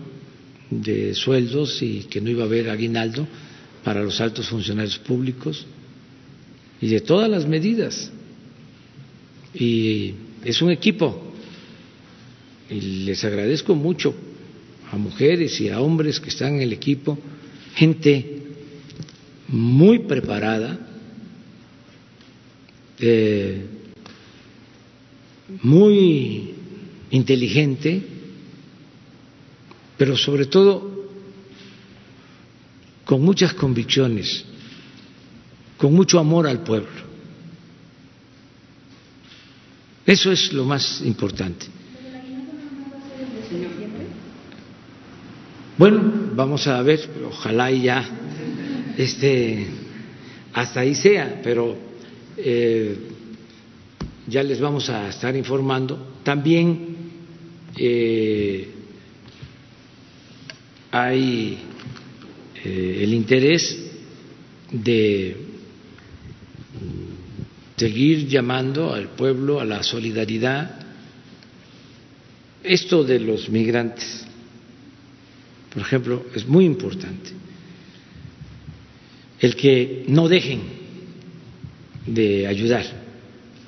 de 0.70 1.14
sueldos 1.14 1.82
y 1.82 2.04
que 2.04 2.20
no 2.20 2.30
iba 2.30 2.44
a 2.44 2.46
haber 2.46 2.70
aguinaldo 2.70 3.26
para 3.84 4.02
los 4.02 4.20
altos 4.20 4.48
funcionarios 4.48 4.98
públicos 4.98 5.66
y 6.80 6.88
de 6.88 7.00
todas 7.00 7.30
las 7.30 7.46
medidas. 7.46 8.10
Y 9.54 10.14
es 10.44 10.60
un 10.62 10.70
equipo. 10.70 11.22
Y 12.68 13.04
les 13.04 13.24
agradezco 13.24 13.74
mucho 13.74 14.14
a 14.90 14.96
mujeres 14.96 15.60
y 15.60 15.68
a 15.68 15.80
hombres 15.80 16.20
que 16.20 16.28
están 16.28 16.56
en 16.56 16.62
el 16.62 16.72
equipo, 16.72 17.18
gente 17.74 18.42
muy 19.48 20.00
preparada, 20.00 20.78
eh, 22.98 23.64
muy 25.62 26.54
inteligente, 27.10 28.02
pero 29.96 30.16
sobre 30.16 30.46
todo 30.46 31.08
con 33.04 33.22
muchas 33.22 33.54
convicciones 33.54 34.44
con 35.76 35.94
mucho 35.94 36.18
amor 36.18 36.46
al 36.46 36.62
pueblo. 36.62 37.06
Eso 40.04 40.30
es 40.30 40.52
lo 40.52 40.64
más 40.64 41.02
importante. 41.04 41.66
Bueno, 45.78 46.30
vamos 46.34 46.66
a 46.68 46.80
ver, 46.82 47.08
ojalá 47.28 47.70
y 47.70 47.82
ya 47.82 48.08
este, 48.96 49.66
hasta 50.54 50.80
ahí 50.80 50.94
sea, 50.94 51.40
pero 51.42 51.76
eh, 52.36 52.96
ya 54.26 54.42
les 54.42 54.60
vamos 54.60 54.88
a 54.88 55.08
estar 55.08 55.36
informando. 55.36 56.14
También 56.22 56.96
eh, 57.76 58.68
hay 60.90 61.58
eh, 62.64 63.00
el 63.02 63.12
interés 63.12 63.78
de 64.72 65.45
seguir 67.76 68.26
llamando 68.26 68.92
al 68.92 69.08
pueblo 69.08 69.60
a 69.60 69.64
la 69.64 69.82
solidaridad. 69.82 70.80
Esto 72.62 73.04
de 73.04 73.20
los 73.20 73.48
migrantes, 73.48 74.24
por 75.72 75.82
ejemplo, 75.82 76.24
es 76.34 76.46
muy 76.46 76.64
importante. 76.64 77.30
El 79.38 79.54
que 79.54 80.04
no 80.08 80.28
dejen 80.28 80.62
de 82.06 82.46
ayudar. 82.46 82.84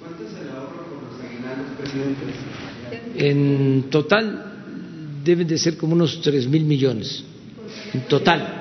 ¿Cuánto 0.01 0.25
se 0.25 0.45
le 0.45 0.51
ahorra 0.51 0.85
con 0.89 1.05
los 1.05 1.21
aguinaldos? 1.21 1.79
En 3.17 3.91
total 3.91 4.49
deben 5.23 5.47
de 5.47 5.59
ser 5.59 5.77
como 5.77 5.93
unos 5.93 6.21
tres 6.23 6.49
mil 6.49 6.65
millones. 6.65 7.23
En 7.93 8.01
total. 8.03 8.55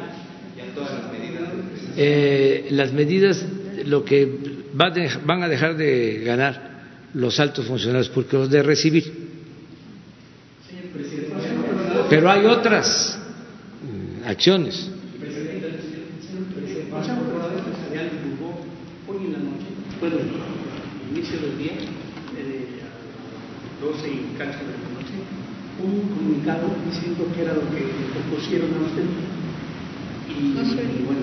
Eh, 1.95 2.68
las 2.72 2.94
medidas, 2.94 3.44
lo 3.86 4.06
que 4.06 4.47
van 4.78 5.44
a 5.44 5.49
dejar 5.49 5.76
de 5.76 6.24
ganar 6.24 6.78
los 7.14 7.40
altos 7.40 7.66
funcionarios 7.66 8.10
porque 8.10 8.38
los 8.38 8.49
de 8.49 8.62
recibir. 8.62 9.28
Pero 12.10 12.30
hay 12.30 12.45
otras 12.45 13.18
mm, 13.82 14.28
acciones. 14.28 14.91
Hoy 19.08 19.26
en 19.26 19.32
la 19.34 19.40
noche, 19.40 19.68
bueno, 19.99 20.16
al 20.18 21.18
inicio 21.18 21.40
del 21.40 21.58
día, 21.58 21.74
eh, 22.38 22.84
a 22.84 23.86
12 23.86 24.08
y 24.08 24.36
cacho 24.38 24.60
de 24.60 24.76
la 24.78 24.90
noche, 24.94 25.16
diciendo 26.86 27.28
que 27.34 27.41
era 27.41 27.54
lo 27.54 27.62
que 27.72 27.86
propusieron 28.14 28.70
a 28.74 28.86
usted. 28.86 29.06
Y, 30.28 30.54
bueno, 31.06 31.22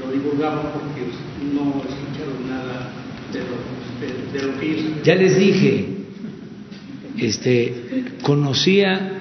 lo 0.00 0.12
divulgaba 0.12 0.72
porque 0.72 1.02
no 1.54 1.82
Ya 5.04 5.14
les 5.14 5.36
dije, 5.36 5.88
este, 7.16 8.04
conocía 8.22 9.20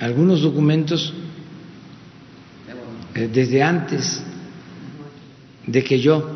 algunos 0.00 0.42
documentos 0.42 1.14
eh, 3.14 3.28
desde 3.32 3.62
antes 3.62 4.22
de 5.66 5.84
que 5.84 6.00
yo 6.00 6.28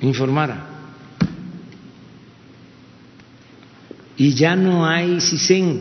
informara. 0.00 0.66
Y 4.16 4.34
ya 4.34 4.56
no 4.56 4.86
hay 4.86 5.20
CISEN, 5.20 5.80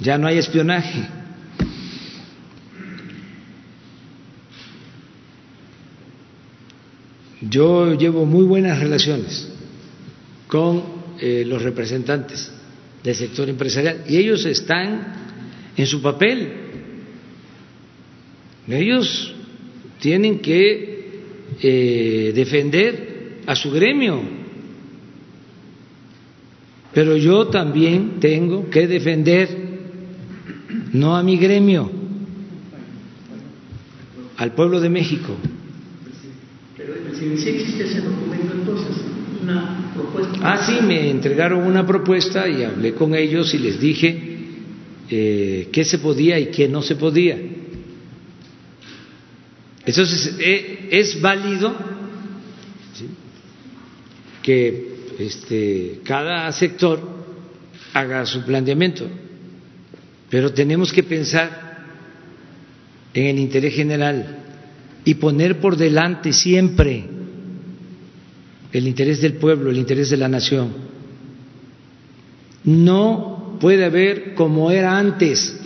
ya 0.00 0.16
no 0.18 0.28
hay 0.28 0.38
espionaje. 0.38 1.15
Yo 7.50 7.94
llevo 7.94 8.24
muy 8.24 8.44
buenas 8.44 8.78
relaciones 8.78 9.48
con 10.46 10.82
eh, 11.20 11.44
los 11.46 11.62
representantes 11.62 12.50
del 13.02 13.14
sector 13.14 13.48
empresarial 13.48 14.04
y 14.08 14.16
ellos 14.16 14.44
están 14.44 15.14
en 15.76 15.86
su 15.86 16.00
papel. 16.02 16.52
Ellos 18.68 19.34
tienen 20.00 20.40
que 20.40 21.20
eh, 21.62 22.32
defender 22.34 23.40
a 23.46 23.54
su 23.54 23.70
gremio, 23.70 24.20
pero 26.92 27.16
yo 27.16 27.46
también 27.46 28.18
tengo 28.18 28.68
que 28.68 28.86
defender 28.88 29.48
no 30.92 31.16
a 31.16 31.22
mi 31.22 31.36
gremio, 31.36 31.90
al 34.36 34.52
pueblo 34.52 34.80
de 34.80 34.88
México. 34.88 35.36
Si 37.18 37.48
existe 37.48 37.84
ese 37.84 38.00
documento, 38.02 38.52
entonces, 38.52 38.96
una 39.42 39.90
propuesta. 39.94 40.38
Ah, 40.42 40.66
sí, 40.66 40.84
me 40.84 41.08
entregaron 41.10 41.62
una 41.62 41.86
propuesta 41.86 42.46
y 42.46 42.62
hablé 42.62 42.92
con 42.92 43.14
ellos 43.14 43.54
y 43.54 43.58
les 43.58 43.80
dije 43.80 44.36
eh, 45.08 45.68
qué 45.72 45.84
se 45.84 45.98
podía 45.98 46.38
y 46.38 46.46
qué 46.46 46.68
no 46.68 46.82
se 46.82 46.96
podía. 46.96 47.38
Entonces, 49.86 50.36
eh, 50.40 50.88
es 50.90 51.20
válido 51.20 51.74
que 54.42 54.96
este, 55.18 56.00
cada 56.04 56.52
sector 56.52 57.00
haga 57.94 58.26
su 58.26 58.42
planteamiento, 58.44 59.08
pero 60.28 60.52
tenemos 60.52 60.92
que 60.92 61.02
pensar 61.02 61.86
en 63.14 63.24
el 63.26 63.38
interés 63.38 63.74
general 63.74 64.45
y 65.06 65.14
poner 65.14 65.58
por 65.58 65.78
delante 65.78 66.34
siempre 66.34 67.04
el 68.72 68.86
interés 68.86 69.22
del 69.22 69.34
pueblo, 69.34 69.70
el 69.70 69.78
interés 69.78 70.10
de 70.10 70.18
la 70.18 70.28
nación. 70.28 70.74
No 72.64 73.56
puede 73.58 73.86
haber, 73.86 74.34
como 74.34 74.70
era 74.70 74.98
antes, 74.98 75.58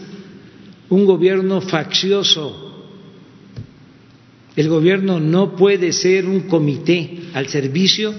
un 0.88 1.06
gobierno 1.06 1.60
faccioso 1.60 2.70
el 4.56 4.68
gobierno 4.68 5.20
no 5.20 5.56
puede 5.56 5.92
ser 5.92 6.26
un 6.26 6.40
comité 6.40 7.18
al 7.34 7.46
servicio 7.46 8.12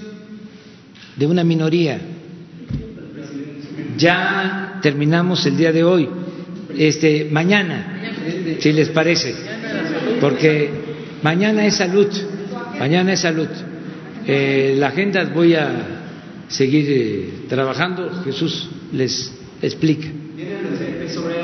de 1.16 1.26
una 1.26 1.44
minoría. 1.44 2.00
Ya 3.98 4.80
terminamos 4.82 5.44
el 5.46 5.56
día 5.56 5.72
de 5.72 5.84
hoy. 5.84 6.08
Este, 6.76 7.28
mañana, 7.30 8.14
si 8.58 8.72
les 8.72 8.88
parece, 8.88 9.34
porque 10.20 10.70
mañana 11.22 11.66
es 11.66 11.76
salud, 11.76 12.08
mañana 12.78 13.12
es 13.12 13.20
salud. 13.20 13.48
Eh, 14.26 14.76
la 14.78 14.88
agenda 14.88 15.24
voy 15.24 15.54
a 15.54 16.46
seguir 16.48 16.86
eh, 16.88 17.30
trabajando. 17.48 18.22
Jesús 18.24 18.68
les 18.92 19.32
explica. 19.60 20.08
Sobre, 21.12 21.34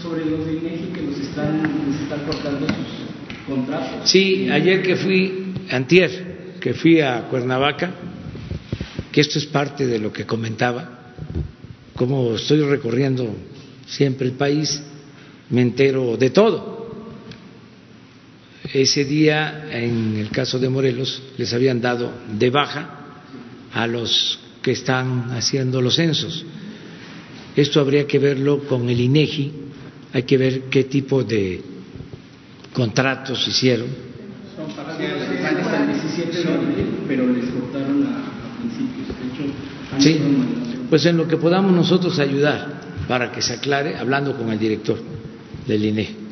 sobre 0.00 0.24
los 0.24 0.46
de 0.46 0.52
INEGI 0.54 0.92
que 0.94 1.02
nos 1.02 1.18
están, 1.18 1.62
nos 1.62 2.00
están 2.00 2.20
cortando 2.24 2.66
sus 2.68 3.04
Sí, 4.04 4.48
ayer 4.50 4.82
que 4.82 4.96
fui, 4.96 5.52
antier, 5.70 6.56
que 6.60 6.72
fui 6.72 7.00
a 7.00 7.28
Cuernavaca, 7.28 7.92
que 9.12 9.20
esto 9.20 9.38
es 9.38 9.44
parte 9.44 9.86
de 9.86 9.98
lo 9.98 10.12
que 10.12 10.24
comentaba, 10.24 11.12
como 11.94 12.34
estoy 12.36 12.62
recorriendo 12.62 13.36
siempre 13.86 14.26
el 14.26 14.32
país, 14.32 14.82
me 15.50 15.60
entero 15.60 16.16
de 16.16 16.30
todo. 16.30 16.83
Ese 18.72 19.04
día, 19.04 19.66
en 19.70 20.16
el 20.16 20.30
caso 20.30 20.58
de 20.58 20.68
Morelos, 20.68 21.22
les 21.36 21.52
habían 21.52 21.80
dado 21.80 22.10
de 22.38 22.50
baja 22.50 22.98
a 23.72 23.86
los 23.86 24.38
que 24.62 24.72
están 24.72 25.32
haciendo 25.32 25.82
los 25.82 25.96
censos. 25.96 26.44
Esto 27.54 27.80
habría 27.80 28.06
que 28.06 28.18
verlo 28.18 28.60
con 28.60 28.88
el 28.88 28.98
INEGI, 28.98 29.52
hay 30.14 30.22
que 30.22 30.38
ver 30.38 30.62
qué 30.70 30.84
tipo 30.84 31.22
de 31.22 31.60
contratos 32.72 33.46
hicieron. 33.46 33.88
pero 37.06 37.26
les 37.28 37.44
cortaron 37.50 38.06
a, 38.06 38.58
principios. 38.58 39.08
sí, 39.98 40.20
pues 40.88 41.04
en 41.04 41.18
lo 41.18 41.28
que 41.28 41.36
podamos 41.36 41.72
nosotros 41.72 42.18
ayudar 42.18 42.80
para 43.06 43.30
que 43.30 43.42
se 43.42 43.52
aclare, 43.54 43.96
hablando 43.96 44.36
con 44.36 44.50
el 44.50 44.58
director 44.58 44.98
del 45.66 45.84
INE. 45.84 46.23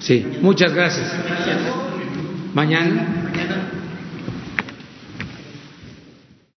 Sí, 0.00 0.26
muchas 0.42 0.72
gracias. 0.72 1.12
Mañana. 2.54 3.25